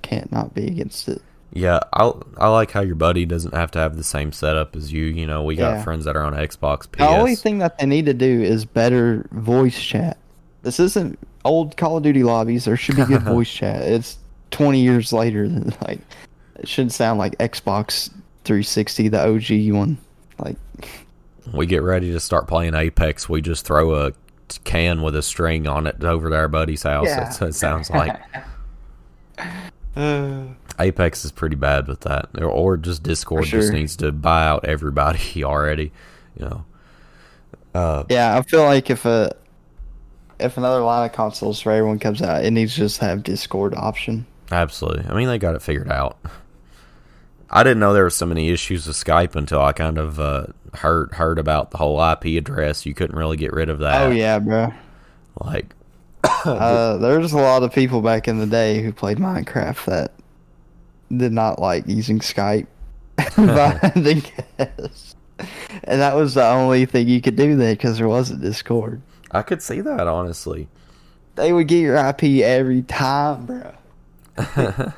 can't 0.04 0.32
not 0.32 0.54
be 0.54 0.68
against 0.68 1.10
it. 1.10 1.22
yeah. 1.52 1.82
I 1.92 2.14
I 2.38 2.48
like 2.48 2.72
how 2.72 2.80
your 2.80 2.96
buddy 2.96 3.26
doesn't 3.26 3.54
have 3.54 3.72
to 3.72 3.80
have 3.80 3.98
the 3.98 4.06
same 4.06 4.32
setup 4.32 4.74
as 4.74 4.94
you. 4.94 5.04
You 5.08 5.28
know, 5.28 5.44
we 5.44 5.58
got 5.58 5.72
Yeah. 5.80 5.84
friends 5.84 6.06
that 6.06 6.16
are 6.16 6.24
on 6.24 6.32
Xbox, 6.34 6.90
PS. 6.90 7.00
The 7.00 7.08
only 7.08 7.36
thing 7.36 7.58
that 7.58 7.78
they 7.78 7.86
need 7.88 8.06
to 8.06 8.14
do 8.14 8.42
is 8.42 8.64
better 8.64 9.26
voice 9.34 9.78
chat. 9.78 10.16
This 10.62 10.80
isn't 10.80 11.20
old 11.44 11.76
Call 11.76 11.98
of 11.98 12.04
Duty 12.04 12.24
lobbies. 12.24 12.64
There 12.64 12.78
should 12.78 12.96
be 12.96 13.04
good 13.04 13.22
voice 13.36 13.52
chat. 13.52 13.82
It's 13.82 14.18
20 14.52 14.80
years 14.80 15.12
later. 15.12 15.46
Than, 15.50 15.74
like, 15.82 16.00
it 16.56 16.70
should 16.70 16.90
sound 16.94 17.20
like 17.20 17.38
Xbox 17.40 18.12
360, 18.46 19.10
the 19.10 19.28
OG 19.28 19.74
one. 19.78 19.98
Like, 20.40 20.56
we 21.54 21.66
get 21.66 21.84
ready 21.84 22.14
to 22.14 22.20
start 22.22 22.48
playing 22.48 22.76
Apex, 22.76 23.28
we 23.28 23.42
just 23.42 23.66
throw 23.66 23.94
a 23.94 24.14
can 24.64 25.02
with 25.02 25.16
a 25.16 25.22
string 25.22 25.68
on 25.68 25.88
it 25.88 26.04
over 26.04 26.30
to 26.30 26.36
our 26.36 26.48
buddy's 26.48 26.84
house. 26.84 27.08
Yeah. 27.08 27.22
That's 27.22 27.40
what 27.42 27.50
it 27.50 27.56
sounds 27.56 27.90
like. 27.90 28.20
Apex 30.80 31.24
is 31.24 31.32
pretty 31.32 31.56
bad 31.56 31.88
with 31.88 32.02
that, 32.02 32.30
or, 32.38 32.46
or 32.46 32.78
just 32.78 33.04
Discord 33.04 33.46
just 33.46 33.72
needs 33.72 33.96
to 33.98 34.12
buy 34.12 34.46
out 34.46 34.66
everybody 34.66 35.44
already. 35.44 35.92
You 36.38 36.46
know, 36.46 36.66
uh, 37.76 38.04
yeah, 38.10 38.38
I 38.38 38.42
feel 38.42 38.64
like 38.64 38.90
if 38.90 39.06
a 39.06 39.36
if 40.40 40.58
another 40.58 40.82
line 40.82 41.06
of 41.06 41.14
consoles 41.16 41.62
for 41.62 41.72
everyone 41.72 42.00
comes 42.00 42.22
out, 42.22 42.44
it 42.44 42.52
needs 42.52 42.74
to 42.74 42.80
just 42.80 43.00
have 43.00 43.24
Discord 43.24 43.76
option. 43.76 44.26
absolutely. 44.52 45.06
I 45.08 45.14
mean, 45.14 45.28
they 45.28 45.38
got 45.38 45.56
it 45.56 45.62
figured 45.62 45.92
out. 45.92 46.18
I 47.50 47.64
didn't 47.64 47.80
know 47.80 47.94
there 47.94 48.04
were 48.04 48.10
so 48.10 48.26
many 48.26 48.50
issues 48.50 48.88
with 48.88 48.96
Skype 48.96 49.36
until 49.36 49.62
I 49.62 49.74
kind 49.74 50.00
of 50.00 50.20
uh, 50.20 50.48
heard 50.76 51.14
heard 51.14 51.40
about 51.40 51.72
the 51.72 51.78
whole 51.78 52.02
IP 52.02 52.38
address. 52.38 52.86
You 52.86 52.94
couldn't 52.94 53.16
really 53.16 53.38
get 53.38 53.54
rid 53.54 53.70
of 53.70 53.80
that. 53.80 54.02
Oh 54.02 54.12
yeah, 54.12 54.40
bro. 54.40 54.74
like 55.42 55.74
Uh, 56.46 56.98
there's 56.98 57.34
a 57.34 57.38
lot 57.38 57.64
of 57.64 57.74
people 57.74 58.02
back 58.02 58.28
in 58.28 58.38
the 58.38 58.46
day 58.46 58.82
who 58.82 58.92
played 58.92 59.18
Minecraft 59.18 59.86
that 59.86 60.12
did 61.16 61.32
not 61.32 61.60
like 61.60 61.88
using 61.88 62.20
Skype. 62.20 62.68
but 63.16 63.84
I 63.84 64.24
guess. 64.58 65.16
And 65.84 66.02
that 66.02 66.16
was 66.16 66.34
the 66.34 66.46
only 66.48 66.86
thing 66.86 67.08
you 67.08 67.22
could 67.22 67.36
do 67.36 67.56
there 67.56 67.74
because 67.74 67.98
there 67.98 68.08
wasn't 68.08 68.42
Discord. 68.42 69.02
I 69.32 69.42
could 69.42 69.62
see 69.62 69.82
that 69.82 70.08
honestly. 70.08 70.68
They 71.36 71.52
would 71.52 71.68
get 71.68 71.80
your 71.80 71.96
IP 71.96 72.24
every 72.44 72.84
time, 72.84 73.46
bro. 73.46 73.74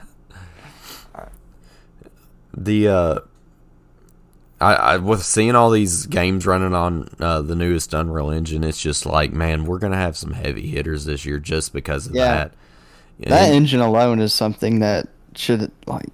the 2.58 2.88
uh 2.88 3.20
I, 4.62 4.74
I 4.74 4.98
with 4.98 5.24
seeing 5.24 5.56
all 5.56 5.70
these 5.70 6.06
games 6.06 6.46
running 6.46 6.74
on 6.74 7.10
uh, 7.20 7.42
the 7.42 7.56
newest 7.56 7.94
Unreal 7.94 8.32
Engine, 8.32 8.64
it's 8.64 8.82
just 8.82 9.06
like, 9.06 9.32
man, 9.34 9.66
we're 9.66 9.80
gonna 9.80 9.98
have 9.98 10.16
some 10.18 10.32
heavy 10.32 10.68
hitters 10.68 11.06
this 11.06 11.26
year 11.26 11.40
just 11.40 11.74
because 11.74 12.08
of 12.08 12.16
Yeah. 12.16 12.28
that. 12.34 12.54
That 13.30 13.52
engine 13.54 13.80
alone 13.80 14.20
is 14.20 14.34
something 14.34 14.80
that 14.80 15.08
should 15.36 15.72
like. 15.88 16.08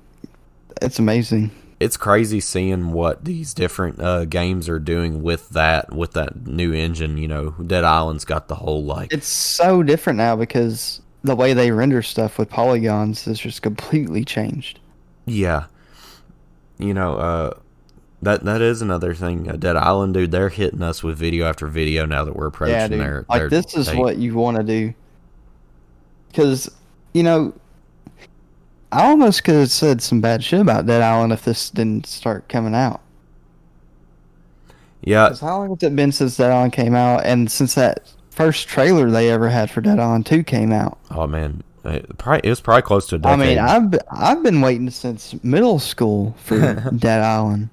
It's 0.82 1.00
amazing. 1.00 1.52
it's 1.80 1.98
crazy 1.98 2.40
seeing 2.40 2.92
what 2.92 3.26
these 3.26 3.54
different 3.56 4.00
uh, 4.00 4.26
games 4.26 4.70
are 4.70 4.80
doing 4.80 5.24
with 5.24 5.50
that 5.50 5.92
with 5.94 6.12
that 6.14 6.46
new 6.48 6.74
engine. 6.74 7.18
You 7.18 7.28
know, 7.28 7.52
Dead 7.52 7.84
Island's 7.84 8.26
got 8.26 8.48
the 8.48 8.56
whole 8.56 8.84
like, 8.84 9.12
It's 9.14 9.28
so 9.28 9.82
different 9.84 10.18
now 10.18 10.36
because 10.36 11.02
the 11.24 11.36
way 11.36 11.54
they 11.54 11.72
render 11.72 12.02
stuff 12.02 12.38
with 12.40 12.50
polygons 12.50 13.28
is 13.28 13.40
just 13.40 13.62
completely 13.62 14.24
changed. 14.26 14.80
yeah, 15.26 15.66
you 16.80 16.94
know, 16.94 17.16
uh, 17.18 17.54
that 18.22 18.44
that 18.44 18.62
is 18.62 18.82
another 18.82 19.14
thing. 19.14 19.50
Uh, 19.50 19.54
Dead 19.56 19.76
Island, 19.76 20.14
dude, 20.14 20.32
they're 20.32 20.50
hitting 20.50 20.82
us 20.84 21.04
with 21.04 21.18
video 21.18 21.46
after 21.48 21.68
video 21.68 22.06
now 22.06 22.24
that 22.26 22.36
we're 22.36 22.48
approaching 22.48 22.76
Yeah, 22.76 22.88
dude. 22.88 23.00
their. 23.00 23.26
like 23.30 23.40
their 23.42 23.50
this 23.50 23.74
is 23.76 23.88
date. 23.88 23.98
what 23.98 24.18
you 24.18 24.36
want 24.36 24.58
to 24.58 24.64
do. 24.64 24.94
Because 26.28 26.70
you 27.14 27.24
know, 27.24 27.54
I 28.92 29.10
almost 29.10 29.44
could 29.44 29.56
have 29.56 29.72
said 29.72 30.02
some 30.02 30.22
bad 30.22 30.44
shit 30.44 30.60
about 30.62 30.86
Dead 30.86 31.02
Island 31.02 31.34
if 31.34 31.44
this 31.44 31.70
didn't 31.70 32.06
start 32.06 32.48
coming 32.48 32.76
out. 32.76 33.02
Yeah. 35.04 35.34
how 35.40 35.58
long 35.60 35.70
has 35.70 35.82
it 35.84 35.96
been 35.96 36.12
since 36.12 36.38
Dead 36.38 36.52
Island 36.52 36.74
came 36.74 36.94
out, 36.94 37.26
and 37.26 37.52
since 37.52 37.74
that 37.76 38.12
first 38.30 38.68
trailer 38.68 39.10
they 39.10 39.30
ever 39.32 39.50
had 39.50 39.72
for 39.72 39.82
Dead 39.82 40.00
Island 40.00 40.26
Two 40.26 40.44
came 40.44 40.72
out? 40.72 41.00
Oh 41.10 41.26
man, 41.26 41.64
it, 41.84 42.18
probably, 42.20 42.48
it 42.48 42.50
was 42.52 42.62
probably 42.62 42.84
close 42.84 43.08
to 43.08 43.16
a 43.16 43.18
decade. 43.20 43.58
I 43.58 43.80
mean, 43.80 43.94
I've 43.94 44.00
I've 44.12 44.44
been 44.44 44.62
waiting 44.62 44.90
since 44.92 45.36
middle 45.44 45.80
school 45.80 46.36
for 46.44 46.60
Dead 46.98 47.22
Island. 47.22 47.70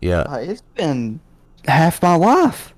Yeah, 0.00 0.22
Like, 0.22 0.48
it's 0.48 0.62
been 0.74 1.20
half 1.66 2.02
my 2.02 2.14
life. 2.16 2.74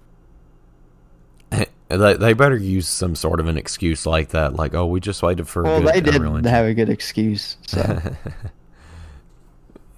they, 1.89 2.15
they 2.15 2.33
better 2.33 2.57
use 2.57 2.89
some 2.89 3.15
sort 3.15 3.41
of 3.41 3.49
an 3.49 3.57
excuse 3.57 4.07
like 4.07 4.31
that, 4.31 4.55
like, 4.55 4.75
oh, 4.75 4.87
we 4.87 5.01
just 5.01 5.23
waited 5.23 5.49
for. 5.49 5.63
a 5.63 5.65
Well, 5.65 5.81
good 5.81 5.95
they 5.95 6.01
did 6.01 6.45
have 6.47 6.67
a 6.67 6.75
good 6.75 6.91
excuse. 6.91 7.57
So 7.67 8.01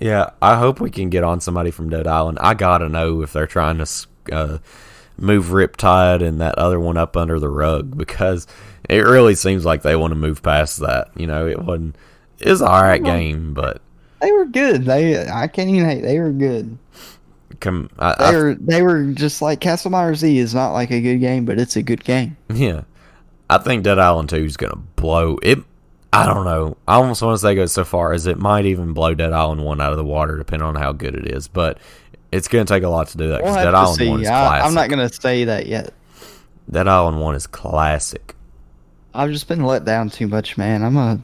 Yeah, 0.01 0.31
I 0.41 0.57
hope 0.57 0.81
we 0.81 0.91
can 0.91 1.11
get 1.11 1.25
on 1.25 1.41
somebody 1.43 1.71
from 1.71 1.91
Dead 1.91 2.07
Island. 2.07 2.39
I 2.41 2.55
gotta 2.55 2.89
know 2.89 3.21
if 3.21 3.35
they're 3.35 3.47
trying 3.47 3.79
to 3.79 3.87
uh, 4.33 4.59
move 5.19 5.47
Riptide 5.47 6.27
and 6.27 6.41
that 6.41 6.59
other 6.59 6.81
one 6.81 6.97
up 6.97 7.19
under 7.19 7.39
the 7.39 7.51
rug 7.51 7.99
because 7.99 8.47
it 8.89 9.01
really 9.05 9.35
seems 9.35 9.67
like 9.67 9.83
they 9.83 9.97
want 9.97 10.13
to 10.13 10.17
move 10.17 10.43
past 10.43 10.81
that. 10.81 11.11
You 11.17 11.27
know, 11.27 11.47
it 11.47 11.63
wasn't. 11.63 11.97
It 12.39 12.49
was 12.49 12.63
an 12.63 12.69
all 12.69 12.83
right 12.83 13.03
game, 13.05 13.53
but 13.53 13.83
they 14.21 14.33
were 14.33 14.47
good. 14.47 14.85
They 14.85 15.29
I 15.29 15.47
can't 15.47 15.69
even 15.71 15.89
hate. 15.89 16.03
They 16.03 16.19
were 16.19 16.33
good. 16.33 16.77
come, 17.61 17.91
I, 17.99 18.15
They 18.19 18.25
I, 18.25 18.33
were 18.33 18.55
they 18.55 18.83
were 18.83 19.05
just 19.13 19.43
like 19.43 19.61
Castle 19.61 19.91
Myers 19.91 20.19
Z 20.19 20.39
is 20.39 20.55
not 20.55 20.73
like 20.73 20.91
a 20.91 21.01
good 21.01 21.19
game, 21.19 21.45
but 21.45 21.59
it's 21.59 21.77
a 21.77 21.83
good 21.83 22.05
game. 22.05 22.37
yeah, 22.53 22.83
I 23.49 23.59
think 23.59 23.85
Dead 23.85 23.99
Island 23.99 24.29
Two 24.29 24.45
is 24.45 24.57
gonna 24.57 24.77
blow 24.97 25.39
it. 25.43 25.59
I 26.13 26.27
don't 26.27 26.45
know. 26.45 26.77
I 26.89 26.97
almost 26.97 27.23
want 27.23 27.35
to 27.35 27.39
say 27.41 27.55
go 27.55 27.67
so 27.67 27.85
far 27.85 28.13
as 28.13 28.27
it 28.27 28.37
might 28.37 28.65
even 28.67 28.93
blow 28.95 29.15
Dead 29.15 29.33
Island 29.33 29.65
One 29.65 29.81
out 29.81 29.93
of 29.93 29.97
the 29.99 30.05
water, 30.05 30.37
depending 30.39 30.67
on 30.67 30.75
how 30.75 30.93
good 30.93 31.15
it 31.15 31.33
is. 31.33 31.47
But 31.47 31.79
It's 32.33 32.49
gonna 32.49 32.65
take 32.65 32.83
a 32.83 32.89
lot 32.89 33.09
to 33.09 33.17
do 33.19 33.29
that 33.29 33.43
We'll 33.43 33.53
because 33.53 33.65
Dead 33.65 33.75
Island 33.75 33.97
see. 33.97 34.09
One 34.09 34.21
is 34.23 34.29
I, 34.29 34.47
classic. 34.47 34.67
I'm 34.67 34.75
not 34.75 34.91
gonna 34.91 35.09
say 35.13 35.45
that 35.45 35.67
yet. 35.67 35.93
Dead 36.71 36.89
Island 36.89 37.21
One 37.21 37.35
is 37.35 37.47
classic. 37.47 38.35
I've 39.15 39.31
just 39.31 39.49
been 39.49 39.65
let 39.65 39.85
down 39.85 40.11
too 40.11 40.29
much, 40.29 40.57
man. 40.57 40.83
I'm 40.85 40.97
a. 40.97 41.21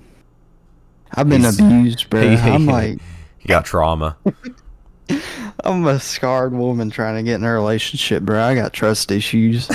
I've 1.14 1.28
been 1.28 1.42
He's- 1.42 1.58
abused, 1.58 2.10
bro. 2.10 2.20
I'm 2.22 2.66
like, 2.66 2.98
You 3.40 3.48
got 3.48 3.64
trauma. 3.64 4.16
I'm 5.64 5.86
a 5.86 6.00
scarred 6.00 6.52
woman 6.52 6.90
trying 6.90 7.16
to 7.16 7.22
get 7.22 7.36
in 7.36 7.44
a 7.44 7.52
relationship, 7.52 8.22
bro. 8.24 8.42
I 8.42 8.54
got 8.56 8.72
trust 8.72 9.10
issues. 9.12 9.68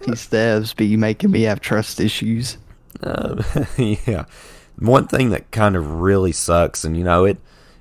These 0.00 0.28
devs 0.28 0.76
be 0.76 0.96
making 0.96 1.30
me 1.30 1.42
have 1.42 1.60
trust 1.60 1.98
issues. 2.00 2.58
Uh, 3.02 3.42
yeah. 3.78 4.24
One 4.78 5.06
thing 5.08 5.30
that 5.30 5.50
kind 5.50 5.74
of 5.74 6.00
really 6.00 6.32
sucks, 6.32 6.84
and 6.84 6.96
you 6.96 7.02
know 7.02 7.24
it, 7.24 7.38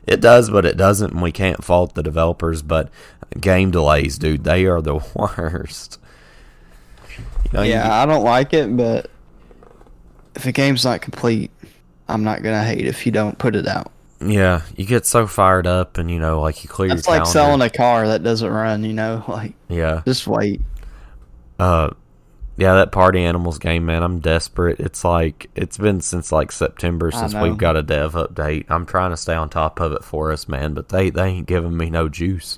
it 0.08 0.20
does, 0.22 0.50
but 0.50 0.66
it 0.66 0.78
doesn't, 0.78 1.12
and 1.14 1.22
we 1.22 1.32
can't 1.32 1.64
fault 1.64 1.94
the 1.94 2.02
developers. 2.04 2.62
But 2.64 2.90
game 3.40 3.70
delays, 3.70 4.18
dude, 4.18 4.44
they 4.46 4.66
are 4.66 4.82
the 4.82 4.96
worst. 5.14 6.00
You 7.18 7.24
know, 7.54 7.62
yeah, 7.64 7.84
get- 7.84 7.92
I 7.92 8.06
don't 8.06 8.24
like 8.24 8.54
it, 8.54 8.76
but 8.76 9.12
if 10.36 10.46
a 10.46 10.52
game's 10.52 10.86
not 10.86 11.02
complete, 11.02 11.52
I'm 12.10 12.24
not 12.24 12.44
gonna 12.44 12.64
hate 12.64 12.86
if 12.86 13.06
you 13.06 13.12
don't 13.12 13.38
put 13.38 13.56
it 13.56 13.68
out. 13.68 13.92
yeah, 14.20 14.62
you 14.76 14.86
get 14.86 15.06
so 15.06 15.28
fired 15.28 15.68
up, 15.68 15.98
and 15.98 16.10
you 16.10 16.20
know, 16.20 16.42
like 16.42 16.64
you 16.64 16.70
clear 16.70 16.92
It's 16.92 17.08
like 17.08 17.20
calendar. 17.24 17.32
selling 17.32 17.62
a 17.62 17.70
car 17.70 18.08
that 18.08 18.24
doesn't 18.24 18.50
run. 18.50 18.84
You 18.84 18.94
know, 18.94 19.24
like 19.30 19.54
yeah, 19.68 20.02
just 20.06 20.26
wait. 20.28 20.62
uh, 21.60 21.92
yeah, 22.60 22.74
that 22.76 22.92
Party 22.92 23.24
Animals 23.24 23.60
game, 23.60 23.86
man, 23.86 24.02
I'm 24.02 24.20
desperate. 24.20 24.80
It's 24.80 25.04
like 25.04 25.50
it's 25.56 25.78
been 25.78 26.02
since 26.02 26.32
like 26.32 26.52
September 26.52 27.12
since 27.12 27.34
we've 27.36 27.58
got 27.58 27.78
a 27.78 27.84
dev 27.84 28.14
update. 28.14 28.66
I'm 28.70 28.86
trying 28.88 29.12
to 29.12 29.18
stay 29.18 29.36
on 29.36 29.50
top 29.50 29.80
of 29.80 29.92
it 29.92 30.04
for 30.04 30.32
us, 30.32 30.48
man, 30.48 30.74
but 30.74 30.90
they 30.90 31.10
they 31.12 31.26
ain't 31.28 31.48
giving 31.48 31.78
me 31.78 31.90
no 31.92 32.10
juice. 32.10 32.58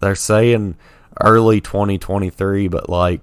They're 0.00 0.14
saying 0.14 0.76
early 1.22 1.60
2023, 1.60 2.68
but 2.68 2.88
like, 2.90 3.20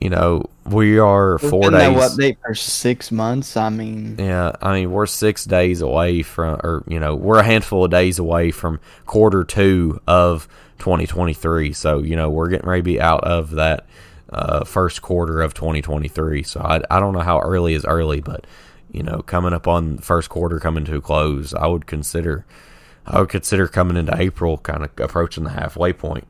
you 0.00 0.10
know, 0.10 0.44
we 0.64 0.98
are 0.98 1.38
There's 1.38 1.50
four 1.50 1.70
been 1.70 1.72
no 1.72 1.94
days. 1.94 2.16
update 2.16 2.36
for 2.44 2.54
six 2.54 3.10
months. 3.12 3.56
I 3.56 3.68
mean, 3.70 4.16
Yeah, 4.18 4.52
I 4.62 4.74
mean 4.74 4.90
we're 4.90 5.06
six 5.06 5.44
days 5.44 5.80
away 5.80 6.22
from, 6.22 6.60
or 6.62 6.84
you 6.86 7.00
know, 7.00 7.14
we're 7.14 7.38
a 7.38 7.44
handful 7.44 7.84
of 7.84 7.90
days 7.90 8.18
away 8.18 8.50
from 8.50 8.80
quarter 9.06 9.44
two 9.44 10.00
of 10.06 10.48
2023. 10.78 11.72
So 11.72 11.98
you 11.98 12.16
know, 12.16 12.30
we're 12.30 12.48
getting 12.48 12.68
ready 12.68 12.80
to 12.80 12.84
be 12.84 13.00
out 13.00 13.24
of 13.24 13.50
that 13.52 13.86
uh, 14.30 14.64
first 14.64 15.02
quarter 15.02 15.40
of 15.42 15.54
2023. 15.54 16.42
So 16.42 16.60
I, 16.60 16.82
I 16.90 17.00
don't 17.00 17.12
know 17.14 17.20
how 17.20 17.40
early 17.40 17.74
is 17.74 17.84
early, 17.84 18.20
but 18.20 18.46
you 18.92 19.02
know, 19.02 19.22
coming 19.22 19.52
up 19.52 19.68
on 19.68 19.98
first 19.98 20.28
quarter 20.30 20.58
coming 20.58 20.84
to 20.86 20.96
a 20.96 21.00
close, 21.00 21.52
I 21.54 21.66
would 21.66 21.86
consider, 21.86 22.44
I 23.06 23.20
would 23.20 23.28
consider 23.28 23.68
coming 23.68 23.96
into 23.96 24.16
April, 24.20 24.58
kind 24.58 24.82
of 24.84 24.90
approaching 24.98 25.44
the 25.44 25.50
halfway 25.50 25.92
point. 25.92 26.26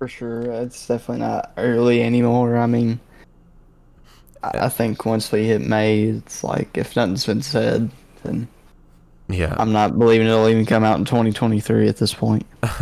For 0.00 0.08
sure, 0.08 0.40
it's 0.40 0.88
definitely 0.88 1.20
not 1.26 1.52
early 1.58 2.02
anymore. 2.02 2.56
I 2.56 2.66
mean, 2.66 3.00
I 4.42 4.66
I 4.66 4.68
think 4.70 5.04
once 5.04 5.30
we 5.30 5.44
hit 5.44 5.60
May, 5.60 6.04
it's 6.04 6.42
like 6.42 6.78
if 6.78 6.96
nothing's 6.96 7.26
been 7.26 7.42
said, 7.42 7.90
then 8.24 8.48
Yeah, 9.28 9.54
I'm 9.58 9.72
not 9.72 9.98
believing 9.98 10.26
it'll 10.26 10.48
even 10.48 10.64
come 10.64 10.84
out 10.84 10.98
in 10.98 11.04
2023 11.04 11.86
at 11.86 11.98
this 11.98 12.14
point. 12.14 12.46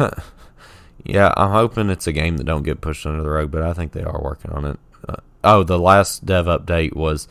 Yeah, 1.09 1.33
I'm 1.39 1.53
hoping 1.53 1.89
it's 1.89 2.07
a 2.07 2.13
game 2.13 2.37
that 2.37 2.45
don't 2.45 2.65
get 2.65 2.83
pushed 2.83 3.07
under 3.07 3.23
the 3.23 3.31
rug, 3.31 3.51
but 3.51 3.63
I 3.63 3.73
think 3.73 3.93
they 3.93 4.03
are 4.03 4.21
working 4.21 4.51
on 4.51 4.65
it. 4.67 4.79
Uh, 5.09 5.17
oh, 5.43 5.63
the 5.63 5.79
last 5.79 6.27
dev 6.27 6.45
update 6.45 6.95
was 6.95 7.27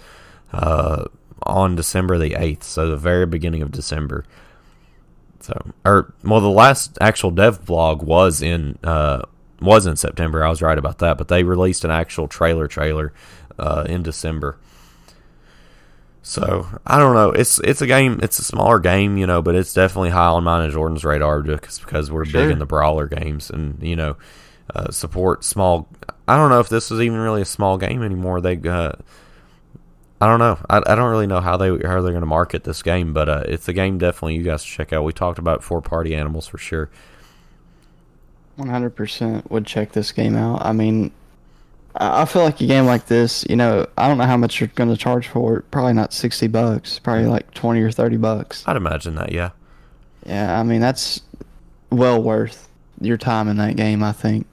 uh, 0.52 1.06
on 1.44 1.76
December 1.76 2.18
the 2.18 2.34
eighth, 2.34 2.64
so 2.64 2.90
the 2.90 2.98
very 2.98 3.28
beginning 3.28 3.62
of 3.62 3.72
December. 3.72 4.26
So, 5.42 5.74
or 5.86 6.12
well, 6.24 6.42
the 6.42 6.50
last 6.50 6.98
actual 7.00 7.30
dev 7.30 7.66
blog 7.66 8.02
was 8.02 8.42
in 8.42 8.80
uh, 8.84 9.22
was 9.62 9.86
in 9.86 9.96
September. 9.96 10.44
I 10.46 10.50
was 10.50 10.62
right 10.62 10.78
about 10.78 11.00
that, 11.00 11.18
but 11.18 11.28
they 11.28 11.44
released 11.44 11.84
an 11.84 11.92
actual 11.92 12.28
trailer 12.28 12.68
trailer 12.68 13.14
uh, 13.58 13.86
in 13.88 14.04
December. 14.04 14.58
So 16.22 16.68
I 16.86 16.98
don't 16.98 17.14
know. 17.16 17.32
It's 17.32 17.60
it's 17.60 17.82
a 17.82 17.88
game. 17.88 18.20
It's 18.22 18.38
a 18.40 18.44
smaller 18.44 18.80
game, 18.80 19.18
you 19.18 19.26
know, 19.26 19.42
but 19.42 19.56
it's 19.56 19.74
definitely 19.74 20.10
high 20.10 20.28
on 20.28 20.44
mine 20.44 20.64
and 20.64 20.74
Jordan's 20.74 21.06
radar 21.06 21.42
just 21.42 21.86
because 21.86 22.12
we're 22.12 22.26
Sure. 22.26 22.42
big 22.42 22.52
in 22.52 22.60
the 22.60 22.66
brawler 22.66 23.08
games 23.08 23.50
and 23.50 23.82
you 23.82 23.96
know 23.96 24.18
uh, 24.76 24.92
support 24.92 25.46
small. 25.46 25.88
I 26.28 26.36
don't 26.36 26.50
know 26.50 26.60
if 26.60 26.68
this 26.68 26.92
is 26.92 27.00
even 27.00 27.18
really 27.20 27.44
a 27.44 27.46
small 27.46 27.78
game 27.78 28.04
anymore. 28.04 28.42
They, 28.42 28.58
uh, 28.58 28.92
I 30.20 30.28
don't 30.28 30.40
know. 30.40 30.58
I, 30.70 30.82
I 30.86 30.96
don't 30.96 31.10
really 31.10 31.28
know 31.28 31.40
how 31.40 31.56
they 31.56 31.70
how 31.70 32.02
they're 32.02 32.12
going 32.12 32.20
to 32.20 32.26
market 32.26 32.66
this 32.66 32.84
game, 32.84 33.14
but 33.14 33.30
uh, 33.30 33.44
it's 33.46 33.70
a 33.70 33.74
game 33.74 33.98
definitely 33.98 34.36
you 34.36 34.44
guys 34.44 34.64
should 34.64 34.76
check 34.76 34.92
out. 34.92 35.06
We 35.06 35.14
talked 35.14 35.40
about 35.40 35.64
four 35.64 35.82
party 35.82 36.14
animals 36.14 36.46
for 36.46 36.58
sure. 36.58 36.90
100% 38.58 39.50
would 39.50 39.66
check 39.66 39.92
this 39.92 40.12
game 40.12 40.36
out. 40.36 40.66
I 40.66 40.72
mean, 40.72 41.12
I 41.96 42.26
feel 42.26 42.44
like 42.44 42.62
a 42.62 42.66
game 42.68 42.86
like 42.86 43.08
this, 43.08 43.46
you 43.50 43.56
know, 43.56 43.88
I 43.98 44.08
don't 44.08 44.18
know 44.18 44.26
how 44.26 44.38
much 44.38 44.60
you're 44.60 44.68
going 44.76 44.90
to 44.90 44.98
charge 44.98 45.28
for 45.28 45.58
it. 45.60 45.72
Probably 45.72 45.94
not 45.94 46.14
60 46.14 46.48
bucks. 46.48 47.00
Probably 47.00 47.26
like 47.26 47.52
20 47.54 47.82
or 47.82 47.92
30 47.92 48.18
bucks. 48.18 48.64
I'd 48.68 48.76
imagine 48.76 49.16
that. 49.16 49.32
Yeah. 49.32 49.52
Yeah, 50.26 50.60
I 50.60 50.64
mean, 50.64 50.82
that's 50.82 51.22
well 51.90 52.22
worth 52.22 52.68
your 53.00 53.18
time 53.18 53.48
in 53.48 53.58
that 53.58 53.76
game, 53.76 54.04
I 54.04 54.12
think. 54.12 54.46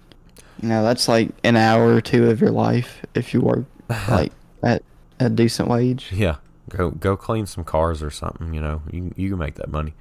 You 0.62 0.68
know, 0.68 0.82
that's 0.84 1.08
like 1.08 1.30
an 1.42 1.56
hour 1.56 1.94
or 1.94 2.00
two 2.00 2.30
of 2.30 2.40
your 2.40 2.52
life 2.52 3.04
if 3.14 3.34
you 3.34 3.40
work 3.40 3.64
like 4.08 4.32
at 4.62 4.82
a 5.20 5.28
decent 5.28 5.68
wage. 5.68 6.10
Yeah. 6.12 6.36
Go 6.70 6.90
go 6.92 7.14
clean 7.16 7.44
some 7.44 7.64
cars 7.64 8.02
or 8.02 8.10
something. 8.10 8.54
You 8.54 8.60
know, 8.62 8.82
you 8.90 9.00
can- 9.02 9.14
you 9.16 9.28
can 9.30 9.38
make 9.38 9.56
that 9.56 9.70
money. 9.70 9.92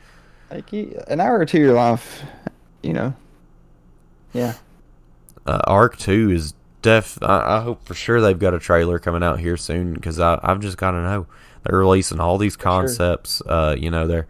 Like 0.49 0.72
you- 0.72 1.01
an 1.10 1.20
hour 1.20 1.38
or 1.39 1.45
two 1.45 1.58
of 1.58 1.64
your 1.64 1.74
life, 1.74 2.24
you 2.82 2.93
know. 2.93 3.14
Yeah. 4.34 4.53
uh, 5.45 5.59
Ark 5.65 5.97
Two 5.97 6.31
is 6.31 6.53
def. 6.81 7.17
I, 7.21 7.57
I 7.57 7.61
hope 7.61 7.86
for 7.86 7.93
sure 7.93 8.19
they've 8.21 8.38
got 8.39 8.53
a 8.53 8.59
trailer 8.59 8.99
coming 8.99 9.23
out 9.23 9.39
here 9.39 9.57
soon 9.57 9.93
because 9.93 10.19
I 10.19 10.39
I've 10.43 10.59
just 10.59 10.77
got 10.77 10.91
to 10.91 11.01
know 11.01 11.27
they're 11.63 11.79
releasing 11.79 12.19
all 12.19 12.38
these 12.38 12.53
sure. 12.53 12.61
concepts. 12.63 13.41
Uh, 13.45 13.75
you 13.77 13.89
know 13.91 14.07
they're. 14.07 14.27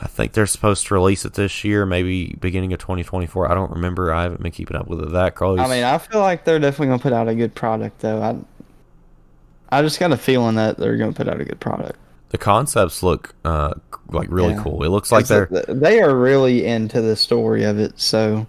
I 0.00 0.06
think 0.08 0.32
they're 0.32 0.46
supposed 0.46 0.86
to 0.88 0.94
release 0.94 1.24
it 1.24 1.34
this 1.34 1.62
year, 1.62 1.86
maybe 1.86 2.36
beginning 2.40 2.72
of 2.72 2.80
2024. 2.80 3.50
I 3.50 3.54
don't 3.54 3.70
remember. 3.70 4.12
I 4.12 4.22
haven't 4.22 4.42
been 4.42 4.50
keeping 4.50 4.76
up 4.76 4.88
with 4.88 5.00
it 5.00 5.12
that 5.12 5.36
close. 5.36 5.60
I 5.60 5.68
mean, 5.68 5.84
I 5.84 5.98
feel 5.98 6.20
like 6.20 6.44
they're 6.44 6.58
definitely 6.58 6.88
gonna 6.88 6.98
put 6.98 7.12
out 7.12 7.28
a 7.28 7.34
good 7.34 7.54
product, 7.54 8.00
though. 8.00 8.20
I, 8.20 9.78
I 9.78 9.82
just 9.82 10.00
got 10.00 10.12
a 10.12 10.16
feeling 10.16 10.56
that 10.56 10.78
they're 10.78 10.96
gonna 10.96 11.12
put 11.12 11.28
out 11.28 11.40
a 11.40 11.44
good 11.44 11.60
product. 11.60 11.96
the 12.30 12.38
concepts 12.38 13.02
look 13.04 13.34
uh 13.44 13.74
like 14.08 14.28
really 14.30 14.54
Yeah. 14.54 14.62
cool. 14.62 14.82
It 14.84 14.88
looks 14.88 15.12
like 15.12 15.26
they're 15.26 15.48
they 15.68 16.00
are 16.02 16.14
really 16.14 16.66
into 16.66 17.00
the 17.00 17.14
story 17.16 17.62
of 17.64 17.78
it. 17.78 17.98
So 17.98 18.46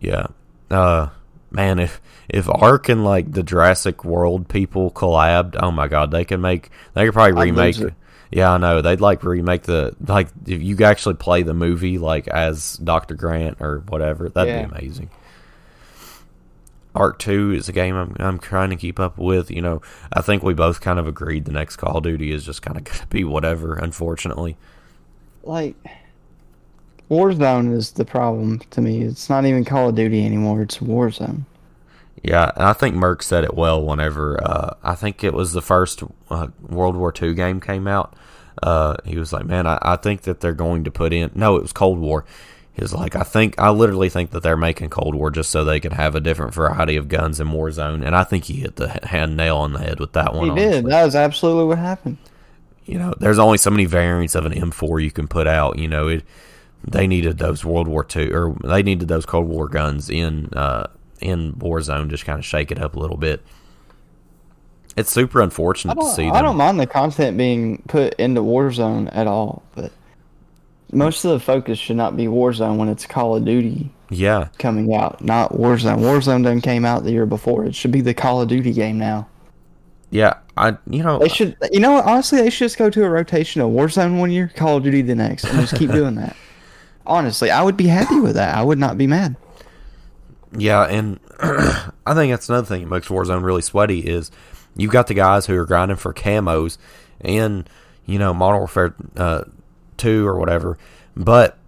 Yeah. 0.00 0.26
Uh 0.70 1.08
man, 1.50 1.78
if 1.78 2.00
if 2.28 2.48
Ark 2.48 2.88
and 2.88 3.04
like 3.04 3.30
the 3.32 3.42
Jurassic 3.42 4.04
World 4.04 4.48
people 4.48 4.90
collabed, 4.90 5.56
oh 5.60 5.70
my 5.70 5.88
god, 5.88 6.10
they 6.10 6.24
could 6.24 6.40
make 6.40 6.70
they 6.94 7.04
could 7.04 7.14
probably 7.14 7.50
remake. 7.50 7.76
Yeah, 8.32 8.52
I 8.52 8.58
know. 8.58 8.82
They'd 8.82 9.00
like 9.00 9.22
remake 9.22 9.62
the 9.62 9.94
like 10.06 10.28
if 10.46 10.60
you 10.60 10.74
could 10.76 10.86
actually 10.86 11.14
play 11.14 11.42
the 11.42 11.54
movie 11.54 11.98
like 11.98 12.26
as 12.28 12.76
Dr. 12.78 13.14
Grant 13.14 13.58
or 13.60 13.84
whatever. 13.88 14.28
That'd 14.28 14.52
Yeah. 14.52 14.66
be 14.66 14.74
amazing. 14.74 15.10
Ark 16.94 17.18
2 17.18 17.52
is 17.52 17.68
a 17.68 17.72
game 17.72 17.94
I'm 17.94 18.16
I'm 18.18 18.38
trying 18.38 18.70
to 18.70 18.76
keep 18.76 18.98
up 18.98 19.18
with, 19.18 19.50
you 19.50 19.60
know. 19.60 19.82
I 20.12 20.22
think 20.22 20.42
we 20.42 20.54
both 20.54 20.80
kind 20.80 20.98
of 20.98 21.06
agreed 21.06 21.44
the 21.44 21.52
next 21.52 21.76
Call 21.76 21.98
of 21.98 22.02
Duty 22.04 22.32
is 22.32 22.44
just 22.44 22.62
kind 22.62 22.76
of 22.78 22.84
going 22.84 22.98
to 22.98 23.06
be 23.08 23.22
whatever, 23.22 23.74
unfortunately. 23.76 24.56
like 25.44 25.76
Warzone 27.10 27.72
is 27.72 27.92
the 27.92 28.04
problem 28.04 28.60
to 28.70 28.80
me. 28.80 29.02
It's 29.02 29.30
not 29.30 29.44
even 29.44 29.64
Call 29.64 29.90
of 29.90 29.94
Duty 29.94 30.24
anymore. 30.24 30.62
It's 30.62 30.78
Warzone. 30.78 31.44
Yeah, 32.22 32.50
and 32.56 32.64
I 32.64 32.72
think 32.72 32.96
Merck 32.96 33.22
said 33.22 33.44
it 33.44 33.54
well 33.54 33.84
whenever 33.84 34.42
uh, 34.42 34.74
I 34.82 34.94
think 34.96 35.22
it 35.22 35.32
was 35.32 35.52
the 35.52 35.62
first 35.62 36.02
uh, 36.30 36.48
World 36.60 36.96
War 36.96 37.12
II 37.20 37.34
game 37.34 37.60
came 37.60 37.86
out. 37.86 38.14
Uh, 38.62 38.96
he 39.04 39.16
was 39.18 39.32
like, 39.32 39.44
"Man, 39.44 39.66
I, 39.66 39.78
I 39.82 39.96
think 39.96 40.22
that 40.22 40.40
they're 40.40 40.52
going 40.52 40.84
to 40.84 40.90
put 40.90 41.12
in." 41.12 41.30
No, 41.34 41.56
it 41.56 41.62
was 41.62 41.72
Cold 41.72 41.98
War. 41.98 42.24
He 42.72 42.82
was 42.82 42.92
like, 42.92 43.14
"I 43.14 43.22
think 43.22 43.58
I 43.60 43.70
literally 43.70 44.08
think 44.08 44.30
that 44.30 44.42
they're 44.42 44.56
making 44.56 44.90
Cold 44.90 45.14
War 45.14 45.30
just 45.30 45.50
so 45.50 45.64
they 45.64 45.78
can 45.78 45.92
have 45.92 46.16
a 46.16 46.20
different 46.20 46.54
variety 46.54 46.96
of 46.96 47.08
guns 47.08 47.38
in 47.38 47.48
Warzone." 47.48 48.04
And 48.04 48.16
I 48.16 48.24
think 48.24 48.44
he 48.44 48.54
hit 48.54 48.76
the 48.76 48.88
hand 49.06 49.36
nail 49.36 49.58
on 49.58 49.72
the 49.74 49.78
head 49.80 50.00
with 50.00 50.12
that 50.14 50.34
one. 50.34 50.50
He 50.50 50.54
did. 50.56 50.86
That 50.86 51.04
was 51.04 51.14
absolutely 51.14 51.66
what 51.66 51.78
happened. 51.78 52.16
You 52.86 52.98
know, 52.98 53.14
there's 53.20 53.38
only 53.38 53.58
so 53.58 53.70
many 53.70 53.84
variants 53.84 54.34
of 54.34 54.46
an 54.46 54.52
M4 54.52 55.02
you 55.02 55.10
can 55.10 55.28
put 55.28 55.46
out. 55.46 55.78
You 55.78 55.88
know, 55.88 56.08
it 56.08 56.24
they 56.86 57.06
needed 57.06 57.38
those 57.38 57.64
World 57.64 57.88
War 57.88 58.06
II 58.14 58.32
or 58.32 58.56
they 58.64 58.82
needed 58.82 59.08
those 59.08 59.26
Cold 59.26 59.46
War 59.46 59.68
guns 59.68 60.08
in 60.10 60.46
uh, 60.54 60.86
in 61.20 61.54
Warzone, 61.54 62.08
just 62.08 62.24
kind 62.24 62.38
of 62.38 62.44
shake 62.44 62.70
it 62.70 62.80
up 62.80 62.94
a 62.96 62.98
little 62.98 63.16
bit. 63.16 63.42
It's 64.96 65.12
super 65.12 65.42
unfortunate 65.42 65.94
to 65.96 66.08
see 66.08 66.28
I 66.28 66.32
them. 66.34 66.44
don't 66.44 66.56
mind 66.56 66.80
the 66.80 66.86
content 66.86 67.36
being 67.36 67.82
put 67.86 68.14
into 68.14 68.40
Warzone 68.40 69.10
at 69.14 69.26
all, 69.26 69.62
but 69.74 69.92
most 70.92 71.24
of 71.24 71.32
the 71.32 71.40
focus 71.40 71.78
should 71.78 71.96
not 71.96 72.16
be 72.16 72.26
Warzone 72.26 72.76
when 72.78 72.88
it's 72.88 73.04
Call 73.04 73.36
of 73.36 73.44
Duty 73.44 73.90
yeah, 74.08 74.48
coming 74.58 74.94
out, 74.94 75.22
not 75.22 75.52
Warzone. 75.52 75.98
Warzone 75.98 76.44
done 76.44 76.60
came 76.62 76.84
out 76.84 77.02
the 77.04 77.10
year 77.12 77.26
before. 77.26 77.64
It 77.66 77.74
should 77.74 77.90
be 77.92 78.00
the 78.00 78.14
Call 78.14 78.40
of 78.40 78.48
Duty 78.48 78.72
game 78.72 78.98
now. 78.98 79.28
yeah. 80.10 80.34
I 80.58 80.74
you 80.88 81.02
know 81.02 81.18
They 81.18 81.28
should, 81.28 81.54
you 81.70 81.80
know, 81.80 82.00
honestly, 82.00 82.40
they 82.40 82.48
should 82.48 82.64
just 82.64 82.78
go 82.78 82.88
to 82.88 83.04
a 83.04 83.10
rotation 83.10 83.60
of 83.60 83.68
Warzone 83.72 84.18
one 84.18 84.30
year, 84.30 84.50
Call 84.56 84.78
of 84.78 84.84
Duty 84.84 85.02
the 85.02 85.14
next, 85.14 85.44
and 85.44 85.60
just 85.60 85.76
keep 85.76 85.90
doing 85.92 86.14
that. 86.14 86.34
Honestly, 87.06 87.50
I 87.50 87.62
would 87.62 87.76
be 87.76 87.86
happy 87.86 88.20
with 88.20 88.34
that. 88.34 88.54
I 88.56 88.62
would 88.62 88.78
not 88.78 88.98
be 88.98 89.06
mad. 89.06 89.36
Yeah, 90.56 90.84
and 90.84 91.20
I 91.40 92.14
think 92.14 92.32
that's 92.32 92.48
another 92.48 92.66
thing 92.66 92.82
that 92.82 92.90
makes 92.90 93.08
Warzone 93.08 93.44
really 93.44 93.62
sweaty 93.62 94.00
is 94.00 94.30
you've 94.76 94.92
got 94.92 95.06
the 95.06 95.14
guys 95.14 95.46
who 95.46 95.56
are 95.56 95.66
grinding 95.66 95.96
for 95.96 96.12
camos 96.14 96.78
and 97.20 97.68
you 98.06 98.18
know 98.18 98.32
Modern 98.34 98.58
Warfare 98.58 98.94
uh, 99.16 99.44
two 99.96 100.26
or 100.26 100.38
whatever, 100.38 100.78
but 101.16 101.58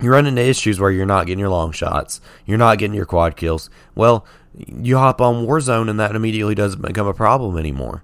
you 0.00 0.10
run 0.10 0.26
into 0.26 0.42
issues 0.42 0.78
where 0.78 0.90
you're 0.90 1.06
not 1.06 1.26
getting 1.26 1.40
your 1.40 1.48
long 1.48 1.72
shots, 1.72 2.20
you're 2.46 2.58
not 2.58 2.78
getting 2.78 2.94
your 2.94 3.06
quad 3.06 3.36
kills. 3.36 3.68
Well, 3.94 4.24
you 4.56 4.98
hop 4.98 5.20
on 5.20 5.46
Warzone 5.46 5.88
and 5.88 5.98
that 6.00 6.16
immediately 6.16 6.54
doesn't 6.54 6.82
become 6.82 7.06
a 7.06 7.14
problem 7.14 7.58
anymore. 7.58 8.02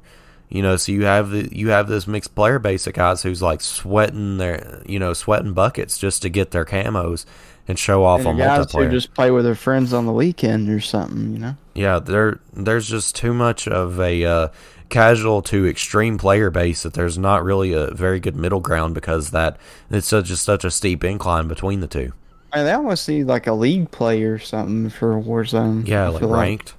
You 0.55 0.62
know, 0.62 0.76
so 0.76 0.92
you 0.92 1.05
have 1.05 1.30
the 1.30 1.48
you 1.50 1.70
have 1.70 1.88
this 1.88 2.07
mixed 2.07 2.36
player 2.36 2.61
base 2.61 2.86
of 2.86 2.92
guys 2.92 3.24
who's 3.24 3.42
like 3.42 3.61
sweating 3.61 4.36
their 4.36 4.82
you 4.86 5.00
know 5.00 5.12
sweating 5.12 5.52
buckets 5.52 5.98
just 5.98 6.22
to 6.22 6.28
get 6.28 6.52
their 6.52 6.64
camos 6.64 7.26
and 7.66 7.76
show 7.76 8.05
off 8.05 8.20
And 8.20 8.28
on 8.28 8.36
guys 8.36 8.66
multiplayer. 8.66 8.84
who 8.84 8.90
just 8.92 9.14
play 9.14 9.32
with 9.32 9.44
their 9.44 9.57
friends 9.57 9.92
on 9.92 10.07
the 10.07 10.12
weekend 10.12 10.70
or 10.70 10.78
something, 10.78 11.32
you 11.32 11.40
know. 11.40 11.57
Yeah, 11.74 11.98
there 11.98 12.38
there's 12.52 12.88
just 12.88 13.16
too 13.16 13.34
much 13.34 13.66
of 13.66 13.98
a 13.98 14.24
uh, 14.24 14.48
casual 14.90 15.42
to 15.42 15.66
extreme 15.66 16.18
player 16.18 16.50
base 16.50 16.84
that 16.84 16.94
there's 16.94 17.18
not 17.18 17.42
really 17.42 17.72
a 17.72 17.90
very 17.90 18.20
good 18.20 18.36
middle 18.36 18.61
ground 18.61 18.94
because 18.94 19.32
that 19.32 19.57
it's 19.90 20.07
such 20.07 20.26
just 20.26 20.44
such 20.44 20.64
a 20.64 20.70
steep 20.70 21.02
incline 21.02 21.48
between 21.48 21.80
the 21.80 21.88
two. 21.88 22.12
I 22.52 22.59
mean, 22.59 22.66
they 22.66 22.72
almost 22.74 23.09
need 23.09 23.24
like 23.24 23.48
a 23.48 23.55
league 23.55 23.90
player 23.90 24.34
or 24.34 24.38
something 24.38 24.88
for 24.88 25.20
Warzone. 25.20 25.88
Yeah, 25.88 26.11
like 26.11 26.22
ranked. 26.22 26.74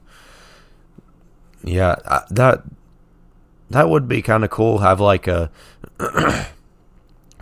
Yeah, 1.62 1.96
I, 2.06 2.22
that 2.30 2.64
that 3.70 3.90
would 3.90 4.08
be 4.08 4.22
kind 4.22 4.44
of 4.44 4.50
cool. 4.50 4.80
Have 4.80 5.00
like 5.00 5.28
a 5.28 5.50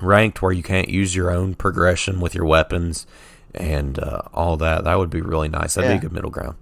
ranked 0.02 0.42
where 0.42 0.52
you 0.52 0.64
can't 0.64 0.90
use 0.90 1.16
your 1.16 1.32
own 1.32 1.56
progression 1.56 2.20
with 2.20 2.36
your 2.36 2.46
weapons 2.46 3.06
and 3.54 4.00
uh, 4.00 4.22
all 4.34 4.58
that. 4.58 4.84
That 4.84 4.98
would 4.98 5.10
be 5.10 5.22
really 5.22 5.50
nice. 5.50 5.76
That'd 5.76 5.92
be 5.92 5.98
a 5.98 6.02
good 6.02 6.14
middle 6.14 6.32
ground. 6.32 6.56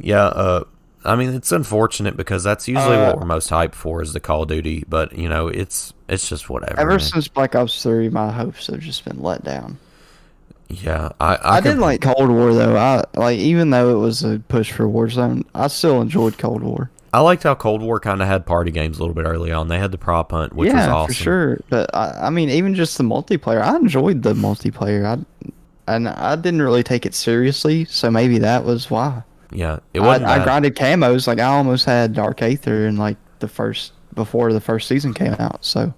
Yeah, 0.00 0.24
uh, 0.24 0.64
I 1.04 1.16
mean 1.16 1.34
it's 1.34 1.52
unfortunate 1.52 2.16
because 2.16 2.42
that's 2.42 2.68
usually 2.68 2.96
Uh, 2.96 3.08
what 3.08 3.20
we're 3.20 3.26
most 3.26 3.50
hyped 3.50 3.74
for 3.74 4.02
is 4.02 4.12
the 4.12 4.20
Call 4.20 4.42
of 4.42 4.48
Duty, 4.48 4.84
but 4.88 5.16
you 5.16 5.28
know 5.28 5.48
it's 5.48 5.92
it's 6.08 6.28
just 6.28 6.50
whatever. 6.50 6.78
Ever 6.78 6.90
man. 6.90 7.00
since 7.00 7.28
Black 7.28 7.54
Ops 7.54 7.82
Three, 7.82 8.08
my 8.08 8.30
hopes 8.30 8.66
have 8.66 8.80
just 8.80 9.04
been 9.04 9.22
let 9.22 9.44
down. 9.44 9.78
yeah, 10.68 11.10
I 11.20 11.36
I, 11.36 11.56
I, 11.56 11.60
did 11.60 11.78
like 11.78 12.00
Cold 12.02 12.28
War 12.30 12.52
though. 12.52 12.76
I 12.76 13.04
like 13.14 13.38
even 13.38 13.70
though 13.70 13.96
it 13.96 14.00
was 14.00 14.24
a 14.24 14.40
push 14.48 14.72
for 14.72 14.84
Warzone, 14.84 15.44
I 15.54 15.68
still 15.68 16.00
enjoyed 16.00 16.38
Cold 16.38 16.62
War. 16.62 16.90
I 17.12 17.20
liked 17.20 17.42
how 17.44 17.54
Cold 17.54 17.82
War 17.82 17.98
kind 18.00 18.20
of 18.20 18.28
had 18.28 18.46
party 18.46 18.70
games 18.70 18.98
a 18.98 19.00
little 19.00 19.14
bit 19.14 19.24
early 19.24 19.52
on. 19.52 19.68
They 19.68 19.78
had 19.78 19.92
the 19.92 19.98
prop 19.98 20.32
hunt, 20.32 20.52
which 20.52 20.68
yeah, 20.68 20.86
was 20.86 20.88
awesome. 20.88 21.14
for 21.14 21.22
sure. 21.22 21.60
But 21.70 21.94
I, 21.94 22.26
I 22.26 22.30
mean, 22.30 22.50
even 22.50 22.74
just 22.74 22.98
the 22.98 23.04
multiplayer, 23.04 23.62
I 23.62 23.76
enjoyed 23.76 24.22
the 24.22 24.34
multiplayer. 24.34 25.04
I 25.04 25.52
and 25.88 26.08
I 26.08 26.36
didn't 26.36 26.62
really 26.62 26.82
take 26.82 27.06
it 27.06 27.14
seriously, 27.14 27.84
so 27.84 28.10
maybe 28.10 28.38
that 28.38 28.64
was 28.64 28.90
why. 28.90 29.22
Yeah, 29.52 29.78
it 29.94 30.00
wasn't. 30.00 30.26
I 30.26 30.42
grinded 30.42 30.74
camos. 30.74 31.26
Like 31.26 31.38
I 31.38 31.44
almost 31.44 31.84
had 31.84 32.12
Dark 32.12 32.42
Aether 32.42 32.86
in 32.86 32.96
like 32.96 33.16
the 33.38 33.48
first 33.48 33.92
before 34.14 34.52
the 34.52 34.60
first 34.60 34.88
season 34.88 35.14
came 35.14 35.34
out. 35.34 35.64
So 35.64 35.94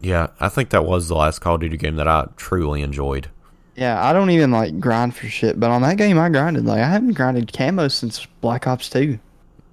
Yeah, 0.00 0.28
I 0.38 0.48
think 0.48 0.70
that 0.70 0.84
was 0.84 1.08
the 1.08 1.16
last 1.16 1.40
Call 1.40 1.56
of 1.56 1.62
Duty 1.62 1.76
game 1.76 1.96
that 1.96 2.06
I 2.06 2.28
truly 2.36 2.82
enjoyed. 2.82 3.28
yeah, 3.74 4.02
I 4.04 4.12
don't 4.12 4.30
even 4.30 4.50
like 4.52 4.78
grind 4.78 5.16
for 5.16 5.26
shit. 5.26 5.58
But 5.58 5.70
on 5.70 5.82
that 5.82 5.96
game, 5.96 6.18
I 6.18 6.28
grinded. 6.28 6.64
Like 6.64 6.80
I 6.80 6.88
haven't 6.88 7.14
grinded 7.14 7.52
camo 7.52 7.88
since 7.88 8.26
Black 8.40 8.66
Ops 8.66 8.88
Two. 8.88 9.18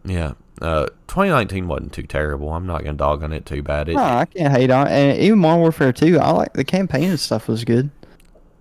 Yeah, 0.03 0.33
uh, 0.61 0.87
2019 1.07 1.67
wasn't 1.67 1.93
too 1.93 2.03
terrible. 2.03 2.51
I'm 2.53 2.65
not 2.65 2.83
gonna 2.83 2.97
dog 2.97 3.23
on 3.23 3.31
it 3.33 3.45
too 3.45 3.61
bad. 3.61 3.89
It, 3.89 3.95
No, 3.95 4.03
I 4.03 4.25
can't 4.25 4.53
hate 4.53 4.71
on. 4.71 4.87
it. 4.87 4.91
And 4.91 5.19
even 5.21 5.39
Modern 5.39 5.59
Warfare 5.61 5.93
Two, 5.93 6.19
I 6.19 6.31
like 6.31 6.53
the 6.53 6.63
campaign 6.63 7.09
and 7.09 7.19
stuff 7.19 7.47
was 7.47 7.63
good. 7.63 7.89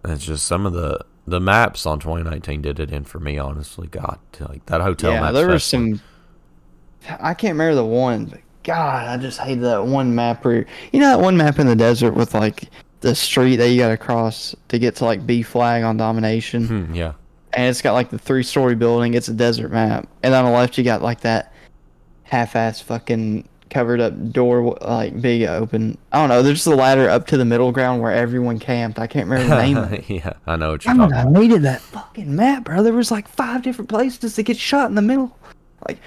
It's 0.05 0.25
just 0.25 0.47
some 0.47 0.67
of 0.67 0.73
the 0.73 1.05
the 1.27 1.41
maps 1.41 1.87
on 1.87 1.99
2019 1.99 2.63
did 2.63 2.79
it 2.79 2.93
in 2.93 3.05
for 3.05 3.19
me. 3.19 3.39
Honestly, 3.39 3.89
God, 3.89 4.19
like 4.41 4.65
that 4.67 4.81
hotel 4.81 5.13
yeah, 5.13 5.21
map. 5.21 5.35
there 5.35 5.49
was 5.49 5.63
especially. 5.65 5.95
some. 5.97 7.19
I 7.21 7.35
can't 7.35 7.53
remember 7.53 7.75
the 7.77 7.85
one, 7.85 8.27
but 8.27 8.41
God, 8.65 9.07
I 9.07 9.17
just 9.21 9.39
hated 9.39 9.63
that 9.65 9.87
one 9.87 10.15
map 10.15 10.45
where 10.45 10.67
you 10.93 11.01
know 11.01 11.09
that 11.17 11.21
one 11.21 11.37
map 11.37 11.59
in 11.59 11.67
the 11.67 11.77
desert 11.77 12.13
with 12.13 12.35
like 12.35 12.69
the 13.01 13.15
street 13.15 13.57
that 13.57 13.71
you 13.71 13.79
got 13.79 13.89
to 13.91 13.97
cross 13.97 14.55
to 14.69 14.79
get 14.79 14.97
to 14.97 15.05
like 15.05 15.27
B 15.27 15.43
flag 15.43 15.83
on 15.85 15.97
domination, 15.97 16.67
Hmm, 16.67 16.95
yeah, 16.95 17.13
and 17.53 17.69
it's 17.69 17.81
got 17.83 17.93
like 17.93 18.11
the 18.11 18.19
three 18.19 18.43
story 18.43 18.75
building. 18.75 19.15
It's 19.15 19.29
a 19.29 19.35
desert 19.35 19.71
map, 19.71 20.09
and 20.23 20.35
on 20.35 20.45
the 20.45 20.51
left 20.51 20.77
you 20.79 20.85
got 20.85 21.03
like 21.03 21.21
that 21.21 21.53
half 22.27 22.57
ass 22.57 22.81
fucking 22.81 23.49
covered 23.71 24.01
up 24.01 24.33
door 24.33 24.77
like 24.81 25.21
big 25.21 25.43
open. 25.45 25.99
I 26.13 26.19
don't 26.19 26.29
know. 26.29 26.43
There's 26.43 26.67
a 26.67 26.75
ladder 26.75 27.09
up 27.09 27.27
to 27.29 27.37
the 27.37 27.45
middle 27.45 27.73
ground 27.73 28.03
where 28.03 28.13
everyone 28.13 28.59
camped. 28.59 28.99
I 28.99 29.07
can't 29.07 29.29
remember 29.29 29.55
the 29.55 29.63
name. 29.63 29.77
of 29.77 29.93
it. 29.93 30.05
yeah, 30.11 30.35
I 30.47 30.57
know 30.57 30.73
what 30.73 30.85
you're 30.85 30.95
God, 30.95 31.11
talking. 31.11 31.37
I 31.37 31.41
needed 31.41 31.63
that 31.63 31.81
fucking 31.81 32.35
map, 32.35 32.65
bro. 32.65 32.83
There 32.83 32.93
was 32.93 33.11
like 33.11 33.29
five 33.29 33.63
different 33.63 33.89
places 33.89 34.35
to 34.35 34.43
get 34.43 34.57
shot 34.57 34.89
in 34.89 34.95
the 34.95 35.03
middle. 35.03 35.37
Like, 35.89 35.99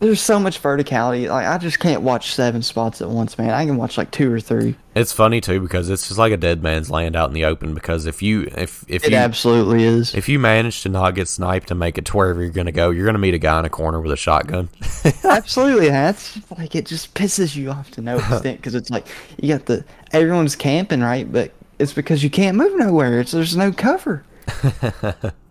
there's 0.00 0.20
so 0.20 0.38
much 0.38 0.60
verticality. 0.62 1.28
Like, 1.28 1.46
I 1.46 1.56
just 1.56 1.78
can't 1.78 2.02
watch 2.02 2.34
seven 2.34 2.62
spots 2.62 3.00
at 3.00 3.08
once, 3.08 3.38
man. 3.38 3.50
I 3.50 3.64
can 3.64 3.76
watch 3.76 3.96
like 3.96 4.10
two 4.10 4.30
or 4.32 4.40
three. 4.40 4.76
It's 4.94 5.12
funny 5.12 5.40
too 5.40 5.60
because 5.60 5.88
it's 5.88 6.08
just 6.08 6.18
like 6.18 6.32
a 6.32 6.36
dead 6.36 6.62
man's 6.62 6.90
land 6.90 7.16
out 7.16 7.28
in 7.28 7.34
the 7.34 7.44
open. 7.44 7.74
Because 7.74 8.06
if 8.06 8.22
you 8.22 8.42
if 8.56 8.84
if 8.88 9.04
It 9.04 9.12
you 9.12 9.16
absolutely 9.16 9.84
is. 9.84 10.14
if 10.14 10.28
you 10.28 10.38
manage 10.38 10.82
to 10.82 10.88
not 10.88 11.14
get 11.14 11.26
sniped 11.28 11.70
and 11.70 11.80
make 11.80 11.96
it 11.98 12.04
to 12.06 12.16
wherever 12.16 12.42
you're 12.42 12.50
gonna 12.50 12.72
go, 12.72 12.90
you're 12.90 13.06
gonna 13.06 13.18
meet 13.18 13.34
a 13.34 13.38
guy 13.38 13.58
in 13.58 13.64
a 13.64 13.70
corner 13.70 14.00
with 14.00 14.12
a 14.12 14.16
shotgun. 14.16 14.68
absolutely, 15.24 15.88
that's 15.88 16.38
like 16.58 16.74
it 16.74 16.86
just 16.86 17.14
pisses 17.14 17.56
you 17.56 17.70
off 17.70 17.90
to 17.92 18.02
no 18.02 18.16
extent 18.18 18.58
because 18.58 18.74
it's 18.74 18.90
like 18.90 19.06
you 19.40 19.48
got 19.48 19.66
the 19.66 19.84
everyone's 20.12 20.54
camping 20.56 21.00
right, 21.00 21.30
but 21.30 21.50
it's 21.78 21.92
because 21.92 22.22
you 22.22 22.30
can't 22.30 22.56
move 22.56 22.76
nowhere. 22.76 23.20
It's 23.20 23.32
there's 23.32 23.56
no 23.56 23.72
cover. 23.72 24.24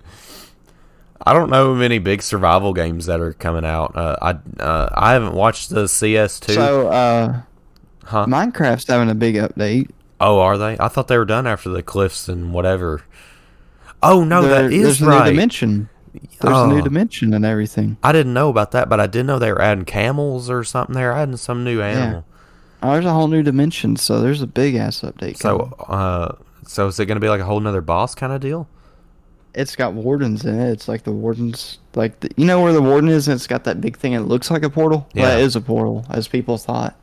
I 1.25 1.33
don't 1.33 1.49
know 1.49 1.71
of 1.71 1.81
any 1.81 1.99
big 1.99 2.21
survival 2.21 2.73
games 2.73 3.05
that 3.05 3.19
are 3.21 3.33
coming 3.33 3.63
out. 3.65 3.95
Uh, 3.95 4.17
I 4.21 4.61
uh, 4.61 4.89
I 4.93 5.13
haven't 5.13 5.33
watched 5.33 5.69
the 5.69 5.83
CS2. 5.85 6.53
So, 6.53 6.87
uh, 6.89 7.41
Huh? 8.05 8.25
Minecraft's 8.25 8.87
having 8.87 9.09
a 9.09 9.15
big 9.15 9.35
update. 9.35 9.89
oh, 10.19 10.39
are 10.39 10.57
they? 10.57 10.77
I 10.79 10.89
thought 10.89 11.07
they 11.07 11.17
were 11.17 11.23
done 11.25 11.47
after 11.47 11.69
the 11.69 11.81
cliffs 11.81 12.27
and 12.27 12.53
whatever. 12.53 13.03
Oh 14.01 14.23
no, 14.25 14.41
There- 14.41 14.63
that 14.63 14.73
is 14.73 14.99
there's 14.99 15.01
a 15.01 15.05
new 15.19 15.23
dimension. 15.31 15.89
There's 16.41 16.57
a 16.57 16.67
new 16.67 16.79
Oh. 16.79 16.81
dimension 16.81 17.33
and 17.33 17.43
everything. 17.45 17.97
I 18.03 18.11
didn't 18.11 18.33
know 18.33 18.49
about 18.49 18.71
that, 18.71 18.89
but 18.89 18.99
I 18.99 19.07
did 19.07 19.25
know 19.25 19.39
they 19.39 19.51
were 19.51 19.61
adding 19.61 19.85
camels 19.85 20.49
or 20.49 20.63
something. 20.63 20.93
They 20.93 21.03
were 21.03 21.13
adding 21.13 21.37
some 21.37 21.63
new 21.63 21.81
animal. 21.81 22.25
Oh, 22.83 22.91
there's 22.91 23.05
a 23.05 23.13
whole 23.13 23.29
new 23.29 23.41
dimension, 23.41 23.95
so 23.95 24.19
there's 24.19 24.41
a 24.41 24.47
big 24.47 24.75
ass 24.75 25.01
update. 25.01 25.39
coming. 25.39 25.69
So, 25.69 25.75
uh, 25.87 26.35
so 26.67 26.87
is 26.87 26.99
it 26.99 27.05
going 27.05 27.15
to 27.15 27.21
be 27.21 27.29
like 27.29 27.39
a 27.39 27.45
whole 27.45 27.59
nother 27.61 27.81
boss 27.81 28.13
kind 28.13 28.33
of 28.33 28.41
deal? 28.41 28.67
It's 29.55 29.75
got 29.75 29.93
wardens 29.93 30.45
in 30.45 30.59
it. 30.59 30.71
It's 30.71 30.87
like 30.87 31.03
the 31.03 31.11
wardens, 31.11 31.79
like 31.95 32.19
the, 32.21 32.29
you 32.37 32.45
know 32.45 32.61
where 32.61 32.73
the 32.73 32.81
warden 32.81 33.09
is, 33.09 33.27
and 33.27 33.35
it's 33.35 33.47
got 33.47 33.63
that 33.65 33.81
big 33.81 33.97
thing. 33.97 34.15
and 34.15 34.25
It 34.25 34.27
looks 34.27 34.49
like 34.51 34.63
a 34.63 34.69
portal. 34.69 35.07
Yeah, 35.13 35.35
it 35.37 35.41
is 35.41 35.55
a 35.55 35.61
portal, 35.61 36.05
as 36.09 36.27
people 36.27 36.57
thought. 36.57 36.99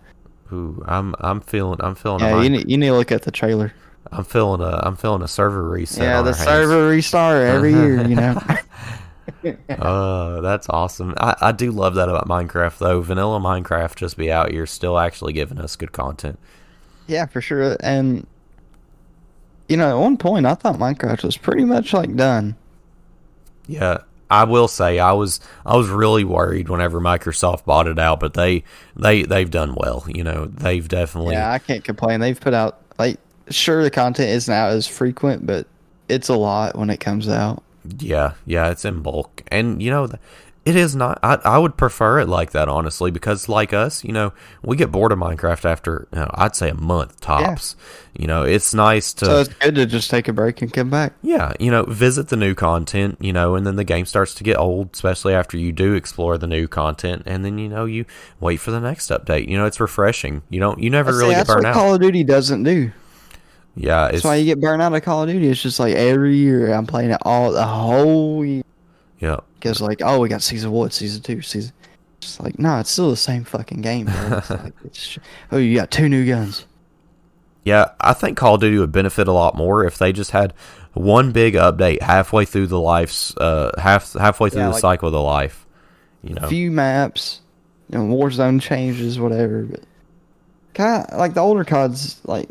Ooh, 0.53 0.83
I'm 0.87 1.15
I'm 1.21 1.41
feeling 1.41 1.79
I'm 1.81 1.95
feeling 1.95 2.23
a 2.23 2.25
Yeah, 2.25 2.31
you 2.31 2.37
mind- 2.37 2.53
need, 2.55 2.71
you 2.71 2.77
need 2.79 2.87
to 2.89 2.95
look 2.95 3.13
at 3.13 3.23
the 3.23 3.31
trailer. 3.31 3.73
I'm 4.13 4.25
feeling 4.25 4.61
a 4.61 4.81
I'm 4.83 4.97
feeling 4.97 5.23
a 5.23 5.29
server 5.29 5.63
reset. 5.69 6.03
yeah, 6.03 6.23
the 6.23 6.33
server 6.33 6.89
restart 6.89 7.43
every 7.43 7.73
year. 7.73 8.05
You 8.07 8.17
know. 8.17 8.43
Uh, 9.69 10.41
that's 10.43 10.69
awesome. 10.69 11.15
I, 11.19 11.37
I 11.41 11.53
do 11.53 11.71
love 11.71 11.95
that 11.95 12.09
about 12.09 12.27
Minecraft 12.29 12.79
though. 12.79 13.01
Vanilla 13.01 13.39
Minecraft 13.39 13.95
just 13.97 14.17
be 14.17 14.33
out 14.33 14.51
here 14.51 14.67
still 14.67 14.99
actually 14.99 15.33
giving 15.33 15.59
us 15.61 15.77
good 15.77 15.93
content. 15.93 16.39
yeah, 17.07 17.27
for 17.27 17.41
sure. 17.41 17.77
And 17.81 18.27
you 19.71 19.77
know, 19.77 19.89
at 19.89 20.03
one 20.03 20.17
point, 20.17 20.47
I 20.47 20.55
thought 20.55 20.77
Minecraft 20.77 21.23
was 21.23 21.37
pretty 21.37 21.65
much 21.65 21.93
like 21.93 22.17
done. 22.17 22.57
Yeah, 23.69 23.99
I 24.29 24.43
will 24.43 24.67
say 24.67 24.99
I 24.99 25.13
was 25.13 25.39
I 25.65 25.77
was 25.77 25.89
really 25.89 26.25
worried 26.25 26.69
whenever 26.69 27.01
Microsoft 27.01 27.65
bought 27.65 27.87
it 27.87 27.99
out, 27.99 28.19
but 28.19 28.35
they 28.35 28.65
they 28.97 29.23
they've 29.23 29.51
done 29.51 29.77
well. 29.77 30.05
You 30.09 30.25
know, 30.25 30.47
they've 30.47 30.87
definitely 30.89 31.35
Yeah, 31.35 31.53
I 31.53 31.61
can't 31.61 31.85
complain. 31.85 32.19
They've 32.19 32.39
put 32.39 32.53
out 32.53 32.81
like 32.99 33.19
sure 33.49 33.85
the 33.85 33.93
content 33.93 34.31
isn't 34.31 34.53
out 34.53 34.73
as 34.73 34.89
frequent, 34.89 35.47
but 35.47 35.69
it's 36.09 36.29
a 36.29 36.37
lot 36.37 36.77
when 36.77 36.91
it 36.91 36.99
comes 36.99 37.29
out. 37.29 37.63
Yeah, 37.99 38.35
yeah, 38.47 38.71
it's 38.71 38.85
in 38.85 39.03
bulk, 39.03 39.45
and 39.53 39.81
you 39.81 39.91
know, 39.91 40.11
it 40.65 40.77
is 40.77 40.95
not. 40.95 41.19
I 41.23 41.37
I 41.45 41.59
would 41.59 41.77
prefer 41.77 42.21
it 42.21 42.29
like 42.29 42.51
that 42.53 42.69
honestly, 42.69 43.11
because 43.11 43.49
like 43.49 43.73
us, 43.73 44.05
you 44.05 44.13
know, 44.13 44.33
we 44.63 44.77
get 44.77 44.91
bored 44.93 45.11
of 45.13 45.19
Minecraft 45.19 45.65
after 45.65 46.07
you 46.13 46.19
know, 46.21 46.31
I'd 46.35 46.55
say 46.55 46.69
a 46.71 46.75
month 46.75 47.21
tops. 47.21 47.77
You 48.17 48.27
know, 48.27 48.43
it's 48.43 48.75
nice 48.75 49.13
to 49.15 49.25
So 49.25 49.39
it's 49.41 49.55
good 49.55 49.75
to 49.77 49.87
just 49.87 50.11
take 50.11 50.29
a 50.29 50.33
break 50.33 50.61
and 50.61 50.73
come 50.73 50.91
back. 50.91 51.15
yeah, 51.23 51.53
you 51.59 51.71
know, 51.71 51.85
visit 51.85 52.29
the 52.29 52.37
new 52.37 52.55
content, 52.55 53.17
you 53.21 53.33
know, 53.33 53.55
and 53.55 53.67
then 53.67 53.77
the 53.77 53.85
game 53.85 54.05
starts 54.05 54.35
to 54.35 54.45
get 54.45 54.59
old, 54.59 54.91
especially 54.93 55.33
after 55.33 55.57
you 55.57 55.73
do 55.73 55.95
explore 55.95 56.37
the 56.37 56.47
new 56.47 56.69
content, 56.69 57.23
and 57.25 57.45
then 57.45 57.57
you 57.59 57.69
know 57.69 57.85
you 57.87 58.05
wait 58.39 58.57
for 58.59 58.71
the 58.71 58.81
next 58.81 59.11
update. 59.11 59.49
You 59.49 59.57
know, 59.57 59.65
it's 59.67 59.81
refreshing. 59.81 60.43
You 60.51 60.61
don't, 60.61 60.79
you 60.81 60.91
never 60.91 61.13
See, 61.13 61.19
really 61.19 61.35
get 61.37 61.49
what 61.49 61.65
out. 61.65 61.75
Call 61.75 61.95
of 61.95 62.01
Duty 62.01 62.25
doesn't 62.25 62.65
do. 62.65 62.93
yeah, 63.77 64.07
it's 64.09 64.15
That's 64.17 64.25
why 64.25 64.37
you 64.37 64.45
get 64.45 64.61
burned 64.61 64.83
out 64.83 64.93
of 64.93 65.03
Call 65.03 65.23
of 65.23 65.29
Duty. 65.31 65.49
It's 65.49 65.63
just 65.63 65.81
like 65.81 65.95
every 65.95 66.37
year 66.37 66.73
I'm 66.73 66.87
playing 66.87 67.11
it 67.13 67.19
all 67.23 67.53
the 67.53 67.65
whole 67.67 68.45
year. 68.45 68.63
yeah. 69.21 69.41
Because 69.61 69.81
like, 69.81 70.01
oh, 70.03 70.19
we 70.21 70.29
got 70.29 70.43
season 70.43 70.71
one, 70.71 70.91
season 70.91 71.23
two, 71.23 71.43
season. 71.43 71.73
It's 72.23 72.41
like, 72.41 72.59
no, 72.59 72.79
it's 72.81 72.91
still 72.91 73.11
the 73.11 73.17
same 73.17 73.45
fucking 73.45 73.81
game, 73.83 74.07
bro. 74.07 74.39
It's 74.39 74.51
like, 74.51 74.73
it's, 74.85 75.19
oh, 75.53 75.59
you 75.59 75.75
got 75.77 75.91
two 75.91 76.09
new 76.09 76.27
guns. 76.27 76.67
Yeah, 77.65 77.91
I 78.01 78.15
think 78.15 78.37
Call 78.39 78.55
of 78.57 78.61
Duty 78.63 78.79
would 78.79 78.93
benefit 78.93 79.29
a 79.29 79.33
lot 79.33 79.55
more 79.55 79.85
if 79.85 79.99
they 79.99 80.13
just 80.13 80.31
had 80.31 80.55
one 80.95 81.31
big 81.33 81.55
update 81.55 82.01
halfway 82.03 82.45
through 82.47 82.67
the 82.67 82.81
life's 82.81 83.37
uh 83.37 83.71
half 83.79 84.13
halfway 84.15 84.49
through 84.51 84.61
Yeah, 84.63 84.67
the 84.69 84.73
like- 84.73 84.81
cycle 84.81 85.09
of 85.09 85.13
the 85.13 85.21
life. 85.23 85.67
You 86.23 86.35
know. 86.35 86.49
few 86.49 86.71
maps, 86.71 87.41
you 87.91 87.99
know, 87.99 88.05
Warzone 88.15 88.61
changes, 88.61 89.19
whatever. 89.21 89.63
But 89.65 89.81
kind 90.75 91.07
of 91.07 91.19
like 91.19 91.35
the 91.35 91.41
older 91.41 91.65
CODs, 91.65 92.21
like 92.25 92.49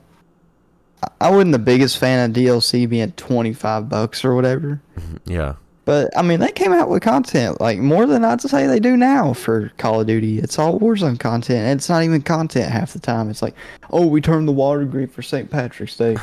I- 1.04 1.28
I 1.28 1.32
wasn't 1.32 1.52
the 1.54 1.60
biggest 1.60 1.98
fan 1.98 2.30
of 2.30 2.36
DLC 2.36 2.88
being 2.90 3.12
twenty 3.14 3.54
five 3.54 3.90
bucks 3.90 4.24
or 4.26 4.36
whatever. 4.36 4.82
yeah. 5.26 5.56
But 5.90 6.16
I 6.16 6.22
mean, 6.22 6.40
they 6.40 6.52
came 6.52 6.72
out 6.72 6.88
with 6.88 7.02
content 7.02 7.60
like 7.60 7.80
more 7.80 8.06
than 8.06 8.24
I'd 8.24 8.42
say 8.42 8.68
they 8.68 8.80
do 8.80 8.96
now 8.96 9.34
for 9.34 9.70
Call 9.80 10.02
of 10.02 10.06
Duty. 10.06 10.38
It's 10.38 10.60
all 10.60 10.80
Warzone 10.80 11.20
content, 11.20 11.62
and 11.62 11.80
it's 11.80 11.90
not 11.90 12.04
even 12.04 12.22
content 12.22 12.72
half 12.72 12.94
the 12.94 13.00
time. 13.00 13.28
It's 13.28 13.42
like, 13.42 13.56
oh, 13.90 14.06
we 14.06 14.22
turned 14.22 14.48
the 14.48 14.52
water 14.52 14.86
green 14.86 15.08
for 15.08 15.24
St. 15.24 15.50
Patrick's 15.50 15.98
Day. 15.98 16.16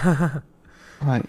like, 1.05 1.25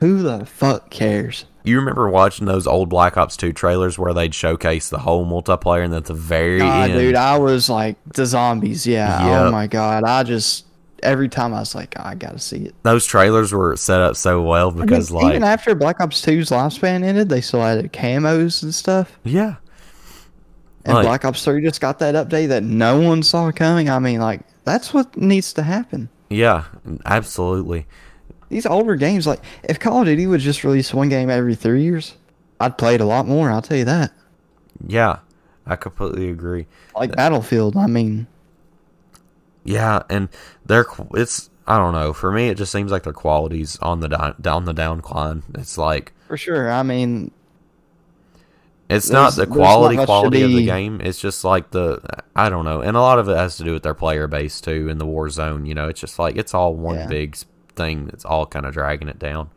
who 0.00 0.22
the 0.22 0.46
fuck 0.46 0.88
cares? 0.88 1.44
You 1.64 1.76
remember 1.78 2.08
watching 2.08 2.46
those 2.46 2.66
old 2.66 2.88
Black 2.88 3.18
Ops 3.18 3.36
2 3.36 3.52
trailers 3.52 3.98
where 3.98 4.14
they'd 4.14 4.34
showcase 4.34 4.88
the 4.88 5.00
whole 5.00 5.26
multiplayer 5.26 5.84
and 5.84 5.92
at 5.92 6.06
the 6.06 6.14
very 6.14 6.60
Nah, 6.60 6.84
end 6.84 6.94
dude, 6.94 7.14
I 7.14 7.36
was 7.36 7.68
like 7.68 8.02
the 8.06 8.24
zombies. 8.24 8.86
Yeah. 8.86 9.18
Oh 9.20 9.26
yep. 9.28 9.40
Oh 9.42 9.50
my 9.50 9.66
god, 9.66 10.02
I 10.02 10.22
just 10.22 10.64
every 11.02 11.28
time 11.28 11.52
I 11.54 11.60
was 11.60 11.74
like, 11.74 11.94
oh, 11.98 12.02
I 12.04 12.14
gotta 12.14 12.38
see 12.38 12.64
it. 12.66 12.74
those 12.82 13.04
trailers 13.06 13.52
were 13.52 13.76
set 13.76 14.00
up 14.00 14.16
so 14.16 14.42
well 14.42 14.70
because 14.70 15.10
even, 15.10 15.22
like 15.22 15.30
even 15.34 15.44
after 15.44 15.74
Black 15.74 16.00
Ops 16.00 16.24
2's 16.24 16.50
lifespan 16.50 17.04
ended, 17.04 17.28
they 17.28 17.40
still 17.40 17.60
had 17.62 17.92
camos 17.92 18.62
and 18.62 18.74
stuff. 18.74 19.18
yeah. 19.24 19.56
And 20.84 20.94
Like- 20.94 21.04
Black 21.06 21.24
Ops 21.24 21.44
3 21.44 21.62
just 21.62 21.80
got 21.80 21.98
that 21.98 22.14
update 22.14 22.48
that 22.48 22.62
no 22.62 23.00
one 23.00 23.22
saw 23.22 23.50
coming. 23.50 23.90
I 23.90 23.98
mean, 23.98 24.20
like 24.20 24.42
that's 24.64 24.94
what 24.94 25.16
needs 25.16 25.52
to 25.54 25.62
happen. 25.62 26.08
Yeah, 26.30 26.64
absolutely. 27.04 27.86
These 28.48 28.66
older 28.66 28.94
games, 28.94 29.26
like 29.26 29.40
if 29.64 29.80
Call 29.80 30.00
of 30.02 30.06
Duty 30.06 30.26
would 30.28 30.40
just 30.40 30.62
release 30.62 30.94
one 30.94 31.08
game 31.08 31.28
every 31.30 31.56
three 31.56 31.82
years, 31.82 32.14
I'd 32.60 32.78
play 32.78 32.94
it 32.94 33.00
a 33.00 33.04
lot 33.04 33.26
more. 33.26 33.50
I'll 33.50 33.62
tell 33.62 33.76
you 33.76 33.84
that. 33.86 34.12
Yeah. 34.86 35.18
I 35.66 35.74
completely 35.74 36.30
agree. 36.30 36.66
Like 36.94 37.16
Battlefield, 37.16 37.76
I 37.76 37.88
mean, 37.88 38.28
Yeah, 39.66 40.02
and 40.08 40.28
they're 40.64 40.86
it's 41.14 41.50
I 41.66 41.78
don't 41.78 41.92
know. 41.92 42.12
For 42.12 42.30
me, 42.32 42.48
it 42.48 42.56
just 42.56 42.72
seems 42.72 42.90
like 42.92 43.02
their 43.02 43.12
quality's 43.12 43.78
on 43.80 44.00
the 44.00 44.08
down, 44.08 44.34
down 44.40 44.64
the 44.64 44.74
downcline. 44.74 45.42
It's 45.58 45.76
like 45.76 46.12
for 46.28 46.36
sure. 46.36 46.70
I 46.70 46.82
mean, 46.82 47.32
it's 48.88 49.10
not 49.10 49.34
the 49.34 49.46
not 49.46 49.54
quality 49.54 49.96
much 49.96 50.06
quality 50.06 50.42
of 50.42 50.50
the 50.50 50.64
game. 50.64 51.00
It's 51.00 51.20
just 51.20 51.44
like 51.44 51.70
the 51.72 52.00
I 52.36 52.48
don't 52.48 52.64
know, 52.64 52.80
and 52.80 52.96
a 52.96 53.00
lot 53.00 53.18
of 53.18 53.28
it 53.28 53.36
has 53.36 53.56
to 53.56 53.64
do 53.64 53.72
with 53.72 53.82
their 53.82 53.94
player 53.94 54.26
base 54.28 54.60
too 54.60 54.88
in 54.88 54.98
the 54.98 55.06
war 55.06 55.28
zone. 55.28 55.66
You 55.66 55.74
know, 55.74 55.88
it's 55.88 56.00
just 56.00 56.18
like 56.18 56.36
it's 56.36 56.54
all 56.54 56.74
one 56.74 56.96
Yeah. 56.96 57.06
big 57.06 57.36
thing 57.74 58.06
that's 58.06 58.24
all 58.24 58.46
kind 58.46 58.64
of 58.64 58.72
dragging 58.72 59.08
it 59.08 59.18
down. 59.18 59.50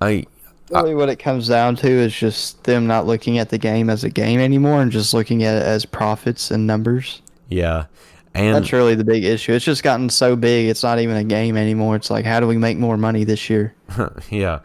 I 0.00 0.26
Really, 0.70 0.94
what 0.94 1.08
it 1.08 1.16
comes 1.16 1.48
down 1.48 1.76
to 1.76 1.88
is 1.88 2.14
just 2.14 2.64
them 2.64 2.86
not 2.86 3.06
looking 3.06 3.38
at 3.38 3.48
the 3.48 3.56
game 3.56 3.88
as 3.88 4.04
a 4.04 4.10
game 4.10 4.38
anymore 4.38 4.82
and 4.82 4.92
just 4.92 5.14
looking 5.14 5.42
at 5.42 5.56
it 5.56 5.62
as 5.62 5.86
profits 5.86 6.50
and 6.50 6.66
numbers. 6.66 7.22
Yeah, 7.48 7.86
and 8.34 8.54
That's 8.54 8.72
really 8.72 8.94
the 8.94 9.04
big 9.04 9.24
issue. 9.24 9.52
It's 9.52 9.64
just 9.64 9.82
gotten 9.82 10.10
so 10.10 10.36
big, 10.36 10.68
it's 10.68 10.82
not 10.82 11.00
even 11.00 11.16
a 11.16 11.24
game 11.24 11.56
anymore. 11.56 11.96
It's 11.96 12.10
like, 12.10 12.24
how 12.24 12.40
do 12.40 12.46
we 12.46 12.56
make 12.56 12.78
more 12.78 12.96
money 12.96 13.24
this 13.24 13.50
year? 13.50 13.74
yeah. 14.30 14.60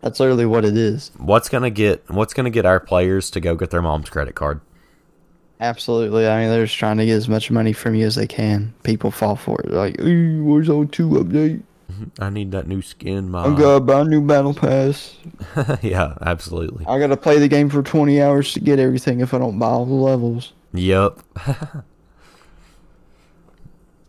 That's 0.00 0.20
literally 0.20 0.46
what 0.46 0.64
it 0.64 0.76
is. 0.76 1.10
What's 1.18 1.48
gonna 1.48 1.70
get 1.70 2.08
What's 2.08 2.32
gonna 2.32 2.50
get 2.50 2.64
our 2.64 2.78
players 2.78 3.30
to 3.30 3.40
go 3.40 3.56
get 3.56 3.70
their 3.70 3.82
mom's 3.82 4.10
credit 4.10 4.36
card? 4.36 4.60
Absolutely. 5.60 6.28
I 6.28 6.40
mean, 6.40 6.50
they're 6.50 6.66
just 6.66 6.78
trying 6.78 6.98
to 6.98 7.06
get 7.06 7.16
as 7.16 7.28
much 7.28 7.50
money 7.50 7.72
from 7.72 7.96
you 7.96 8.06
as 8.06 8.14
they 8.14 8.28
can. 8.28 8.72
People 8.84 9.10
fall 9.10 9.34
for 9.34 9.60
it. 9.60 9.70
They're 9.70 9.78
like, 9.78 9.98
hey, 9.98 10.04
Warzone 10.04 10.92
two 10.92 11.08
update? 11.10 11.62
I 12.20 12.30
need 12.30 12.52
that 12.52 12.68
new 12.68 12.82
skin, 12.82 13.30
My, 13.30 13.46
I 13.46 13.58
gotta 13.58 13.80
buy 13.80 14.02
a 14.02 14.04
new 14.04 14.24
battle 14.24 14.54
pass. 14.54 15.16
yeah, 15.82 16.14
absolutely. 16.20 16.86
I 16.86 17.00
gotta 17.00 17.16
play 17.16 17.40
the 17.40 17.48
game 17.48 17.68
for 17.68 17.82
20 17.82 18.22
hours 18.22 18.52
to 18.52 18.60
get 18.60 18.78
everything 18.78 19.18
if 19.18 19.34
I 19.34 19.38
don't 19.38 19.58
buy 19.58 19.66
all 19.66 19.86
the 19.86 19.94
levels. 19.94 20.52
Yep. 20.74 21.18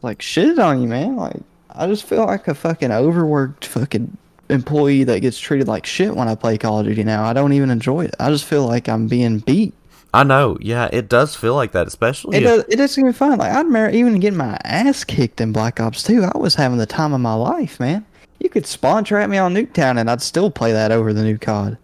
Like 0.01 0.21
shit 0.21 0.59
on 0.59 0.81
you, 0.81 0.87
man. 0.87 1.15
Like 1.15 1.37
I 1.69 1.87
just 1.87 2.03
feel 2.05 2.25
like 2.25 2.47
a 2.47 2.53
fucking 2.55 2.91
overworked 2.91 3.65
fucking 3.65 4.17
employee 4.49 5.03
that 5.03 5.19
gets 5.21 5.39
treated 5.39 5.67
like 5.67 5.85
shit 5.85 6.15
when 6.15 6.27
I 6.27 6.35
play 6.35 6.57
Call 6.57 6.79
of 6.79 6.85
Duty 6.85 7.03
now. 7.03 7.23
I 7.23 7.33
don't 7.33 7.53
even 7.53 7.69
enjoy 7.69 8.05
it. 8.05 8.15
I 8.19 8.29
just 8.29 8.45
feel 8.45 8.65
like 8.65 8.89
I'm 8.89 9.07
being 9.07 9.39
beat. 9.39 9.73
I 10.11 10.23
know. 10.23 10.57
Yeah, 10.59 10.89
it 10.91 11.07
does 11.07 11.35
feel 11.35 11.53
like 11.53 11.71
that, 11.73 11.85
especially 11.85 12.37
It 12.37 12.43
if- 12.43 12.49
does, 12.49 12.73
it 12.73 12.75
doesn't 12.77 12.99
even 12.99 13.13
fun. 13.13 13.37
Like 13.37 13.51
I'd 13.51 13.65
remember 13.65 13.95
even 13.95 14.19
getting 14.19 14.37
my 14.37 14.57
ass 14.63 15.03
kicked 15.03 15.39
in 15.39 15.51
Black 15.51 15.79
Ops 15.79 16.01
2. 16.03 16.23
I 16.23 16.37
was 16.37 16.55
having 16.55 16.79
the 16.79 16.87
time 16.87 17.13
of 17.13 17.21
my 17.21 17.35
life, 17.35 17.79
man. 17.79 18.05
You 18.39 18.49
could 18.49 18.65
spawn 18.65 19.03
trap 19.03 19.29
me 19.29 19.37
on 19.37 19.53
Nuketown 19.53 19.99
and 19.99 20.09
I'd 20.09 20.21
still 20.21 20.49
play 20.49 20.71
that 20.71 20.91
over 20.91 21.13
the 21.13 21.23
new 21.23 21.37
COD. 21.37 21.77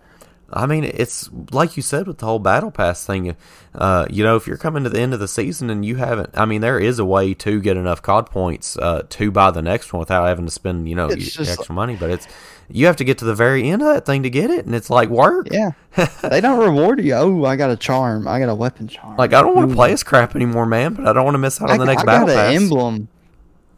I 0.56 0.66
mean, 0.68 0.84
it's 0.86 1.30
like 1.51 1.76
you 1.76 1.84
said 1.84 2.08
with 2.08 2.20
the 2.20 2.26
whole 2.26 2.39
battle 2.39 2.72
pass 2.72 3.06
thing. 3.06 3.36
Uh, 3.74 4.06
you 4.10 4.24
know, 4.24 4.38
if 4.38 4.47
you're 4.47 4.58
coming 4.58 4.84
to 4.86 4.89
the 4.89 4.99
end 4.99 5.14
of 5.14 5.20
the 5.20 5.28
season 5.28 5.70
and 5.70 5.84
you 5.86 5.97
haven't, 5.97 6.30
I 6.34 6.45
mean, 6.45 6.62
there 6.62 6.80
is 6.80 6.97
a 6.97 7.06
way 7.06 7.34
to 7.36 7.60
get 7.60 7.76
enough 7.76 8.01
COD 8.01 8.30
points 8.30 8.78
uh, 8.78 9.03
to 9.10 9.32
buy 9.32 9.51
the 9.51 9.62
next 9.62 9.91
one 9.91 9.99
without 9.99 10.26
having 10.26 10.45
to 10.45 10.51
spend, 10.51 10.88
you 10.88 10.95
know, 10.95 11.08
It's 11.08 11.16
y- 11.38 11.43
just- 11.43 11.51
extra 11.60 11.76
money. 11.76 11.95
But 11.95 12.10
it's 12.12 12.28
you 12.70 12.86
have 12.88 12.95
to 12.95 13.03
get 13.03 13.18
to 13.20 13.26
the 13.26 13.36
very 13.36 13.70
end 13.70 13.82
of 13.84 13.93
that 13.93 14.06
thing 14.06 14.24
to 14.24 14.30
get 14.30 14.49
it, 14.49 14.66
and 14.66 14.74
it's 14.74 14.89
like 14.89 15.10
work. 15.10 15.49
Yeah. 15.51 15.72
they 16.24 16.41
don't 16.41 16.60
reward 16.60 17.03
you. 17.03 17.14
Oh, 17.14 17.43
I 17.45 17.58
got 17.58 17.70
a 17.70 17.76
charm. 17.76 18.28
I 18.28 18.39
got 18.39 18.49
a 18.49 18.56
weapon 18.56 18.88
charm. 18.88 19.18
Like 19.18 19.34
I 19.34 19.41
don't 19.41 19.56
want 19.56 19.70
to 19.70 19.76
play 19.76 19.91
as 19.91 20.03
crap 20.03 20.36
anymore, 20.36 20.66
man. 20.66 20.93
But 20.93 21.06
I 21.08 21.14
don't 21.14 21.26
want 21.26 21.36
to 21.36 21.39
miss 21.39 21.62
out 21.62 21.70
I, 21.70 21.74
on 21.74 21.80
the 21.80 21.86
next 21.86 22.03
I 22.03 22.06
battle 22.06 22.28
got 22.28 22.36
pass. 22.36 22.49
an 22.56 22.64
emblem. 22.64 23.08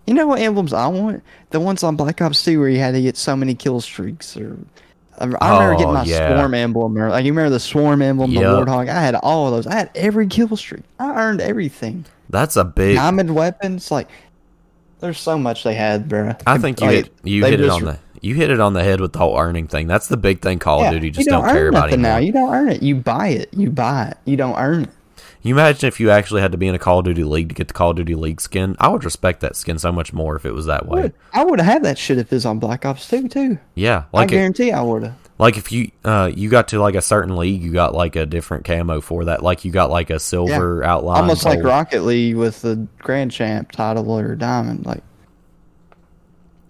You 0.05 0.13
know 0.13 0.27
what 0.27 0.39
emblems 0.39 0.71
I 0.71 0.87
want? 0.87 1.21
The 1.49 1.59
ones 1.59 1.83
on 1.83 1.97
Black 1.97 2.21
Ops 2.21 2.41
2 2.45 2.59
where 2.61 2.69
you 2.69 2.79
had 2.79 2.93
to 2.93 3.01
get 3.01 3.17
so 3.17 3.35
many 3.35 3.55
kill 3.55 3.81
streaks. 3.81 4.37
Or 4.37 4.57
I 5.19 5.23
remember 5.25 5.37
Oh, 5.41 5.77
getting 5.77 5.93
my 5.93 6.03
yeah. 6.03 6.35
swarm 6.35 6.53
emblem. 6.53 6.97
Or 6.97 7.09
like 7.09 7.25
you 7.25 7.31
remember 7.31 7.49
the 7.49 7.59
swarm 7.59 8.01
emblem, 8.01 8.33
the 8.33 8.41
warthog. 8.41 8.89
I 8.89 9.01
had 9.01 9.15
all 9.15 9.47
of 9.47 9.53
those. 9.53 9.67
I 9.67 9.75
had 9.75 9.89
every 9.95 10.27
kill 10.27 10.55
streak. 10.55 10.83
I 10.99 11.09
earned 11.21 11.41
everything. 11.41 12.05
That's 12.29 12.55
a 12.55 12.63
big. 12.63 12.95
Diamond 12.95 13.33
weapons. 13.35 13.89
Like 13.91 14.09
there's 14.99 15.19
so 15.19 15.37
much 15.37 15.63
they 15.63 15.75
had, 15.75 16.07
bro. 16.09 16.33
I 16.45 16.57
think 16.57 16.81
you 16.81 16.87
Like, 16.87 16.95
hit 16.95 17.13
you 17.23 17.45
hit 17.45 17.59
it 17.61 17.69
on 17.69 17.83
the 17.85 17.99
you 18.21 18.33
hit 18.35 18.49
it 18.49 18.59
on 18.59 18.73
the 18.73 18.83
head 18.83 18.99
with 18.99 19.13
the 19.13 19.19
whole 19.19 19.37
earning 19.37 19.67
thing. 19.67 19.87
That's 19.87 20.07
the 20.07 20.17
big 20.17 20.41
thing 20.41 20.57
Call 20.59 20.81
Yeah, 20.81 20.87
of 20.89 20.93
Duty 20.95 21.11
just 21.11 21.29
don't, 21.29 21.43
don't, 21.43 21.53
care 21.53 21.67
about 21.69 21.89
anymore. 21.93 22.11
now. 22.13 22.17
You 22.17 22.31
don't 22.31 22.53
earn 22.53 22.69
it. 22.69 22.81
You 22.81 22.95
buy 22.95 23.27
it. 23.29 23.53
You 23.53 23.69
buy 23.69 24.07
it. 24.07 24.17
You 24.25 24.35
don't 24.37 24.57
earn 24.57 24.83
it. 24.83 24.89
You 25.47 25.55
imagine 25.55 25.87
if 25.87 25.99
you 25.99 26.09
actually 26.09 26.41
had 26.41 26.51
to 26.51 26.57
be 26.57 26.67
in 26.67 26.75
a 26.75 26.79
Call 26.79 26.99
of 26.99 27.05
Duty 27.05 27.23
league 27.23 27.49
to 27.49 27.55
get 27.55 27.67
the 27.69 27.73
Call 27.73 27.91
of 27.91 27.95
Duty 27.95 28.15
league 28.15 28.41
skin? 28.41 28.75
I 28.79 28.89
would 28.89 29.03
respect 29.05 29.39
that 29.41 29.55
skin 29.55 29.79
so 29.79 29.91
much 29.91 30.11
more 30.11 30.35
if 30.35 30.45
it 30.45 30.51
was 30.51 30.65
that 30.65 30.87
way. 30.87 31.03
Would. 31.03 31.13
I 31.33 31.45
would 31.45 31.59
have 31.59 31.71
had 31.71 31.83
that 31.83 31.97
shit 31.97 32.17
if 32.17 32.31
it 32.31 32.35
was 32.35 32.45
on 32.45 32.59
Black 32.59 32.85
Ops 32.85 33.07
2 33.07 33.27
too. 33.29 33.57
Yeah, 33.73 34.03
I 34.13 34.17
like 34.17 34.31
it, 34.31 34.35
guarantee 34.35 34.71
I 34.71 34.81
would 34.81 35.03
have. 35.03 35.15
like 35.39 35.57
if 35.57 35.71
you 35.71 35.91
uh 36.03 36.29
you 36.35 36.49
got 36.49 36.67
to 36.69 36.79
like 36.81 36.95
a 36.95 37.01
certain 37.01 37.35
league, 37.37 37.61
you 37.63 37.71
got 37.71 37.93
like 37.95 38.15
a 38.15 38.25
different 38.25 38.65
camo 38.65 38.99
for 39.01 39.25
that. 39.25 39.41
Like 39.41 39.63
you 39.63 39.71
got 39.71 39.89
like 39.89 40.09
a 40.09 40.19
silver 40.19 40.83
outline, 40.83 41.21
Almost 41.21 41.45
like. 41.45 41.63
Rocket 41.63 42.01
League 42.03 42.35
with 42.35 42.61
the 42.61 42.87
Grand 42.99 43.31
Champ 43.31 43.71
title 43.71 44.11
or 44.17 44.35
Diamond. 44.35 44.85
Like 44.85 45.03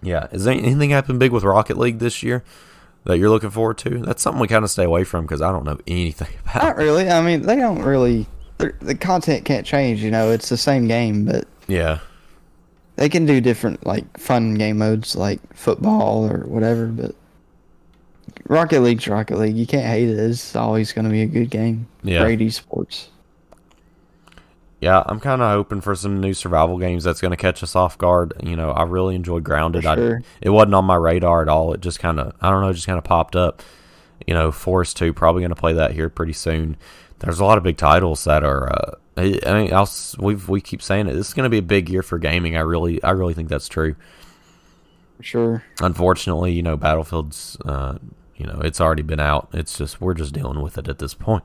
Yeah, 0.02 0.28
is 0.30 0.44
there 0.44 0.54
anything 0.54 0.90
happened 0.90 1.18
big 1.18 1.32
with 1.32 1.42
Rocket 1.44 1.78
League 1.78 1.98
this 1.98 2.22
year 2.22 2.44
that 3.04 3.18
you're 3.18 3.30
looking 3.30 3.50
forward 3.50 3.78
to? 3.78 3.98
That's 3.98 4.22
something 4.22 4.40
we 4.40 4.46
kind 4.48 4.64
of 4.64 4.70
stay 4.70 4.84
away 4.84 5.02
from 5.02 5.24
because 5.24 5.42
I 5.42 5.50
don't 5.50 5.64
know 5.64 5.78
anything 5.86 6.28
about. 6.46 6.62
not 6.62 6.76
really. 6.76 7.10
I 7.10 7.20
mean, 7.22 7.42
they 7.42 7.56
don't 7.56 7.82
really. 7.82 8.26
The 8.58 8.94
content 8.94 9.44
can't 9.44 9.64
change. 9.66 10.02
You 10.02 10.10
know, 10.10 10.30
it's 10.30 10.48
the 10.48 10.56
same 10.56 10.88
game, 10.88 11.24
but 11.24 11.46
Yeah, 11.68 12.00
they 12.96 13.08
can 13.08 13.24
do 13.24 13.40
different 13.40 13.86
like 13.86 14.18
fun 14.18 14.54
game 14.54 14.78
modes 14.78 15.14
like 15.14 15.40
football 15.54 16.28
or 16.30 16.40
whatever. 16.46 16.86
But 16.86 17.14
Rocket 18.48 18.80
League's 18.80 19.06
Rocket 19.06 19.38
League. 19.38 19.56
You 19.56 19.66
can't 19.66 19.86
hate 19.86 20.08
it. 20.08 20.18
It's 20.18 20.56
always 20.56 20.92
going 20.92 21.04
to 21.04 21.10
be 21.10 21.22
a 21.22 21.26
good 21.26 21.50
game. 21.50 21.86
Yeah. 22.02 22.20
Great 22.24 22.40
esports. 22.40 23.08
yeah. 24.80 25.02
I'm 25.06 25.20
kind 25.20 25.42
of 25.42 25.50
hoping 25.50 25.80
for 25.80 25.94
some 25.94 26.20
new 26.20 26.34
survival 26.34 26.78
games 26.78 27.04
that's 27.04 27.20
going 27.20 27.30
to 27.30 27.36
catch 27.36 27.62
us 27.62 27.76
off 27.76 27.96
guard. 27.98 28.32
You 28.42 28.56
know, 28.56 28.70
I 28.70 28.82
really 28.84 29.14
enjoyed 29.14 29.44
Grounded. 29.44 29.84
Sure. 29.84 30.18
I 30.18 30.26
it 30.40 30.50
wasn't 30.50 30.74
on 30.74 30.84
my 30.84 30.96
radar 30.96 31.42
at 31.42 31.48
all. 31.48 31.72
It 31.74 31.80
just 31.80 32.00
kind 32.00 32.18
of 32.18 32.34
I 32.40 32.50
don't 32.50 32.62
know, 32.62 32.72
just 32.72 32.86
kind 32.86 32.98
of 32.98 33.04
popped 33.04 33.36
up. 33.36 33.62
You 34.26 34.34
know, 34.34 34.50
Forest 34.50 34.96
Two 34.96 35.12
probably 35.12 35.42
going 35.42 35.50
to 35.50 35.56
play 35.56 35.74
that 35.74 35.92
here 35.92 36.08
pretty 36.08 36.32
soon. 36.32 36.76
There's 37.20 37.40
a 37.40 37.44
lot 37.44 37.58
of 37.58 37.64
big 37.64 37.76
titles 37.76 38.24
that 38.24 38.44
are. 38.44 38.72
Uh, 38.72 38.94
I 39.16 39.40
I 39.46 39.62
mean, 39.62 39.72
I'll, 39.74 39.90
we've 40.18 40.48
we 40.48 40.60
keep 40.60 40.82
saying 40.82 41.08
it. 41.08 41.14
This 41.14 41.28
is 41.28 41.34
going 41.34 41.44
to 41.44 41.50
be 41.50 41.58
a 41.58 41.62
big 41.62 41.88
year 41.88 42.02
for 42.02 42.18
gaming. 42.18 42.56
I 42.56 42.60
really 42.60 43.02
I 43.02 43.10
really 43.10 43.34
think 43.34 43.48
that's 43.48 43.68
true. 43.68 43.96
For 45.16 45.22
sure. 45.22 45.64
Unfortunately, 45.80 46.52
you 46.52 46.62
know, 46.62 46.76
Battlefield's. 46.76 47.56
Uh, 47.64 47.98
you 48.36 48.46
know, 48.46 48.60
it's 48.62 48.80
already 48.80 49.02
been 49.02 49.18
out. 49.18 49.48
It's 49.52 49.76
just 49.76 50.00
we're 50.00 50.14
just 50.14 50.32
dealing 50.32 50.62
with 50.62 50.78
it 50.78 50.86
at 50.88 51.00
this 51.00 51.12
point. 51.12 51.42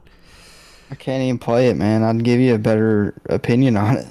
I 0.92 0.96
can't 0.96 1.24
even 1.24 1.40
play 1.40 1.70
it, 1.70 1.76
man. 1.76 2.04
I'd 2.04 2.24
give 2.24 2.40
you 2.40 2.54
a 2.54 2.60
better 2.60 3.16
opinion 3.28 3.78
on 3.78 3.98
it. 3.98 4.08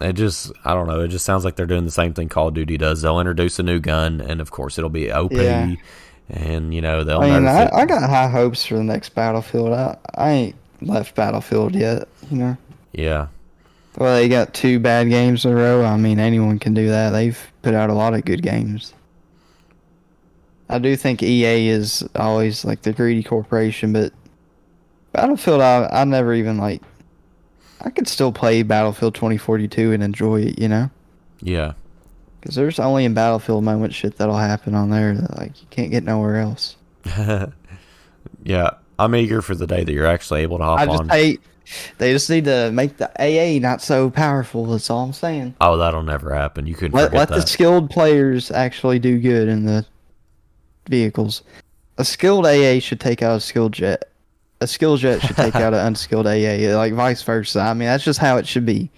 It 0.00 0.14
just, 0.14 0.50
I 0.64 0.72
don't 0.72 0.86
know. 0.86 1.00
It 1.00 1.08
just 1.08 1.26
sounds 1.26 1.44
like 1.44 1.56
they're 1.56 1.66
doing 1.66 1.84
the 1.84 1.90
same 1.90 2.14
thing 2.14 2.30
Call 2.30 2.48
of 2.48 2.54
Duty 2.54 2.78
does. 2.78 3.02
They'll 3.02 3.20
introduce 3.20 3.58
a 3.58 3.62
new 3.62 3.80
gun, 3.80 4.22
and 4.22 4.40
of 4.40 4.50
course, 4.50 4.78
it'll 4.78 4.88
be 4.88 5.12
OP, 5.12 5.32
Yeah. 5.32 5.74
and 6.30 6.72
you 6.72 6.80
know 6.80 7.04
they'll. 7.04 7.20
I 7.20 7.38
mean. 7.38 7.46
I, 7.46 7.68
I 7.70 7.84
got 7.84 8.08
high 8.08 8.28
hopes 8.28 8.64
for 8.64 8.76
the 8.76 8.82
next 8.84 9.10
Battlefield. 9.10 9.74
I, 9.74 9.98
I 10.14 10.30
ain't 10.30 10.56
left 10.80 11.14
Battlefield 11.14 11.74
yet, 11.74 12.08
you 12.30 12.38
know. 12.38 12.56
yeah, 12.92 13.28
Well, 13.96 14.16
they 14.16 14.28
got 14.28 14.54
two 14.54 14.78
bad 14.78 15.08
games 15.08 15.44
in 15.44 15.52
a 15.52 15.54
row. 15.54 15.84
I 15.84 15.96
mean, 15.96 16.18
anyone 16.18 16.58
can 16.58 16.74
do 16.74 16.88
that. 16.88 17.10
They've 17.10 17.38
put 17.62 17.74
out 17.74 17.90
a 17.90 17.94
lot 17.94 18.14
of 18.14 18.24
good 18.24 18.42
games. 18.42 18.94
I 20.68 20.78
do 20.78 20.94
think 20.96 21.22
EA 21.22 21.68
is 21.68 22.08
always 22.14 22.64
like 22.64 22.82
the 22.82 22.92
greedy 22.92 23.24
corporation, 23.24 23.92
but 23.92 24.12
Battlefield, 25.12 25.60
I 25.60 25.88
I 25.92 26.04
never 26.04 26.32
even 26.32 26.58
like. 26.58 26.82
I 27.82 27.90
could 27.90 28.06
still 28.06 28.30
play 28.30 28.62
Battlefield 28.62 29.14
2042 29.14 29.92
and 29.92 30.02
enjoy 30.02 30.42
it, 30.42 30.58
you 30.58 30.68
know. 30.68 30.90
Yeah. 31.40 31.72
Because 32.40 32.54
there's 32.54 32.78
only 32.78 33.04
in 33.04 33.14
Battlefield 33.14 33.64
moment 33.64 33.94
shit 33.94 34.16
that'll 34.18 34.36
happen 34.36 34.74
on 34.74 34.90
there 34.90 35.14
that 35.14 35.38
like 35.38 35.60
you 35.60 35.66
can't 35.70 35.90
get 35.90 36.04
nowhere 36.04 36.36
else. 36.36 36.76
yeah. 38.44 38.70
I'm 39.04 39.14
eager 39.14 39.42
for 39.42 39.54
the 39.54 39.66
day 39.66 39.84
that 39.84 39.92
you're 39.92 40.06
actually 40.06 40.42
able 40.42 40.58
to 40.58 40.64
hop 40.64 40.80
I 40.80 40.86
just 40.86 41.00
on. 41.00 41.08
hate. 41.08 41.40
They 41.98 42.12
just 42.12 42.28
need 42.28 42.46
to 42.46 42.70
make 42.72 42.96
the 42.96 43.08
AA 43.20 43.60
not 43.60 43.80
so 43.80 44.10
powerful. 44.10 44.66
That's 44.66 44.90
all 44.90 45.04
I'm 45.04 45.12
saying. 45.12 45.54
oh, 45.60 45.76
that'll 45.76 46.02
never 46.02 46.34
happen. 46.34 46.66
You 46.66 46.74
couldn't 46.74 46.94
Let 46.94 47.06
forget 47.10 47.18
let 47.18 47.28
that. 47.28 47.34
the 47.42 47.46
skilled 47.46 47.90
players 47.90 48.50
actually 48.50 48.98
do 48.98 49.18
good 49.20 49.48
in 49.48 49.66
the 49.66 49.86
vehicles. 50.88 51.42
A 51.98 52.04
skilled 52.04 52.46
AA 52.46 52.80
should 52.80 53.00
take 53.00 53.22
out 53.22 53.36
a 53.36 53.40
skilled 53.40 53.72
jet. 53.72 54.10
A 54.60 54.66
skilled 54.66 55.00
jet 55.00 55.20
should 55.20 55.36
take 55.36 55.54
out 55.64 55.72
an 55.74 55.86
unskilled 55.86 56.26
AA, 56.26 56.76
like 56.76 56.92
vice 56.92 57.22
versa. 57.22 57.60
I 57.60 57.74
mean, 57.74 57.86
that's 57.86 58.04
just 58.04 58.18
how 58.18 58.36
it 58.36 58.46
should 58.46 58.66
be. 58.66 58.90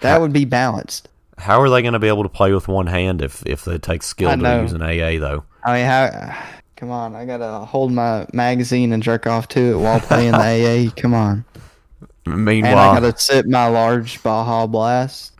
That 0.00 0.14
Ha- 0.14 0.20
would 0.20 0.32
be 0.32 0.44
balanced. 0.44 1.08
How 1.36 1.60
are 1.60 1.70
they 1.70 1.82
going 1.82 1.92
to 1.92 1.98
be 2.00 2.08
able 2.08 2.24
to 2.24 2.28
play 2.28 2.52
with 2.52 2.66
one 2.68 2.88
hand 2.88 3.22
if 3.22 3.46
if 3.46 3.64
they 3.64 3.78
take 3.78 4.02
skill 4.02 4.30
I 4.30 4.36
to 4.36 4.42
know. 4.42 4.62
use 4.62 4.72
an 4.72 4.82
AA 4.82 5.18
though? 5.20 5.44
I 5.64 5.74
mean, 5.74 5.86
how? 5.86 6.36
Come 6.78 6.92
on, 6.92 7.16
I 7.16 7.24
gotta 7.24 7.66
hold 7.66 7.90
my 7.90 8.24
magazine 8.32 8.92
and 8.92 9.02
jerk 9.02 9.26
off 9.26 9.48
to 9.48 9.60
it 9.72 9.78
while 9.78 9.98
playing 9.98 10.30
the 10.30 10.38
AA. 10.88 10.92
Come 11.00 11.12
on, 11.12 11.44
Meanwhile, 12.24 12.70
and 12.70 12.78
I 12.78 13.00
gotta 13.00 13.18
sip 13.18 13.46
my 13.46 13.66
large 13.66 14.22
Baja 14.22 14.66
Blast. 14.68 15.32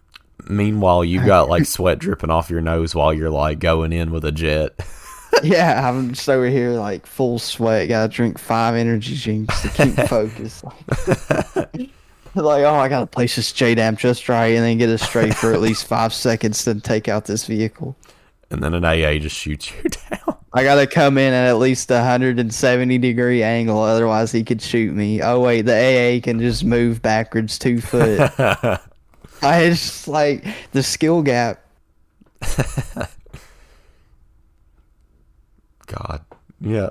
meanwhile, 0.48 1.04
you 1.04 1.24
got 1.26 1.48
like 1.48 1.64
sweat 1.64 2.00
dripping 2.00 2.30
off 2.30 2.50
your 2.50 2.60
nose 2.60 2.92
while 2.92 3.14
you're 3.14 3.30
like 3.30 3.60
going 3.60 3.92
in 3.92 4.10
with 4.10 4.24
a 4.24 4.32
jet. 4.32 4.72
Yeah, 5.44 5.88
I'm 5.88 6.14
just 6.14 6.28
over 6.28 6.48
here 6.48 6.70
like 6.70 7.06
full 7.06 7.38
sweat. 7.38 7.88
Gotta 7.88 8.08
drink 8.12 8.38
five 8.38 8.74
energy 8.74 9.14
drinks 9.16 9.60
to 9.62 9.68
keep 9.68 9.94
focused. 10.08 10.64
Like, 12.34 12.64
oh, 12.64 12.74
I 12.74 12.88
gotta 12.88 13.06
place 13.06 13.36
this 13.36 13.52
JDAM 13.52 13.98
just 13.98 14.28
right 14.28 14.48
and 14.54 14.64
then 14.64 14.78
get 14.78 14.88
it 14.88 14.98
straight 14.98 15.34
for 15.34 15.52
at 15.52 15.60
least 15.60 15.86
five 15.86 16.12
seconds 16.12 16.64
to 16.64 16.80
take 16.80 17.06
out 17.06 17.26
this 17.26 17.46
vehicle. 17.46 17.94
and 18.50 18.62
then 18.64 18.74
an 18.74 18.84
AA 18.84 19.18
just 19.18 19.36
shoots 19.36 19.70
you 19.70 19.88
down. 19.90 20.37
I 20.52 20.64
gotta 20.64 20.86
come 20.86 21.18
in 21.18 21.34
at 21.34 21.48
at 21.48 21.58
least 21.58 21.90
a 21.90 21.94
170 21.94 22.98
degree 22.98 23.42
angle, 23.42 23.80
otherwise 23.80 24.32
he 24.32 24.42
could 24.42 24.62
shoot 24.62 24.94
me. 24.94 25.20
Oh 25.22 25.40
wait, 25.40 25.62
the 25.62 25.74
AA 25.74 26.20
can 26.22 26.40
just 26.40 26.64
move 26.64 27.02
backwards 27.02 27.58
two 27.58 27.80
foot. 27.80 28.18
I 29.42 29.68
just 29.68 30.08
like 30.08 30.44
the 30.72 30.82
skill 30.82 31.22
gap. 31.22 31.60
God, 35.86 36.22
yeah. 36.60 36.90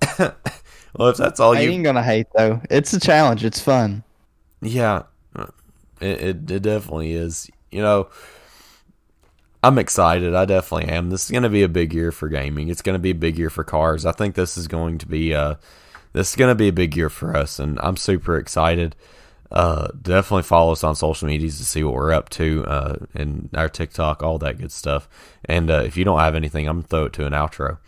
well, 0.18 1.08
if 1.08 1.16
that's 1.16 1.40
all 1.40 1.56
I 1.56 1.60
you, 1.62 1.70
ain't 1.70 1.84
gonna 1.84 2.02
hate 2.02 2.28
though. 2.36 2.60
It's 2.70 2.92
a 2.92 3.00
challenge. 3.00 3.44
It's 3.44 3.60
fun. 3.60 4.04
yeah, 4.62 5.02
uh, 5.34 5.46
it, 6.00 6.20
it 6.20 6.50
it 6.50 6.62
definitely 6.62 7.12
is. 7.14 7.50
You 7.72 7.82
know, 7.82 8.08
I'm 9.66 9.78
excited. 9.78 10.32
I 10.32 10.44
definitely 10.44 10.92
am. 10.92 11.10
This 11.10 11.24
is 11.24 11.30
going 11.32 11.42
to 11.42 11.48
be 11.48 11.64
a 11.64 11.68
big 11.68 11.92
year 11.92 12.12
for 12.12 12.28
gaming. 12.28 12.68
It's 12.68 12.82
going 12.82 12.94
to 12.94 13.00
be 13.02 13.10
a 13.10 13.16
big 13.16 13.36
year 13.36 13.50
for 13.50 13.64
cars. 13.64 14.06
I 14.06 14.12
think 14.12 14.36
this 14.36 14.56
is 14.56 14.68
going 14.68 14.98
to 14.98 15.06
be 15.06 15.34
uh 15.34 15.56
this 16.12 16.30
is 16.30 16.36
going 16.36 16.50
to 16.50 16.54
be 16.54 16.68
a 16.68 16.72
big 16.72 16.96
year 16.96 17.10
for 17.10 17.36
us, 17.36 17.58
and 17.58 17.76
I'm 17.82 17.96
super 17.96 18.38
excited. 18.38 18.94
Uh, 19.50 19.88
definitely 20.00 20.44
follow 20.44 20.70
us 20.70 20.84
on 20.84 20.94
social 20.94 21.26
medias 21.26 21.58
to 21.58 21.64
see 21.64 21.82
what 21.82 21.94
we're 21.94 22.12
up 22.12 22.28
to, 22.30 22.64
uh, 22.66 22.96
and 23.12 23.50
our 23.54 23.68
TikTok, 23.68 24.22
all 24.22 24.38
that 24.38 24.56
good 24.56 24.70
stuff. 24.70 25.08
And 25.44 25.68
uh, 25.68 25.82
if 25.84 25.96
you 25.96 26.04
don't 26.04 26.20
have 26.20 26.36
anything, 26.36 26.68
I'm 26.68 26.76
gonna 26.78 26.86
throw 26.86 27.04
it 27.06 27.12
to 27.14 27.26
an 27.26 27.32
outro. 27.32 27.78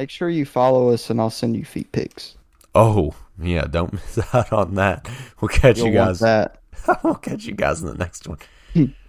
Make 0.00 0.10
sure 0.10 0.28
you 0.28 0.44
follow 0.44 0.90
us, 0.90 1.08
and 1.10 1.20
I'll 1.20 1.30
send 1.30 1.56
you 1.56 1.64
feet 1.64 1.92
pics. 1.92 2.36
Oh, 2.74 3.14
yeah, 3.40 3.66
don't 3.70 3.92
miss 3.94 4.18
out 4.34 4.52
on 4.52 4.74
that. 4.74 5.08
We'll 5.40 5.48
catch 5.48 5.78
You'll 5.78 5.86
you 5.86 5.94
guys. 5.94 6.18
that. 6.20 6.60
we'll 7.04 7.14
catch 7.14 7.44
you 7.44 7.54
guys 7.54 7.80
in 7.82 7.86
the 7.86 7.94
next 7.94 8.26
one. 8.26 8.38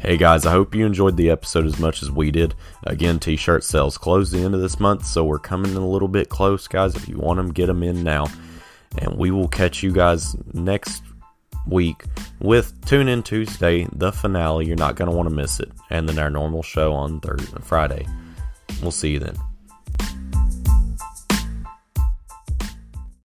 Hey 0.00 0.16
guys, 0.16 0.46
I 0.46 0.52
hope 0.52 0.76
you 0.76 0.86
enjoyed 0.86 1.16
the 1.16 1.28
episode 1.28 1.66
as 1.66 1.80
much 1.80 2.04
as 2.04 2.10
we 2.10 2.30
did. 2.30 2.54
Again, 2.84 3.18
t 3.18 3.34
shirt 3.34 3.64
sales 3.64 3.98
close 3.98 4.30
the 4.30 4.38
end 4.38 4.54
of 4.54 4.60
this 4.60 4.78
month, 4.78 5.04
so 5.04 5.24
we're 5.24 5.40
coming 5.40 5.72
in 5.72 5.76
a 5.76 5.88
little 5.88 6.06
bit 6.06 6.28
close, 6.28 6.68
guys. 6.68 6.94
If 6.94 7.08
you 7.08 7.18
want 7.18 7.38
them, 7.38 7.52
get 7.52 7.66
them 7.66 7.82
in 7.82 8.04
now. 8.04 8.28
And 8.98 9.18
we 9.18 9.32
will 9.32 9.48
catch 9.48 9.82
you 9.82 9.90
guys 9.90 10.36
next 10.52 11.02
week 11.66 12.04
with 12.38 12.80
Tune 12.86 13.08
In 13.08 13.24
Tuesday, 13.24 13.88
the 13.92 14.12
finale. 14.12 14.66
You're 14.66 14.76
not 14.76 14.94
going 14.94 15.10
to 15.10 15.16
want 15.16 15.28
to 15.28 15.34
miss 15.34 15.58
it. 15.58 15.72
And 15.90 16.08
then 16.08 16.20
our 16.20 16.30
normal 16.30 16.62
show 16.62 16.92
on 16.92 17.18
Thursday, 17.18 17.58
Friday. 17.62 18.06
We'll 18.80 18.92
see 18.92 19.10
you 19.10 19.18
then. 19.18 19.34